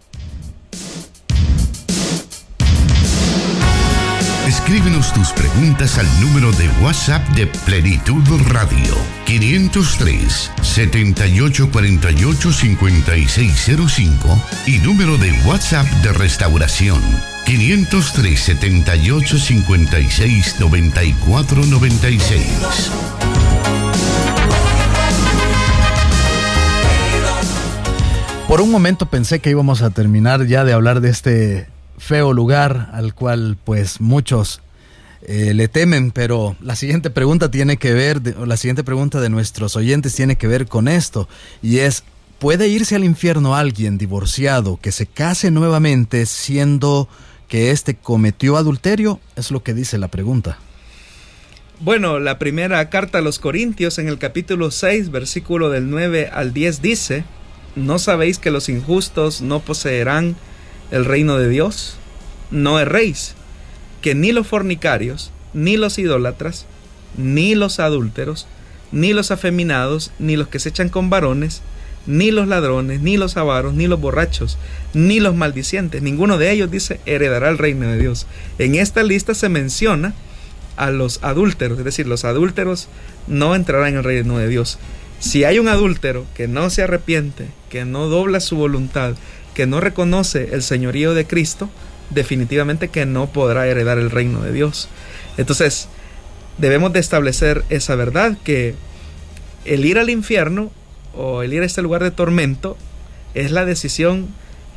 Escríbenos 4.48 5.14
tus 5.14 5.32
preguntas 5.32 5.98
al 5.98 6.08
número 6.22 6.52
de 6.54 6.70
WhatsApp 6.82 7.26
de 7.36 7.48
Plenitud 7.66 8.24
Radio 8.48 8.96
503 9.26 10.52
7848 10.62 12.52
5605 12.54 14.42
y 14.68 14.78
número 14.80 15.18
de 15.18 15.32
WhatsApp 15.46 15.86
de 16.02 16.14
Restauración 16.14 17.02
503 17.48 18.38
78 18.38 19.38
56 19.40 20.60
94 20.60 21.66
96. 21.66 22.92
Por 28.50 28.60
un 28.60 28.70
momento 28.70 29.06
pensé 29.06 29.40
que 29.40 29.50
íbamos 29.50 29.82
a 29.82 29.92
terminar 29.92 30.46
ya 30.46 30.66
de 30.66 30.74
hablar 30.74 31.00
de 31.00 31.10
este 31.10 31.70
feo 31.98 32.34
lugar 32.34 32.90
al 32.92 33.14
cual 33.14 33.58
pues 33.64 34.02
muchos 34.02 34.60
eh, 35.22 35.54
le 35.54 35.70
temen, 35.70 36.12
pero 36.12 36.58
la 36.60 36.76
siguiente 36.76 37.10
pregunta 37.10 37.50
tiene 37.50 37.78
que 37.78 37.94
ver, 37.94 38.22
la 38.46 38.58
siguiente 38.58 38.84
pregunta 38.84 39.22
de 39.22 39.30
nuestros 39.30 39.78
oyentes 39.78 40.14
tiene 40.14 40.36
que 40.36 40.48
ver 40.48 40.68
con 40.68 40.90
esto, 40.90 41.30
y 41.62 41.78
es, 41.78 42.04
¿puede 42.40 42.68
irse 42.68 42.98
al 42.98 43.06
infierno 43.06 43.56
alguien 43.56 43.98
divorciado 43.98 44.78
que 44.82 44.92
se 44.92 45.06
case 45.06 45.50
nuevamente 45.50 46.26
siendo 46.26 47.08
que 47.48 47.72
éste 47.72 47.96
cometió 47.96 48.58
adulterio? 48.58 49.20
Es 49.36 49.52
lo 49.52 49.64
que 49.64 49.74
dice 49.74 49.98
la 49.98 50.08
pregunta. 50.10 50.60
Bueno, 51.80 52.20
la 52.20 52.40
primera 52.40 52.90
carta 52.90 53.20
a 53.20 53.22
los 53.22 53.40
Corintios 53.40 54.00
en 54.00 54.08
el 54.08 54.18
capítulo 54.18 54.72
6, 54.72 55.12
versículo 55.12 55.70
del 55.70 55.90
9 55.90 56.30
al 56.34 56.52
10 56.54 56.82
dice, 56.82 57.24
¿no 57.76 58.00
sabéis 58.00 58.40
que 58.40 58.50
los 58.50 58.68
injustos 58.68 59.42
no 59.42 59.60
poseerán 59.60 60.36
el 60.90 61.06
reino 61.06 61.38
de 61.38 61.50
Dios? 61.50 61.98
No 62.50 62.80
erréis 62.80 63.36
que 64.02 64.16
ni 64.16 64.32
los 64.32 64.48
fornicarios, 64.48 65.32
ni 65.54 65.78
los 65.78 66.00
idólatras, 66.00 66.66
ni 67.16 67.54
los 67.54 67.80
adúlteros, 67.80 68.48
ni 68.92 69.14
los 69.14 69.32
afeminados, 69.32 70.12
ni 70.18 70.36
los 70.36 70.48
que 70.48 70.60
se 70.60 70.70
echan 70.70 70.90
con 70.90 71.10
varones, 71.10 71.62
ni 72.08 72.32
los 72.32 72.48
ladrones, 72.48 73.02
ni 73.02 73.18
los 73.18 73.38
avaros, 73.38 73.74
ni 73.74 73.88
los 73.88 74.00
borrachos, 74.00 74.58
ni 74.94 75.20
los 75.20 75.36
maldicientes, 75.36 76.02
ninguno 76.02 76.38
de 76.38 76.52
ellos 76.52 76.72
dice 76.72 77.00
heredará 77.06 77.50
el 77.50 77.58
reino 77.58 77.88
de 77.88 78.00
Dios. 78.00 78.26
En 78.58 78.76
esta 78.76 79.04
lista 79.04 79.36
se 79.36 79.50
menciona 79.50 80.14
a 80.78 80.90
los 80.90 81.20
adúlteros, 81.24 81.78
es 81.78 81.86
decir, 81.86 82.08
los 82.08 82.24
adúlteros 82.26 82.88
no 83.28 83.56
entrarán 83.56 83.90
en 83.90 83.98
el 83.98 84.04
reino 84.04 84.38
de 84.38 84.48
Dios. 84.48 84.80
Si 85.20 85.44
hay 85.44 85.60
un 85.60 85.68
adúltero 85.68 86.26
que 86.36 86.48
no 86.48 86.70
se 86.70 86.84
arrepiente, 86.84 87.48
que 87.70 87.86
no 87.86 88.08
dobla 88.08 88.40
su 88.40 88.56
voluntad, 88.56 89.16
que 89.54 89.66
no 89.66 89.82
reconoce 89.82 90.50
el 90.54 90.62
señorío 90.62 91.14
de 91.14 91.26
Cristo, 91.26 91.70
definitivamente 92.12 92.90
que 92.90 93.06
no 93.06 93.28
podrá 93.28 93.68
heredar 93.68 93.98
el 93.98 94.12
reino 94.12 94.42
de 94.42 94.54
Dios. 94.54 94.88
Entonces, 95.38 95.90
debemos 96.58 96.94
de 96.94 97.00
establecer 97.00 97.64
esa 97.70 97.96
verdad 97.96 98.38
que 98.44 98.76
el 99.66 99.84
ir 99.86 100.00
al 100.00 100.10
infierno 100.10 100.72
o 101.18 101.44
el 101.44 101.54
ir 101.54 101.62
a 101.62 101.66
este 101.66 101.82
lugar 101.82 102.04
de 102.04 102.12
tormento 102.12 102.78
es 103.34 103.52
la 103.52 103.66
decisión 103.66 104.28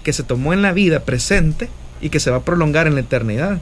que 0.02 0.12
se 0.12 0.22
tomó 0.22 0.52
en 0.52 0.62
la 0.62 0.72
vida 0.72 1.00
presente 1.00 1.68
y 2.00 2.08
que 2.08 2.20
se 2.20 2.30
va 2.30 2.38
a 2.38 2.44
prolongar 2.44 2.86
en 2.86 2.94
la 2.94 3.00
eternidad. 3.00 3.60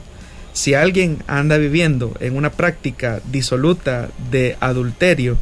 Si 0.53 0.75
alguien 0.75 1.19
anda 1.27 1.57
viviendo 1.59 2.15
en 2.21 2.37
una 2.37 2.51
práctica 2.51 3.21
disoluta 3.31 4.09
de 4.31 4.57
adulterio 4.61 5.37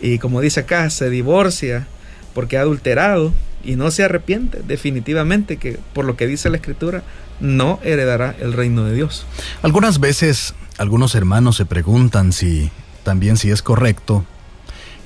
y 0.00 0.18
como 0.18 0.40
dice 0.40 0.60
acá, 0.60 0.88
se 0.90 1.10
divorcia 1.10 1.86
porque 2.34 2.56
ha 2.56 2.62
adulterado 2.62 3.32
y 3.64 3.76
no 3.76 3.90
se 3.90 4.04
arrepiente, 4.04 4.60
definitivamente 4.66 5.56
que 5.56 5.78
por 5.92 6.04
lo 6.04 6.16
que 6.16 6.26
dice 6.26 6.50
la 6.50 6.58
escritura, 6.58 7.02
no 7.40 7.80
heredará 7.82 8.34
el 8.40 8.52
reino 8.52 8.84
de 8.84 8.94
Dios. 8.94 9.26
Algunas 9.62 10.00
veces 10.00 10.54
algunos 10.76 11.14
hermanos 11.14 11.56
se 11.56 11.66
preguntan 11.66 12.32
si 12.32 12.70
también 13.02 13.36
si 13.36 13.50
es 13.50 13.62
correcto 13.62 14.24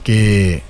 que 0.04 0.62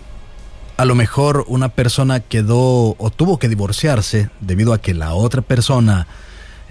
a 0.76 0.84
lo 0.84 0.94
mejor 0.94 1.44
una 1.48 1.68
persona 1.68 2.20
quedó 2.20 2.96
o 2.98 3.10
tuvo 3.14 3.38
que 3.38 3.48
divorciarse 3.48 4.30
debido 4.40 4.72
a 4.72 4.80
que 4.80 4.94
la 4.94 5.14
otra 5.14 5.42
persona 5.42 6.06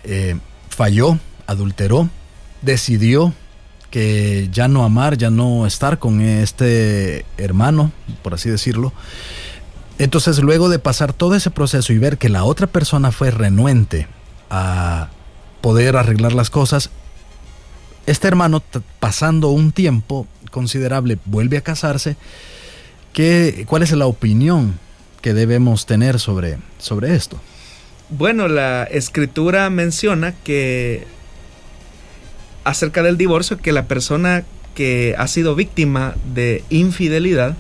eh, 0.04 0.38
falló, 0.70 1.18
adulteró, 1.48 2.10
decidió 2.62 3.34
que 3.90 4.50
ya 4.52 4.68
no 4.68 4.84
amar, 4.84 5.18
ya 5.18 5.30
no 5.30 5.68
estar 5.68 6.00
con 6.00 6.22
este 6.22 7.26
hermano, 7.38 7.92
por 8.24 8.34
así 8.34 8.50
decirlo. 8.50 8.94
Entonces 10.00 10.40
luego 10.40 10.70
de 10.70 10.80
pasar 10.80 11.14
todo 11.14 11.36
ese 11.36 11.52
proceso 11.52 11.94
y 11.94 12.00
ver 12.00 12.18
que 12.18 12.30
la 12.30 12.44
otra 12.44 12.68
persona 12.68 13.12
fue 13.12 13.30
renuente 13.30 14.08
a 14.50 15.10
poder 15.62 15.96
arreglar 15.96 16.34
las 16.34 16.50
cosas, 16.50 16.90
este 18.08 18.28
hermano 18.28 18.64
pasando 19.00 19.50
un 19.50 19.72
tiempo 19.72 20.26
considerable 20.50 21.20
vuelve 21.26 21.58
a 21.58 21.62
casarse, 21.62 22.18
¿qué, 23.14 23.66
¿cuál 23.68 23.84
es 23.84 23.92
la 23.92 24.06
opinión 24.06 24.80
que 25.22 25.34
debemos 25.34 25.86
tener 25.86 26.20
sobre, 26.20 26.58
sobre 26.78 27.16
esto? 27.16 27.40
Bueno, 28.10 28.48
la 28.48 28.84
escritura 28.84 29.70
menciona 29.70 30.34
que 30.44 31.06
acerca 32.64 33.04
del 33.04 33.18
divorcio 33.18 33.58
que 33.58 33.72
la 33.72 33.86
persona 33.88 34.44
que 34.76 35.16
ha 35.18 35.28
sido 35.28 35.56
víctima 35.56 36.16
de 36.34 36.64
infidelidad, 36.70 37.56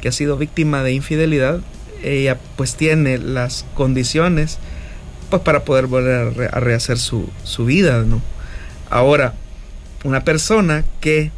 que 0.00 0.08
ha 0.08 0.12
sido 0.12 0.36
víctima 0.36 0.82
de 0.82 0.92
infidelidad, 0.92 1.60
ella 2.02 2.38
pues 2.56 2.74
tiene 2.76 3.18
las 3.18 3.64
condiciones 3.74 4.58
pues 5.30 5.42
para 5.42 5.64
poder 5.64 5.86
volver 5.86 6.50
a 6.52 6.60
rehacer 6.60 6.98
su, 6.98 7.28
su 7.44 7.64
vida, 7.64 8.02
¿no? 8.02 8.22
Ahora, 8.90 9.34
una 10.04 10.24
persona 10.24 10.84
que 11.00 11.32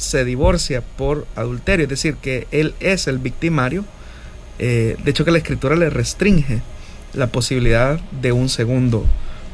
se 0.00 0.24
divorcia 0.24 0.80
por 0.80 1.26
adulterio, 1.36 1.84
es 1.84 1.90
decir, 1.90 2.14
que 2.16 2.46
él 2.50 2.74
es 2.80 3.06
el 3.06 3.18
victimario, 3.18 3.84
eh, 4.58 4.96
de 5.04 5.10
hecho 5.10 5.26
que 5.26 5.30
la 5.30 5.38
escritura 5.38 5.76
le 5.76 5.90
restringe 5.90 6.62
la 7.12 7.26
posibilidad 7.26 8.00
de 8.22 8.32
un 8.32 8.48
segundo 8.48 9.04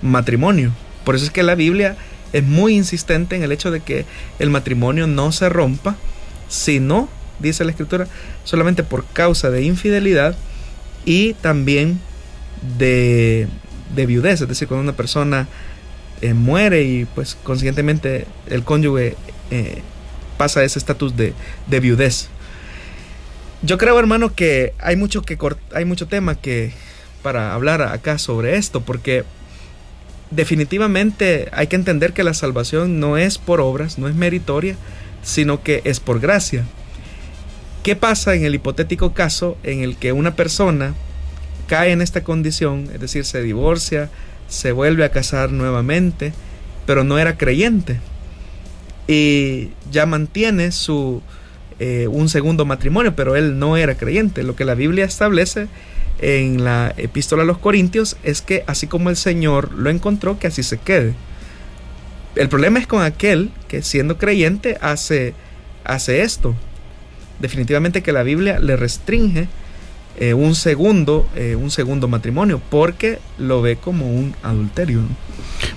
matrimonio. 0.03 0.73
Por 1.05 1.17
eso 1.17 1.25
es 1.25 1.33
que 1.33 1.43
la 1.43 1.57
Biblia 1.57 1.97
es 2.33 2.45
muy 2.45 2.77
insistente 2.77 3.35
en 3.35 3.43
el 3.43 3.51
hecho 3.51 3.73
de 3.73 3.81
que 3.81 4.05
el 4.39 4.51
matrimonio 4.51 5.09
no 5.09 5.33
se 5.33 5.49
rompa, 5.49 5.97
sino, 6.49 7.09
dice 7.41 7.65
la 7.65 7.73
escritura, 7.73 8.07
solamente 8.45 8.85
por 8.85 9.05
causa 9.05 9.51
de 9.51 9.65
infidelidad 9.65 10.37
y 11.05 11.35
también 11.35 11.99
de, 12.79 13.49
de 13.97 14.07
viudez, 14.07 14.41
es 14.43 14.49
decir, 14.49 14.69
cuando 14.69 14.85
una 14.85 14.97
persona 14.97 15.49
eh, 16.21 16.35
muere 16.35 16.85
y 16.85 17.05
pues 17.05 17.37
conscientemente 17.43 18.27
el 18.49 18.63
cónyuge 18.63 19.17
eh, 19.51 19.83
pasa 20.37 20.65
ese 20.65 20.79
estatus 20.79 21.17
de, 21.17 21.35
de, 21.67 21.81
viudez. 21.81 22.29
Yo 23.63 23.79
creo, 23.79 23.99
hermano, 23.99 24.35
que 24.35 24.75
hay 24.79 24.97
mucho 24.97 25.23
que 25.23 25.39
hay 25.75 25.85
mucho 25.85 26.07
tema 26.07 26.35
que 26.35 26.73
para 27.23 27.55
hablar 27.55 27.83
acá 27.83 28.19
sobre 28.19 28.57
esto, 28.57 28.83
porque 28.83 29.25
definitivamente 30.31 31.49
hay 31.53 31.67
que 31.67 31.77
entender 31.77 32.13
que 32.13 32.25
la 32.25 32.35
salvación 32.35 33.01
no 33.01 33.17
es 33.17 33.39
por 33.39 33.61
obras, 33.61 33.99
no 33.99 34.09
es 34.09 34.15
meritoria, 34.15 34.77
sino 35.23 35.63
que 35.63 35.83
es 35.85 36.01
por 36.01 36.21
gracia. 36.21 36.65
¿Qué 37.83 37.97
pasa 37.97 38.35
en 38.35 38.45
el 38.45 38.55
hipotético 38.55 39.15
caso 39.15 39.57
en 39.63 39.83
el 39.83 39.97
que 39.97 40.13
una 40.13 40.35
persona 40.35 40.95
cae 41.67 41.93
en 41.93 42.03
esta 42.03 42.23
condición, 42.23 42.91
es 42.93 43.01
decir, 43.01 43.25
se 43.25 43.43
divorcia, 43.43 44.11
se 44.49 44.73
vuelve 44.73 45.05
a 45.05 45.11
casar 45.11 45.51
nuevamente, 45.51 46.33
pero 46.85 47.05
no 47.05 47.19
era 47.19 47.37
creyente 47.37 48.01
y 49.09 49.71
ya 49.91 50.07
mantiene 50.07 50.73
su 50.73 51.23
eh, 51.79 52.09
un 52.09 52.29
segundo 52.31 52.65
matrimonio, 52.65 53.15
pero 53.15 53.37
él 53.37 53.59
no 53.59 53.77
era 53.77 53.97
creyente. 53.97 54.43
Lo 54.43 54.57
que 54.57 54.65
la 54.65 54.75
Biblia 54.75 55.05
establece 55.05 55.69
en 56.21 56.65
la 56.65 56.95
epístola 56.97 57.43
a 57.43 57.47
los 57.47 57.59
Corintios 57.59 58.17
es 58.23 58.41
que 58.41 58.65
así 58.67 58.87
como 58.87 59.11
el 59.11 59.17
Señor 59.17 59.73
lo 59.73 59.91
encontró, 59.91 60.39
que 60.39 60.47
así 60.47 60.63
se 60.63 60.79
quede. 60.79 61.15
El 62.35 62.49
problema 62.49 62.79
es 62.79 62.87
con 62.87 63.03
aquel 63.03 63.51
que 63.69 63.83
siendo 63.83 64.17
creyente 64.17 64.79
hace, 64.81 65.35
hace 65.85 66.23
esto. 66.23 66.55
Definitivamente 67.41 68.03
que 68.03 68.13
la 68.13 68.23
Biblia 68.23 68.59
le 68.59 68.77
restringe 68.77 69.49
eh, 70.19 70.35
un 70.35 70.55
segundo, 70.55 71.27
eh, 71.35 71.57
un 71.57 71.71
segundo 71.71 72.09
matrimonio, 72.09 72.61
porque 72.71 73.19
lo 73.39 73.63
ve 73.63 73.77
como 73.77 74.07
un 74.07 74.35
adulterio. 74.43 75.03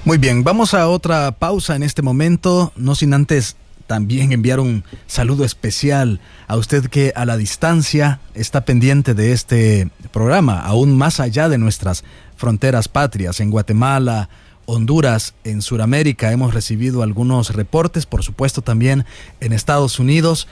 Muy 0.06 0.18
bien, 0.18 0.44
vamos 0.44 0.74
a 0.74 0.88
otra 0.88 1.32
pausa 1.32 1.76
en 1.76 1.84
este 1.84 2.02
momento, 2.02 2.72
no 2.76 2.96
sin 2.96 3.14
antes 3.14 3.56
también 3.88 4.32
enviar 4.32 4.60
un 4.60 4.84
saludo 5.08 5.44
especial 5.44 6.20
a 6.48 6.58
usted 6.58 6.86
que 6.86 7.12
a 7.16 7.26
la 7.26 7.38
distancia 7.38 8.20
está 8.36 8.64
pendiente 8.64 9.16
de 9.16 9.32
este 9.32 9.90
programa, 10.12 10.62
aún 10.62 10.96
más 10.96 11.20
allá 11.20 11.50
de 11.50 11.58
nuestras 11.58 12.04
fronteras 12.36 12.88
patrias, 12.88 13.40
en 13.40 13.50
Guatemala, 13.50 14.30
Honduras, 14.68 15.34
en 15.44 15.64
Sudamérica 15.64 16.32
hemos 16.32 16.54
recibido 16.54 17.02
algunos 17.02 17.56
reportes, 17.56 18.06
por 18.06 18.24
supuesto 18.24 18.62
también 18.62 19.06
en 19.40 19.52
Estados 19.52 19.98
Unidos. 19.98 20.48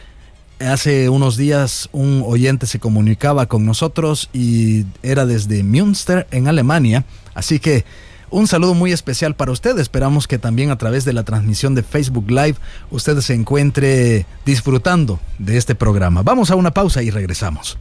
Hace 0.60 1.10
unos 1.10 1.38
días 1.38 1.88
un 1.92 2.24
oyente 2.26 2.66
se 2.66 2.80
comunicaba 2.80 3.46
con 3.46 3.66
nosotros 3.66 4.30
y 4.34 4.86
era 5.04 5.28
desde 5.28 5.64
Münster, 5.64 6.28
en 6.32 6.48
Alemania. 6.48 7.06
Así 7.36 7.60
que 7.60 7.86
un 8.32 8.48
saludo 8.48 8.74
muy 8.74 8.92
especial 8.92 9.36
para 9.36 9.52
usted. 9.52 9.78
Esperamos 9.78 10.28
que 10.28 10.40
también 10.40 10.72
a 10.72 10.78
través 10.78 11.06
de 11.06 11.14
la 11.14 11.24
transmisión 11.24 11.76
de 11.76 11.84
Facebook 11.84 12.30
Live 12.30 12.56
usted 12.90 13.20
se 13.22 13.36
encuentre 13.36 14.26
disfrutando 14.46 15.20
de 15.38 15.58
este 15.58 15.76
programa. 15.76 16.24
Vamos 16.24 16.50
a 16.50 16.56
una 16.56 16.72
pausa 16.72 17.04
y 17.04 17.12
regresamos. 17.12 17.78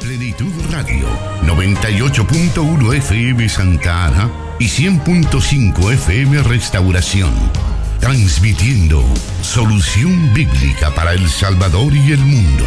Plenitud 0.00 0.52
Radio, 0.70 1.06
98.1 1.44 2.94
FM 2.94 3.48
Santa 3.50 4.06
Ana 4.06 4.30
y 4.58 4.64
100.5 4.64 5.92
FM 5.92 6.42
Restauración 6.42 7.69
transmitiendo 8.00 9.04
solución 9.42 10.32
bíblica 10.32 10.90
para 10.94 11.12
El 11.12 11.28
Salvador 11.28 11.94
y 11.94 12.12
el 12.12 12.20
mundo. 12.20 12.64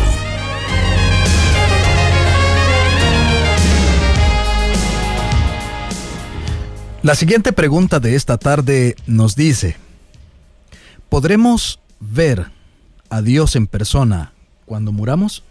La 7.02 7.16
siguiente 7.16 7.52
pregunta 7.52 8.00
de 8.00 8.16
esta 8.16 8.38
tarde 8.38 8.96
nos 9.08 9.36
dice, 9.36 9.76
¿podremos 11.10 11.80
ver 12.00 12.52
a 13.10 13.22
Dios 13.22 13.56
en 13.56 13.68
persona 13.68 14.34
cuando 14.66 14.92
muramos? 14.92 15.44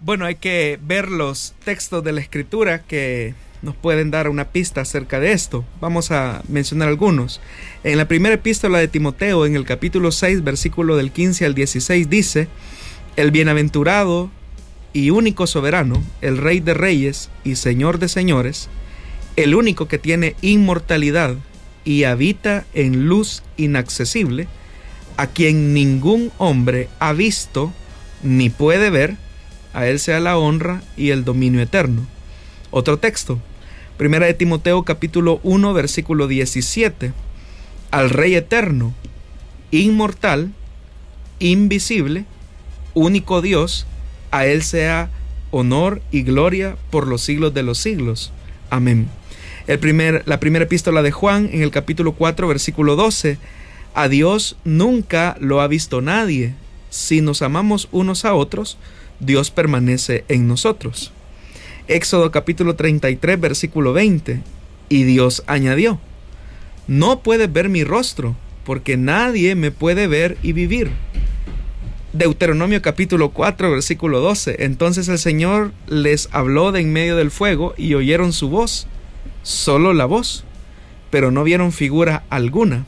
Bueno, 0.00 0.24
hay 0.24 0.36
que 0.36 0.78
ver 0.80 1.10
los 1.10 1.52
textos 1.64 2.02
de 2.04 2.12
la 2.12 2.20
escritura 2.20 2.82
que 2.82 3.34
nos 3.62 3.76
pueden 3.76 4.10
dar 4.10 4.28
una 4.28 4.46
pista 4.46 4.80
acerca 4.80 5.20
de 5.20 5.32
esto. 5.32 5.64
Vamos 5.80 6.10
a 6.10 6.42
mencionar 6.48 6.88
algunos. 6.88 7.40
En 7.84 7.98
la 7.98 8.08
primera 8.08 8.34
epístola 8.34 8.78
de 8.78 8.88
Timoteo, 8.88 9.46
en 9.46 9.56
el 9.56 9.64
capítulo 9.64 10.12
6, 10.12 10.42
versículo 10.44 10.96
del 10.96 11.10
15 11.10 11.44
al 11.44 11.54
16, 11.54 12.08
dice, 12.08 12.48
El 13.16 13.30
bienaventurado 13.30 14.30
y 14.92 15.10
único 15.10 15.46
soberano, 15.46 16.02
el 16.20 16.38
Rey 16.38 16.60
de 16.60 16.74
Reyes 16.74 17.30
y 17.44 17.56
Señor 17.56 17.98
de 17.98 18.08
Señores, 18.08 18.68
el 19.36 19.54
único 19.54 19.88
que 19.88 19.98
tiene 19.98 20.34
inmortalidad 20.42 21.36
y 21.84 22.04
habita 22.04 22.64
en 22.74 23.06
luz 23.06 23.42
inaccesible, 23.56 24.48
a 25.16 25.26
quien 25.26 25.74
ningún 25.74 26.32
hombre 26.38 26.88
ha 26.98 27.12
visto 27.12 27.72
ni 28.22 28.50
puede 28.50 28.90
ver, 28.90 29.16
a 29.72 29.86
él 29.86 29.98
sea 29.98 30.20
la 30.20 30.38
honra 30.38 30.82
y 30.96 31.10
el 31.10 31.24
dominio 31.24 31.60
eterno. 31.60 32.06
Otro 32.70 32.98
texto, 32.98 33.40
Primera 34.00 34.24
de 34.24 34.32
Timoteo 34.32 34.82
capítulo 34.82 35.40
1 35.42 35.74
versículo 35.74 36.26
17, 36.26 37.12
al 37.90 38.08
Rey 38.08 38.34
eterno, 38.34 38.94
inmortal, 39.72 40.54
invisible, 41.38 42.24
único 42.94 43.42
Dios, 43.42 43.86
a 44.30 44.46
él 44.46 44.62
sea 44.62 45.10
honor 45.50 46.00
y 46.10 46.22
gloria 46.22 46.78
por 46.88 47.06
los 47.06 47.20
siglos 47.20 47.52
de 47.52 47.62
los 47.62 47.76
siglos. 47.76 48.32
Amén. 48.70 49.06
El 49.66 49.78
primer, 49.78 50.22
la 50.24 50.40
primera 50.40 50.64
epístola 50.64 51.02
de 51.02 51.10
Juan 51.10 51.50
en 51.52 51.60
el 51.60 51.70
capítulo 51.70 52.12
4 52.12 52.48
versículo 52.48 52.96
12. 52.96 53.36
A 53.92 54.08
Dios 54.08 54.56
nunca 54.64 55.36
lo 55.40 55.60
ha 55.60 55.68
visto 55.68 56.00
nadie. 56.00 56.54
Si 56.88 57.20
nos 57.20 57.42
amamos 57.42 57.86
unos 57.92 58.24
a 58.24 58.32
otros, 58.32 58.78
Dios 59.20 59.50
permanece 59.50 60.24
en 60.28 60.48
nosotros. 60.48 61.12
Éxodo 61.90 62.30
capítulo 62.30 62.76
33 62.76 63.40
versículo 63.40 63.92
20. 63.92 64.42
Y 64.88 65.02
Dios 65.02 65.42
añadió, 65.48 65.98
no 66.86 67.18
puedes 67.18 67.52
ver 67.52 67.68
mi 67.68 67.82
rostro, 67.82 68.36
porque 68.64 68.96
nadie 68.96 69.56
me 69.56 69.72
puede 69.72 70.06
ver 70.06 70.38
y 70.40 70.52
vivir. 70.52 70.92
Deuteronomio 72.12 72.80
capítulo 72.80 73.30
4 73.30 73.72
versículo 73.72 74.20
12. 74.20 74.64
Entonces 74.64 75.08
el 75.08 75.18
Señor 75.18 75.72
les 75.88 76.28
habló 76.30 76.70
de 76.70 76.80
en 76.80 76.92
medio 76.92 77.16
del 77.16 77.32
fuego 77.32 77.74
y 77.76 77.94
oyeron 77.94 78.32
su 78.32 78.48
voz 78.48 78.86
solo 79.42 79.92
la 79.92 80.04
voz, 80.04 80.44
pero 81.10 81.32
no 81.32 81.42
vieron 81.42 81.72
figura 81.72 82.22
alguna. 82.30 82.86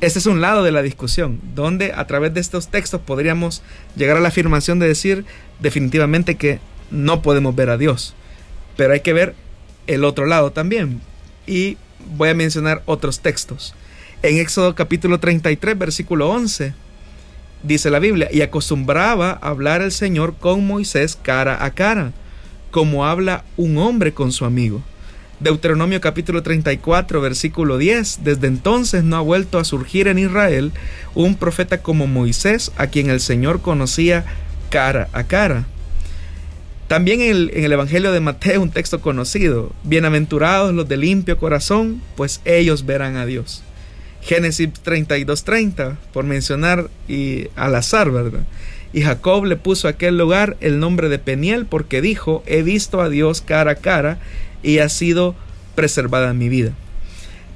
Este 0.00 0.20
es 0.20 0.26
un 0.26 0.40
lado 0.40 0.62
de 0.62 0.70
la 0.70 0.82
discusión, 0.82 1.40
donde 1.56 1.92
a 1.92 2.06
través 2.06 2.32
de 2.32 2.40
estos 2.40 2.68
textos 2.68 3.00
podríamos 3.00 3.62
llegar 3.96 4.16
a 4.16 4.20
la 4.20 4.28
afirmación 4.28 4.78
de 4.78 4.86
decir 4.86 5.24
definitivamente 5.58 6.36
que 6.36 6.60
no 6.94 7.22
podemos 7.22 7.54
ver 7.54 7.70
a 7.70 7.76
Dios. 7.76 8.14
Pero 8.76 8.92
hay 8.92 9.00
que 9.00 9.12
ver 9.12 9.34
el 9.86 10.04
otro 10.04 10.26
lado 10.26 10.52
también. 10.52 11.00
Y 11.46 11.76
voy 12.16 12.30
a 12.30 12.34
mencionar 12.34 12.82
otros 12.86 13.20
textos. 13.20 13.74
En 14.22 14.38
Éxodo 14.38 14.74
capítulo 14.74 15.20
33, 15.20 15.78
versículo 15.78 16.30
11, 16.30 16.72
dice 17.62 17.90
la 17.90 17.98
Biblia, 17.98 18.28
y 18.32 18.40
acostumbraba 18.40 19.32
hablar 19.32 19.82
el 19.82 19.92
Señor 19.92 20.34
con 20.38 20.66
Moisés 20.66 21.18
cara 21.20 21.62
a 21.62 21.72
cara, 21.72 22.12
como 22.70 23.04
habla 23.04 23.44
un 23.56 23.76
hombre 23.76 24.14
con 24.14 24.32
su 24.32 24.44
amigo. 24.44 24.82
Deuteronomio 25.40 26.00
capítulo 26.00 26.42
34, 26.42 27.20
versículo 27.20 27.76
10. 27.76 28.20
Desde 28.24 28.46
entonces 28.46 29.04
no 29.04 29.16
ha 29.16 29.20
vuelto 29.20 29.58
a 29.58 29.64
surgir 29.64 30.08
en 30.08 30.18
Israel 30.18 30.72
un 31.14 31.34
profeta 31.34 31.82
como 31.82 32.06
Moisés, 32.06 32.72
a 32.76 32.86
quien 32.86 33.10
el 33.10 33.20
Señor 33.20 33.60
conocía 33.60 34.24
cara 34.70 35.08
a 35.12 35.24
cara. 35.24 35.66
También 36.88 37.22
en 37.22 37.64
el, 37.64 37.72
Evangelio 37.72 38.12
de 38.12 38.20
Mateo 38.20 38.60
un 38.60 38.70
texto 38.70 39.00
conocido, 39.00 39.72
bienaventurados 39.84 40.74
los 40.74 40.86
de 40.86 40.98
limpio 40.98 41.38
corazón, 41.38 42.02
pues 42.14 42.42
ellos 42.44 42.84
verán 42.84 43.16
a 43.16 43.24
Dios. 43.24 43.62
Génesis 44.20 44.68
32:30, 44.84 45.96
por 46.12 46.24
mencionar 46.24 46.90
y 47.08 47.48
al 47.56 47.74
azar, 47.74 48.10
¿verdad? 48.10 48.44
Y 48.92 49.02
Jacob 49.02 49.44
le 49.46 49.56
puso 49.56 49.88
a 49.88 49.92
aquel 49.92 50.18
lugar 50.18 50.56
el 50.60 50.78
nombre 50.78 51.08
de 51.08 51.18
Peniel 51.18 51.64
porque 51.66 52.02
dijo, 52.02 52.42
he 52.46 52.62
visto 52.62 53.00
a 53.00 53.08
Dios 53.08 53.40
cara 53.40 53.72
a 53.72 53.76
cara 53.76 54.18
y 54.62 54.78
ha 54.78 54.88
sido 54.88 55.34
preservada 55.74 56.34
mi 56.34 56.48
vida. 56.50 56.72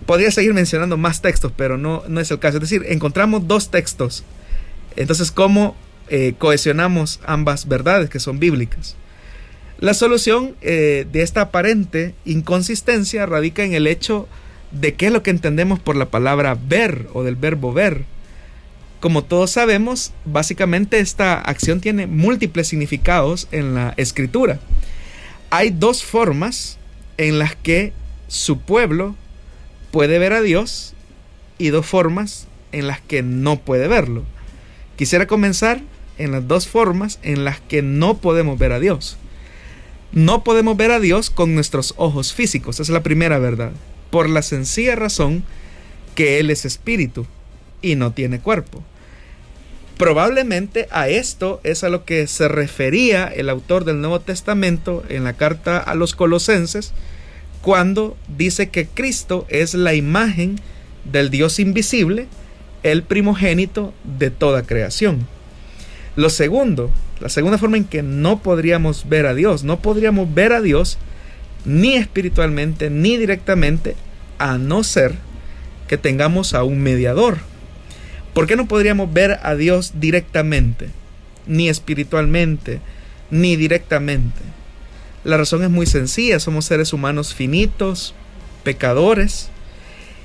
Podría 0.06 0.30
seguir 0.30 0.54
mencionando 0.54 0.96
más 0.96 1.20
textos, 1.20 1.52
pero 1.54 1.76
no, 1.76 2.02
no 2.08 2.20
es 2.20 2.30
el 2.30 2.38
caso. 2.38 2.56
Es 2.56 2.62
decir, 2.62 2.84
encontramos 2.88 3.46
dos 3.46 3.70
textos. 3.70 4.24
Entonces, 4.96 5.30
¿cómo 5.30 5.76
eh, 6.08 6.34
cohesionamos 6.38 7.20
ambas 7.26 7.68
verdades 7.68 8.08
que 8.08 8.20
son 8.20 8.40
bíblicas? 8.40 8.96
La 9.80 9.94
solución 9.94 10.56
eh, 10.60 11.06
de 11.12 11.22
esta 11.22 11.42
aparente 11.42 12.14
inconsistencia 12.24 13.26
radica 13.26 13.62
en 13.62 13.74
el 13.74 13.86
hecho 13.86 14.26
de 14.72 14.94
qué 14.94 15.06
es 15.06 15.12
lo 15.12 15.22
que 15.22 15.30
entendemos 15.30 15.78
por 15.78 15.94
la 15.94 16.06
palabra 16.06 16.58
ver 16.60 17.06
o 17.12 17.22
del 17.22 17.36
verbo 17.36 17.72
ver. 17.72 18.04
Como 18.98 19.22
todos 19.22 19.52
sabemos, 19.52 20.12
básicamente 20.24 20.98
esta 20.98 21.40
acción 21.40 21.80
tiene 21.80 22.08
múltiples 22.08 22.66
significados 22.66 23.46
en 23.52 23.74
la 23.74 23.94
escritura. 23.96 24.58
Hay 25.50 25.70
dos 25.70 26.02
formas 26.02 26.76
en 27.16 27.38
las 27.38 27.54
que 27.54 27.92
su 28.26 28.58
pueblo 28.58 29.14
puede 29.92 30.18
ver 30.18 30.32
a 30.32 30.42
Dios 30.42 30.94
y 31.56 31.68
dos 31.68 31.86
formas 31.86 32.48
en 32.72 32.88
las 32.88 33.00
que 33.00 33.22
no 33.22 33.60
puede 33.60 33.86
verlo. 33.86 34.24
Quisiera 34.96 35.28
comenzar 35.28 35.80
en 36.18 36.32
las 36.32 36.48
dos 36.48 36.66
formas 36.66 37.20
en 37.22 37.44
las 37.44 37.60
que 37.60 37.82
no 37.82 38.18
podemos 38.18 38.58
ver 38.58 38.72
a 38.72 38.80
Dios. 38.80 39.16
No 40.12 40.42
podemos 40.42 40.76
ver 40.76 40.90
a 40.90 41.00
Dios 41.00 41.30
con 41.30 41.54
nuestros 41.54 41.94
ojos 41.96 42.32
físicos, 42.32 42.76
esa 42.76 42.82
es 42.84 42.88
la 42.88 43.02
primera 43.02 43.38
verdad, 43.38 43.72
por 44.10 44.28
la 44.28 44.42
sencilla 44.42 44.96
razón 44.96 45.44
que 46.14 46.40
Él 46.40 46.50
es 46.50 46.64
espíritu 46.64 47.26
y 47.82 47.94
no 47.94 48.12
tiene 48.12 48.40
cuerpo. 48.40 48.82
Probablemente 49.98 50.86
a 50.92 51.08
esto 51.08 51.60
es 51.64 51.82
a 51.84 51.88
lo 51.88 52.04
que 52.04 52.26
se 52.28 52.48
refería 52.48 53.26
el 53.26 53.50
autor 53.50 53.84
del 53.84 54.00
Nuevo 54.00 54.20
Testamento 54.20 55.02
en 55.08 55.24
la 55.24 55.32
carta 55.32 55.78
a 55.78 55.94
los 55.94 56.14
colosenses 56.14 56.92
cuando 57.62 58.16
dice 58.36 58.70
que 58.70 58.86
Cristo 58.86 59.44
es 59.48 59.74
la 59.74 59.94
imagen 59.94 60.60
del 61.04 61.30
Dios 61.30 61.58
invisible, 61.58 62.28
el 62.84 63.02
primogénito 63.02 63.92
de 64.04 64.30
toda 64.30 64.62
creación. 64.62 65.26
Lo 66.18 66.30
segundo, 66.30 66.90
la 67.20 67.28
segunda 67.28 67.58
forma 67.58 67.76
en 67.76 67.84
que 67.84 68.02
no 68.02 68.42
podríamos 68.42 69.08
ver 69.08 69.26
a 69.26 69.34
Dios, 69.34 69.62
no 69.62 69.78
podríamos 69.78 70.34
ver 70.34 70.52
a 70.52 70.60
Dios 70.60 70.98
ni 71.64 71.94
espiritualmente 71.94 72.90
ni 72.90 73.16
directamente 73.16 73.94
a 74.40 74.58
no 74.58 74.82
ser 74.82 75.14
que 75.86 75.96
tengamos 75.96 76.54
a 76.54 76.64
un 76.64 76.80
mediador, 76.80 77.38
¿Por 78.34 78.48
qué 78.48 78.56
no 78.56 78.66
podríamos 78.66 79.12
ver 79.12 79.38
a 79.44 79.54
Dios 79.54 79.92
directamente, 79.94 80.88
ni 81.46 81.68
espiritualmente, 81.68 82.80
ni 83.30 83.54
directamente? 83.54 84.40
La 85.22 85.36
razón 85.36 85.62
es 85.62 85.70
muy 85.70 85.86
sencilla, 85.86 86.40
somos 86.40 86.64
seres 86.64 86.92
humanos 86.92 87.32
finitos, 87.32 88.12
pecadores, 88.64 89.50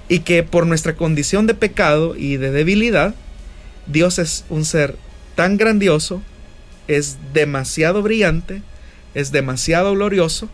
y 0.10 0.22
que 0.22 0.42
por 0.42 0.66
nuestra 0.66 0.96
condición 0.96 1.46
de 1.46 1.54
pecado 1.54 2.16
y 2.16 2.38
de 2.38 2.50
debilidad, 2.50 3.14
Dios 3.86 4.18
es 4.18 4.44
un 4.50 4.66
ser 4.66 4.96
tan 5.36 5.58
grandioso, 5.58 6.22
es 6.88 7.18
demasiado 7.34 8.02
brillante, 8.02 8.62
es 9.14 9.32
demasiado 9.32 9.94
glorioso, 9.94 10.50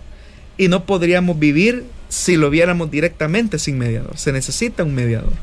y 0.57 0.67
no 0.67 0.85
podríamos 0.85 1.39
vivir 1.39 1.85
si 2.09 2.35
lo 2.35 2.49
viéramos 2.49 2.91
directamente 2.91 3.59
sin 3.59 3.77
mediador. 3.77 4.17
Se 4.17 4.31
necesita 4.31 4.83
un 4.83 4.93
mediador. 4.93 5.33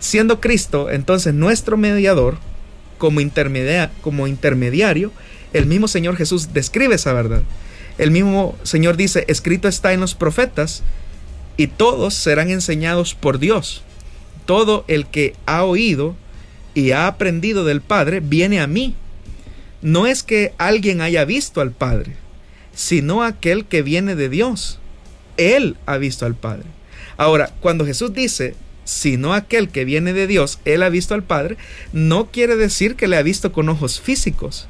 Siendo 0.00 0.40
Cristo 0.40 0.90
entonces 0.90 1.32
nuestro 1.32 1.76
mediador, 1.76 2.38
como, 2.98 3.20
como 4.00 4.26
intermediario, 4.26 5.12
el 5.52 5.66
mismo 5.66 5.88
Señor 5.88 6.16
Jesús 6.16 6.52
describe 6.52 6.94
esa 6.94 7.12
verdad. 7.12 7.42
El 7.98 8.10
mismo 8.10 8.56
Señor 8.62 8.96
dice, 8.96 9.24
escrito 9.28 9.68
está 9.68 9.92
en 9.92 10.00
los 10.00 10.14
profetas, 10.14 10.82
y 11.56 11.66
todos 11.66 12.14
serán 12.14 12.50
enseñados 12.50 13.14
por 13.14 13.38
Dios. 13.38 13.82
Todo 14.46 14.84
el 14.88 15.06
que 15.06 15.34
ha 15.46 15.64
oído 15.64 16.16
y 16.74 16.92
ha 16.92 17.06
aprendido 17.06 17.64
del 17.64 17.80
Padre 17.80 18.20
viene 18.20 18.60
a 18.60 18.66
mí. 18.66 18.94
No 19.80 20.06
es 20.06 20.22
que 20.22 20.52
alguien 20.58 21.00
haya 21.00 21.24
visto 21.24 21.60
al 21.60 21.72
Padre, 21.72 22.12
sino 22.74 23.22
aquel 23.22 23.64
que 23.64 23.82
viene 23.82 24.14
de 24.14 24.28
Dios. 24.28 24.78
Él 25.36 25.76
ha 25.86 25.96
visto 25.96 26.24
al 26.24 26.34
Padre. 26.34 26.66
Ahora, 27.16 27.52
cuando 27.60 27.84
Jesús 27.84 28.12
dice, 28.12 28.54
sino 28.84 29.34
aquel 29.34 29.68
que 29.68 29.84
viene 29.84 30.12
de 30.12 30.26
Dios, 30.26 30.58
él 30.64 30.82
ha 30.82 30.88
visto 30.88 31.14
al 31.14 31.22
Padre, 31.22 31.56
no 31.92 32.30
quiere 32.30 32.56
decir 32.56 32.96
que 32.96 33.08
le 33.08 33.16
ha 33.16 33.22
visto 33.22 33.52
con 33.52 33.68
ojos 33.68 34.00
físicos. 34.00 34.68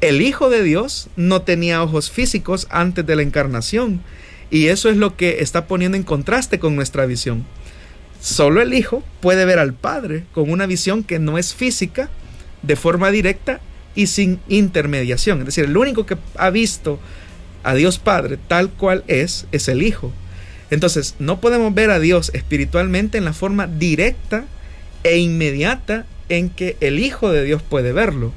El 0.00 0.20
Hijo 0.20 0.50
de 0.50 0.62
Dios 0.62 1.08
no 1.16 1.42
tenía 1.42 1.82
ojos 1.82 2.10
físicos 2.10 2.66
antes 2.70 3.06
de 3.06 3.16
la 3.16 3.22
encarnación 3.22 4.02
Y 4.50 4.66
eso 4.66 4.90
es 4.90 4.98
lo 4.98 5.16
que 5.16 5.38
está 5.40 5.66
poniendo 5.66 5.96
en 5.96 6.02
contraste 6.02 6.58
con 6.58 6.76
nuestra 6.76 7.06
visión. 7.06 7.46
Solo 8.20 8.62
el 8.62 8.74
Hijo 8.74 9.02
puede 9.20 9.44
ver 9.44 9.58
al 9.58 9.74
Padre 9.74 10.24
con 10.32 10.50
una 10.50 10.66
visión 10.66 11.04
que 11.04 11.18
no 11.18 11.38
es 11.38 11.54
física, 11.54 12.08
de 12.62 12.76
forma 12.76 13.10
directa 13.10 13.60
y 13.94 14.08
sin 14.08 14.40
intermediación. 14.48 15.40
Es 15.40 15.46
decir, 15.46 15.64
el 15.64 15.76
único 15.76 16.06
que 16.06 16.16
ha 16.36 16.50
visto 16.50 16.98
a 17.62 17.74
Dios 17.74 17.98
Padre 17.98 18.38
tal 18.48 18.70
cual 18.70 19.04
es, 19.06 19.46
es 19.52 19.68
el 19.68 19.82
Hijo. 19.82 20.12
Entonces, 20.70 21.14
no 21.18 21.40
podemos 21.40 21.74
ver 21.74 21.90
a 21.90 22.00
Dios 22.00 22.30
espiritualmente 22.34 23.18
en 23.18 23.24
la 23.24 23.32
forma 23.32 23.66
directa 23.66 24.44
e 25.04 25.18
inmediata 25.18 26.06
en 26.28 26.50
que 26.50 26.76
el 26.80 26.98
Hijo 26.98 27.30
de 27.30 27.44
Dios 27.44 27.62
puede 27.62 27.92
verlo. 27.92 28.32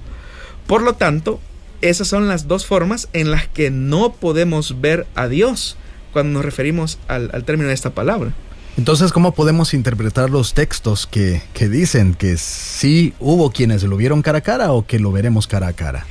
Por 0.68 0.84
lo 0.84 0.94
tanto, 0.94 1.40
esas 1.82 2.08
son 2.08 2.28
las 2.28 2.48
dos 2.48 2.66
formas 2.66 3.10
en 3.14 3.32
las 3.32 3.48
que 3.48 3.72
no 3.72 4.14
podemos 4.14 4.82
ver 4.82 5.08
a 5.16 5.28
Dios 5.28 5.78
cuando 6.14 6.34
nos 6.34 6.46
referimos 6.46 7.00
al, 7.08 7.44
término 7.46 7.70
de 7.70 7.74
esta 7.74 7.92
palabra. 7.92 8.34
Entonces, 8.80 9.12
¿cómo 9.12 9.34
podemos 9.34 9.74
interpretar 9.74 10.30
los 10.30 10.54
textos 10.54 11.06
que, 11.06 11.42
dicen 11.54 12.14
que 12.14 12.38
sí 12.38 13.14
hubo 13.20 13.52
quienes 13.52 13.84
lo 13.84 13.98
vieron 13.98 14.22
cara 14.22 14.38
a 14.38 14.42
cara 14.42 14.72
o 14.72 14.88
que 14.88 15.00
lo 15.00 15.12
veremos 15.12 15.48
cara 15.48 15.68
a 15.68 15.74
cara? 15.74 16.06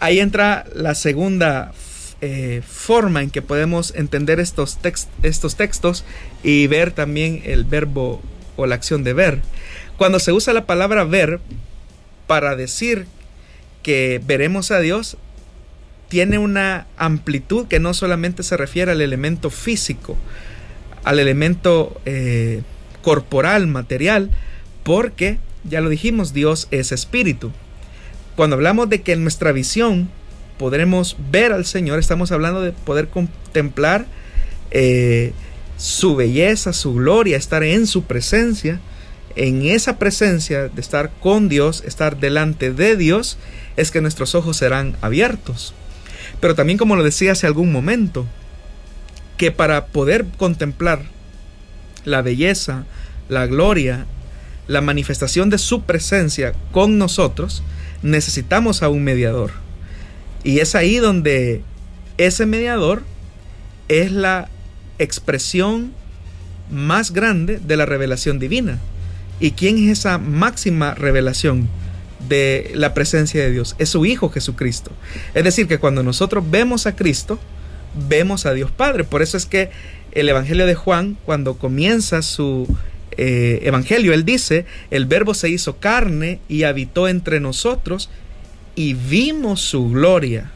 Ahí 0.00 0.20
entra 0.20 0.66
la 0.74 0.94
segunda 0.94 1.72
eh, 2.20 2.60
forma 2.68 3.22
en 3.22 3.30
que 3.30 3.40
podemos 3.40 3.94
entender 3.96 4.38
estos, 4.38 4.78
estos 5.22 5.56
textos 5.56 6.04
y 6.42 6.66
ver 6.66 6.92
también 6.92 7.40
el 7.46 7.64
verbo 7.64 8.20
o 8.56 8.66
la 8.66 8.74
acción 8.74 9.02
de 9.02 9.14
ver. 9.14 9.40
Cuando 9.96 10.18
se 10.18 10.32
usa 10.32 10.52
la 10.52 10.66
palabra 10.66 11.04
ver 11.04 11.40
para 12.26 12.54
decir 12.54 13.06
que 13.82 14.20
veremos 14.26 14.70
a 14.72 14.80
Dios, 14.80 15.16
tiene 16.10 16.36
una 16.36 16.86
amplitud 16.98 17.66
que 17.66 17.80
no 17.80 17.94
solamente 17.94 18.42
se 18.42 18.58
refiere 18.58 18.92
al 18.92 19.00
elemento 19.00 19.48
físico, 19.48 20.18
al 21.04 21.18
elemento 21.18 22.00
eh, 22.04 22.62
corporal, 23.02 23.66
material, 23.66 24.30
porque, 24.82 25.38
ya 25.64 25.80
lo 25.80 25.88
dijimos, 25.88 26.32
Dios 26.32 26.68
es 26.70 26.92
espíritu. 26.92 27.52
Cuando 28.36 28.56
hablamos 28.56 28.88
de 28.88 29.02
que 29.02 29.12
en 29.12 29.22
nuestra 29.22 29.52
visión 29.52 30.08
podremos 30.58 31.16
ver 31.30 31.52
al 31.52 31.64
Señor, 31.64 31.98
estamos 31.98 32.32
hablando 32.32 32.60
de 32.60 32.72
poder 32.72 33.08
contemplar 33.08 34.06
eh, 34.70 35.32
su 35.76 36.16
belleza, 36.16 36.72
su 36.72 36.94
gloria, 36.94 37.36
estar 37.36 37.62
en 37.62 37.86
su 37.86 38.04
presencia, 38.04 38.80
en 39.36 39.64
esa 39.64 39.98
presencia 39.98 40.68
de 40.68 40.80
estar 40.80 41.10
con 41.20 41.48
Dios, 41.48 41.82
estar 41.86 42.18
delante 42.18 42.72
de 42.72 42.96
Dios, 42.96 43.38
es 43.76 43.90
que 43.90 44.00
nuestros 44.00 44.34
ojos 44.34 44.58
serán 44.58 44.96
abiertos. 45.00 45.72
Pero 46.40 46.54
también 46.54 46.78
como 46.78 46.96
lo 46.96 47.02
decía 47.02 47.32
hace 47.32 47.46
algún 47.46 47.72
momento, 47.72 48.26
que 49.40 49.50
para 49.50 49.86
poder 49.86 50.26
contemplar 50.36 51.00
la 52.04 52.20
belleza, 52.20 52.84
la 53.30 53.46
gloria, 53.46 54.04
la 54.68 54.82
manifestación 54.82 55.48
de 55.48 55.56
su 55.56 55.84
presencia 55.84 56.52
con 56.72 56.98
nosotros, 56.98 57.62
necesitamos 58.02 58.82
a 58.82 58.90
un 58.90 59.02
mediador. 59.02 59.52
Y 60.44 60.58
es 60.58 60.74
ahí 60.74 60.96
donde 60.96 61.62
ese 62.18 62.44
mediador 62.44 63.02
es 63.88 64.12
la 64.12 64.50
expresión 64.98 65.94
más 66.70 67.10
grande 67.10 67.60
de 67.66 67.78
la 67.78 67.86
revelación 67.86 68.38
divina. 68.38 68.78
¿Y 69.40 69.52
quién 69.52 69.78
es 69.78 70.00
esa 70.00 70.18
máxima 70.18 70.92
revelación 70.92 71.66
de 72.28 72.72
la 72.74 72.92
presencia 72.92 73.42
de 73.42 73.52
Dios? 73.52 73.74
Es 73.78 73.88
su 73.88 74.04
Hijo 74.04 74.28
Jesucristo. 74.28 74.90
Es 75.32 75.44
decir, 75.44 75.66
que 75.66 75.78
cuando 75.78 76.02
nosotros 76.02 76.44
vemos 76.50 76.86
a 76.86 76.94
Cristo, 76.94 77.40
vemos 77.94 78.46
a 78.46 78.52
Dios 78.52 78.70
Padre. 78.70 79.04
Por 79.04 79.22
eso 79.22 79.36
es 79.36 79.46
que 79.46 79.70
el 80.12 80.28
Evangelio 80.28 80.66
de 80.66 80.74
Juan, 80.74 81.16
cuando 81.24 81.56
comienza 81.56 82.22
su 82.22 82.66
eh, 83.16 83.60
Evangelio, 83.62 84.12
él 84.12 84.24
dice, 84.24 84.66
el 84.90 85.06
verbo 85.06 85.34
se 85.34 85.48
hizo 85.48 85.78
carne 85.78 86.40
y 86.48 86.64
habitó 86.64 87.08
entre 87.08 87.40
nosotros 87.40 88.10
y 88.74 88.94
vimos 88.94 89.60
su 89.60 89.90
gloria, 89.90 90.50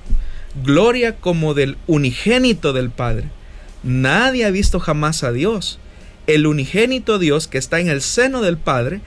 gloria 0.64 1.16
como 1.16 1.55
del 1.55 1.76
unigénito 1.87 2.72
del 2.72 2.91
Padre. 2.91 3.28
Nadie 3.82 4.45
ha 4.45 4.51
visto 4.51 4.80
jamás 4.80 5.24
a 5.24 5.32
Dios. 5.32 5.78
El 6.26 6.47
unigénito 6.47 7.18
Dios 7.18 7.49
que 7.49 7.59
está 7.59 7.80
en 7.80 7.89
el 7.89 8.01
seno 8.01 8.41
del 8.41 8.57
Padre, 8.57 9.03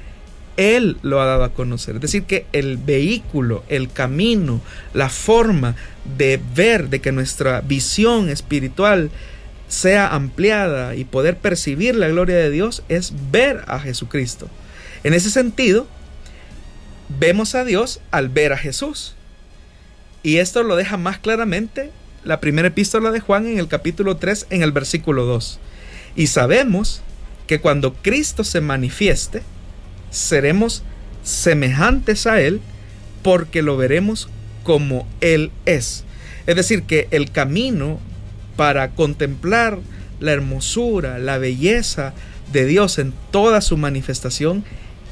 Él 0.58 0.98
lo 1.04 1.22
ha 1.22 1.26
dado 1.26 1.44
a 1.44 1.54
conocer. 1.54 1.96
Es 1.96 2.02
decir, 2.02 2.24
que 2.24 2.46
el 2.52 2.78
vehículo, 2.78 3.64
el 3.70 3.92
camino, 3.92 4.60
la 4.94 5.10
forma 5.10 5.76
de 6.18 6.40
ver, 6.56 6.90
de 6.90 7.00
que 7.00 7.12
nuestra 7.12 7.62
visión 7.62 8.30
espiritual 8.30 9.12
sea 9.68 10.08
ampliada 10.08 10.96
y 10.96 11.06
poder 11.06 11.38
percibir 11.38 11.96
la 11.96 12.08
gloria 12.08 12.36
de 12.36 12.50
Dios 12.50 12.84
es 12.90 13.14
ver 13.32 13.64
a 13.68 13.80
Jesucristo. 13.80 14.50
En 15.04 15.14
ese 15.14 15.30
sentido, 15.30 15.88
vemos 17.20 17.56
a 17.56 17.64
Dios 17.64 18.00
al 18.12 18.30
ver 18.30 18.54
a 18.54 18.58
Jesús. 18.58 19.16
Y 20.24 20.38
esto 20.38 20.64
lo 20.64 20.76
deja 20.76 20.98
más 20.98 21.20
claramente 21.20 21.92
la 22.24 22.40
primera 22.40 22.68
epístola 22.68 23.12
de 23.12 23.20
Juan 23.20 23.48
en 23.48 23.60
el 23.60 23.68
capítulo 23.68 24.18
3 24.18 24.48
en 24.50 24.64
el 24.64 24.72
versículo 24.72 25.26
2. 25.26 25.60
Y 26.16 26.28
sabemos 26.28 27.02
que 27.46 27.62
cuando 27.62 27.94
Cristo 27.94 28.44
se 28.44 28.60
manifieste, 28.60 29.44
seremos 30.10 30.84
semejantes 31.24 32.28
a 32.28 32.42
Él 32.42 32.62
porque 33.24 33.62
lo 33.62 33.78
veremos 33.78 34.30
como 34.64 35.08
Él 35.22 35.52
es. 35.66 36.04
Es 36.46 36.56
decir, 36.56 36.84
que 36.84 37.08
el 37.12 37.32
camino 37.32 38.00
para 38.56 38.92
contemplar 38.92 39.80
la 40.20 40.32
hermosura, 40.32 41.20
la 41.20 41.38
belleza 41.38 42.14
de 42.52 42.66
Dios 42.66 42.98
en 42.98 43.14
toda 43.32 43.62
su 43.62 43.78
manifestación 43.78 44.64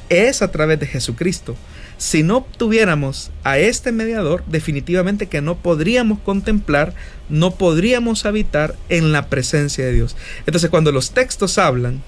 es 0.08 0.42
a 0.42 0.50
través 0.50 0.80
de 0.80 0.86
Jesucristo. 0.86 1.56
Si 1.98 2.22
no 2.22 2.46
tuviéramos 2.56 3.30
a 3.42 3.58
este 3.58 3.90
mediador, 3.90 4.44
definitivamente 4.46 5.26
que 5.26 5.40
no 5.40 5.56
podríamos 5.56 6.18
contemplar, 6.20 6.94
no 7.28 7.52
podríamos 7.52 8.26
habitar 8.26 8.74
en 8.88 9.12
la 9.12 9.28
presencia 9.28 9.84
de 9.86 9.92
Dios. 9.92 10.16
Entonces 10.46 10.68
cuando 10.68 10.92
los 10.92 11.12
textos 11.12 11.58
hablan 11.58 12.02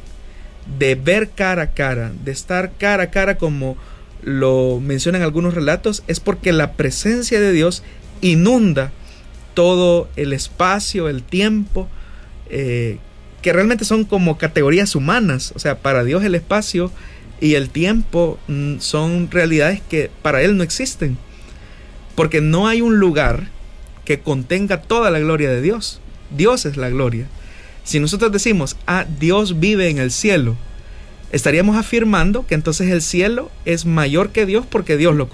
de 0.78 0.94
ver 0.94 1.30
cara 1.30 1.62
a 1.62 1.70
cara, 1.72 2.12
de 2.24 2.32
estar 2.32 2.72
cara 2.78 3.04
a 3.04 3.10
cara 3.10 3.38
como 3.38 3.76
lo 4.22 4.80
mencionan 4.80 5.22
algunos 5.22 5.54
relatos, 5.54 6.02
es 6.06 6.20
porque 6.20 6.52
la 6.52 6.72
presencia 6.72 7.40
de 7.40 7.52
Dios 7.52 7.82
inunda 8.20 8.92
todo 9.54 10.08
el 10.16 10.32
espacio, 10.32 11.08
el 11.08 11.22
tiempo, 11.22 11.88
eh, 12.50 12.98
que 13.42 13.52
realmente 13.52 13.84
son 13.84 14.04
como 14.04 14.38
categorías 14.38 14.94
humanas. 14.94 15.52
O 15.54 15.58
sea, 15.58 15.78
para 15.78 16.04
Dios 16.04 16.24
el 16.24 16.34
espacio 16.34 16.90
y 17.40 17.54
el 17.54 17.70
tiempo 17.70 18.38
mm, 18.48 18.78
son 18.78 19.30
realidades 19.30 19.80
que 19.80 20.10
para 20.22 20.42
Él 20.42 20.56
no 20.56 20.62
existen. 20.62 21.16
Porque 22.14 22.40
no 22.40 22.66
hay 22.66 22.82
un 22.82 22.98
lugar 22.98 23.48
que 24.04 24.20
contenga 24.20 24.82
toda 24.82 25.10
la 25.10 25.20
gloria 25.20 25.50
de 25.50 25.62
Dios. 25.62 26.00
Dios 26.36 26.66
es 26.66 26.76
la 26.76 26.90
gloria. 26.90 27.26
Si 27.88 28.00
nosotros 28.00 28.30
decimos, 28.30 28.76
ah, 28.86 29.06
Dios 29.18 29.60
vive 29.60 29.88
en 29.88 29.96
el 29.96 30.10
cielo, 30.10 30.56
estaríamos 31.32 31.74
afirmando 31.74 32.46
que 32.46 32.54
entonces 32.54 32.90
el 32.90 33.00
cielo 33.00 33.50
es 33.64 33.86
mayor 33.86 34.28
que 34.28 34.44
Dios 34.44 34.66
porque 34.66 34.98
Dios 34.98 35.16
lo 35.16 35.30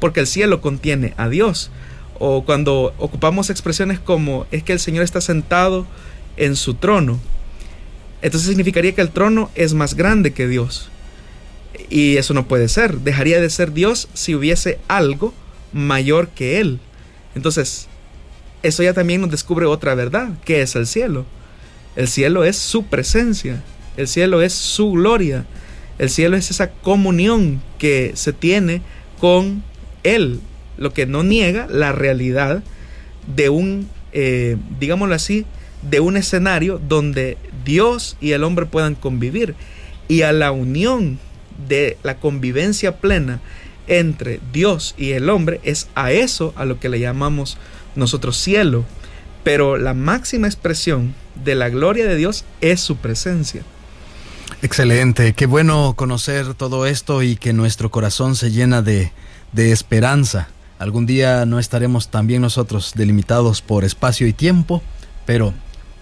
porque 0.00 0.20
el 0.20 0.26
cielo 0.26 0.60
contiene 0.60 1.14
a 1.16 1.30
Dios. 1.30 1.70
O 2.18 2.44
cuando 2.44 2.92
ocupamos 2.98 3.48
expresiones 3.48 3.98
como 4.00 4.46
es 4.50 4.62
que 4.62 4.74
el 4.74 4.80
Señor 4.80 5.02
está 5.02 5.22
sentado 5.22 5.86
en 6.36 6.56
su 6.56 6.74
trono, 6.74 7.18
entonces 8.20 8.50
significaría 8.50 8.94
que 8.94 9.00
el 9.00 9.08
trono 9.08 9.50
es 9.54 9.72
más 9.72 9.94
grande 9.94 10.34
que 10.34 10.46
Dios. 10.46 10.90
Y 11.88 12.18
eso 12.18 12.34
no 12.34 12.46
puede 12.46 12.68
ser. 12.68 12.98
Dejaría 12.98 13.40
de 13.40 13.48
ser 13.48 13.72
Dios 13.72 14.08
si 14.12 14.34
hubiese 14.34 14.78
algo 14.88 15.32
mayor 15.72 16.28
que 16.28 16.60
Él. 16.60 16.80
Entonces, 17.34 17.88
eso 18.62 18.82
ya 18.82 18.92
también 18.92 19.22
nos 19.22 19.30
descubre 19.30 19.64
otra 19.64 19.94
verdad, 19.94 20.34
que 20.44 20.60
es 20.60 20.76
el 20.76 20.86
cielo. 20.86 21.24
El 21.96 22.08
cielo 22.08 22.44
es 22.44 22.56
su 22.56 22.86
presencia, 22.86 23.62
el 23.96 24.08
cielo 24.08 24.42
es 24.42 24.52
su 24.52 24.92
gloria, 24.92 25.46
el 25.98 26.10
cielo 26.10 26.36
es 26.36 26.50
esa 26.50 26.70
comunión 26.70 27.62
que 27.78 28.12
se 28.14 28.32
tiene 28.32 28.82
con 29.20 29.62
Él, 30.02 30.40
lo 30.76 30.92
que 30.92 31.06
no 31.06 31.22
niega 31.22 31.66
la 31.68 31.92
realidad 31.92 32.64
de 33.34 33.48
un, 33.48 33.88
eh, 34.12 34.56
digámoslo 34.80 35.14
así, 35.14 35.46
de 35.88 36.00
un 36.00 36.16
escenario 36.16 36.80
donde 36.88 37.36
Dios 37.64 38.16
y 38.20 38.32
el 38.32 38.42
hombre 38.44 38.66
puedan 38.66 38.94
convivir. 38.94 39.54
Y 40.08 40.22
a 40.22 40.32
la 40.32 40.52
unión 40.52 41.18
de 41.68 41.96
la 42.02 42.18
convivencia 42.18 42.96
plena 42.98 43.40
entre 43.86 44.40
Dios 44.52 44.94
y 44.98 45.12
el 45.12 45.30
hombre 45.30 45.60
es 45.62 45.88
a 45.94 46.10
eso 46.12 46.52
a 46.56 46.64
lo 46.64 46.80
que 46.80 46.88
le 46.88 47.00
llamamos 47.00 47.58
nosotros 47.94 48.36
cielo. 48.36 48.84
Pero 49.44 49.76
la 49.76 49.94
máxima 49.94 50.46
expresión 50.46 51.14
de 51.34 51.54
la 51.54 51.68
gloria 51.68 52.06
de 52.06 52.16
Dios 52.16 52.44
es 52.60 52.80
su 52.80 52.96
presencia. 52.96 53.62
Excelente, 54.62 55.34
qué 55.34 55.46
bueno 55.46 55.94
conocer 55.96 56.54
todo 56.54 56.86
esto 56.86 57.22
y 57.22 57.36
que 57.36 57.52
nuestro 57.52 57.90
corazón 57.90 58.34
se 58.34 58.50
llena 58.50 58.82
de, 58.82 59.12
de 59.52 59.72
esperanza. 59.72 60.48
Algún 60.78 61.06
día 61.06 61.46
no 61.46 61.58
estaremos 61.58 62.08
también 62.08 62.42
nosotros 62.42 62.92
delimitados 62.94 63.62
por 63.62 63.84
espacio 63.84 64.26
y 64.26 64.32
tiempo, 64.32 64.82
pero 65.26 65.54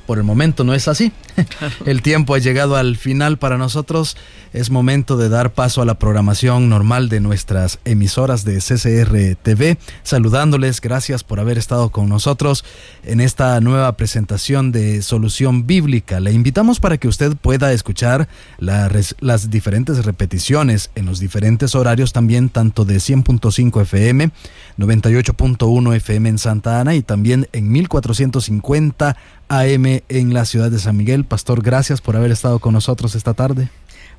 por 0.07 0.19
el 0.19 0.25
momento 0.25 0.65
no 0.65 0.75
es 0.75 0.89
así. 0.89 1.13
El 1.87 2.03
tiempo 2.03 2.35
ha 2.35 2.39
llegado 2.39 2.77
al 2.77 2.97
final 2.97 3.39
para 3.39 3.59
nosotros. 3.59 4.17
Es 4.53 4.71
momento 4.71 5.17
de 5.17 5.29
dar 5.29 5.53
paso 5.53 5.81
a 5.81 5.87
la 5.87 5.99
programación 5.99 6.69
normal 6.69 7.09
de 7.09 7.21
nuestras 7.21 7.79
emisoras 7.85 8.45
de 8.45 8.59
CCR 8.59 9.37
TV. 9.43 9.79
Saludándoles, 10.03 10.81
gracias 10.81 11.25
por 11.25 11.41
haber 11.41 11.59
estado 11.59 11.91
con 11.91 12.09
nosotros 12.09 12.65
en 13.05 13.21
esta 13.21 13.59
nueva 13.61 13.97
presentación 13.97 14.71
de 14.73 15.03
Solución 15.03 15.67
Bíblica. 15.67 16.21
Le 16.21 16.33
invitamos 16.33 16.81
para 16.81 16.99
que 16.99 17.09
usted 17.09 17.35
pueda 17.37 17.73
escuchar 17.73 18.29
las 18.59 19.51
diferentes 19.51 20.05
repeticiones 20.05 20.91
en 20.95 21.07
los 21.07 21.19
diferentes 21.19 21.75
horarios 21.75 22.13
también, 22.13 22.49
tanto 22.49 22.85
de 22.85 22.97
100.5 22.97 23.83
FM, 23.83 24.31
98.1 24.79 25.97
FM 25.97 26.29
en 26.29 26.39
Santa 26.39 26.81
Ana 26.81 26.95
y 26.95 27.03
también 27.03 27.49
en 27.53 27.71
1450 27.73 29.17
AM 29.49 30.01
en 30.09 30.33
la 30.33 30.45
ciudad 30.47 30.71
de 30.71 30.79
San 30.79 30.97
Pastor, 31.25 31.63
gracias 31.63 32.01
por 32.01 32.17
haber 32.17 32.31
estado 32.31 32.59
con 32.59 32.75
nosotros 32.75 33.15
esta 33.15 33.35
tarde. 33.35 33.69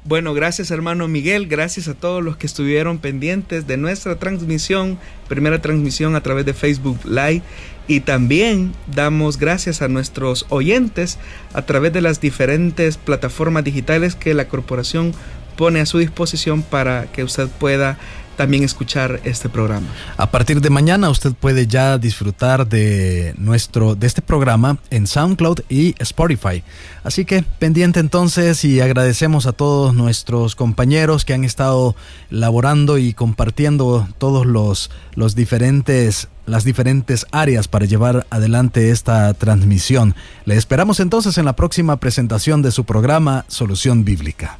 Bueno, 0.06 0.34
gracias 0.34 0.70
hermano 0.70 1.08
Miguel, 1.08 1.48
gracias 1.48 1.88
a 1.88 1.94
todos 1.94 2.22
los 2.22 2.36
que 2.36 2.46
estuvieron 2.46 2.98
pendientes 2.98 3.68
de 3.68 3.78
nuestra 3.78 4.18
transmisión, 4.18 5.00
primera 5.30 5.62
transmisión 5.62 6.16
a 6.16 6.22
través 6.22 6.46
de 6.46 6.54
Facebook 6.54 7.00
Live. 7.06 7.42
Y 7.88 8.02
también 8.02 8.74
damos 8.94 9.38
gracias 9.38 9.82
a 9.82 9.88
nuestros 9.88 10.46
oyentes 10.50 11.20
a 11.54 11.62
través 11.62 11.94
de 11.94 12.02
las 12.02 12.20
diferentes 12.20 12.98
plataformas 12.98 13.64
digitales 13.64 14.16
que 14.16 14.34
la 14.34 14.50
corporación 14.50 15.14
pone 15.56 15.80
a 15.80 15.86
su 15.86 16.00
disposición 16.00 16.64
para 16.64 17.06
que 17.12 17.24
usted 17.24 17.48
pueda 17.48 17.98
también 18.36 18.64
escuchar 18.64 19.22
este 19.24 19.50
programa. 19.50 19.88
A 20.18 20.32
partir 20.32 20.62
de 20.62 20.70
mañana 20.70 21.10
usted 21.10 21.34
puede 21.34 21.68
ya 21.68 21.98
disfrutar 21.98 22.68
de 22.68 23.34
nuestro 23.38 23.96
de 23.96 24.08
este 24.08 24.22
programa 24.22 24.78
en 24.90 25.08
SoundCloud 25.08 25.62
y 25.70 25.96
Spotify. 26.00 26.64
Así 27.04 27.26
que 27.26 27.44
pendiente 27.60 28.00
entonces 28.00 28.64
y 28.66 28.82
agradecemos 28.82 29.46
a 29.46 29.54
todos 29.54 29.94
nuestros 29.94 30.56
compañeros 30.56 31.26
que 31.26 31.34
han 31.34 31.44
estado 31.44 31.96
laborando 32.30 32.98
y 32.98 33.14
compartiendo 33.14 34.08
todos 34.18 34.46
los 34.46 34.90
los 35.16 35.36
diferentes 35.36 36.28
las 36.46 36.66
diferentes 36.66 37.26
áreas 37.32 37.68
para 37.68 37.86
llevar 37.86 38.26
adelante 38.30 38.92
esta 38.92 39.34
transmisión. 39.34 40.16
Le 40.46 40.56
esperamos 40.56 41.00
entonces 41.00 41.38
en 41.38 41.46
la 41.46 41.56
próxima 41.56 41.98
presentación 41.98 42.62
de 42.62 42.72
su 42.72 42.84
programa 42.84 43.46
Solución 43.48 44.04
Bíblica. 44.04 44.60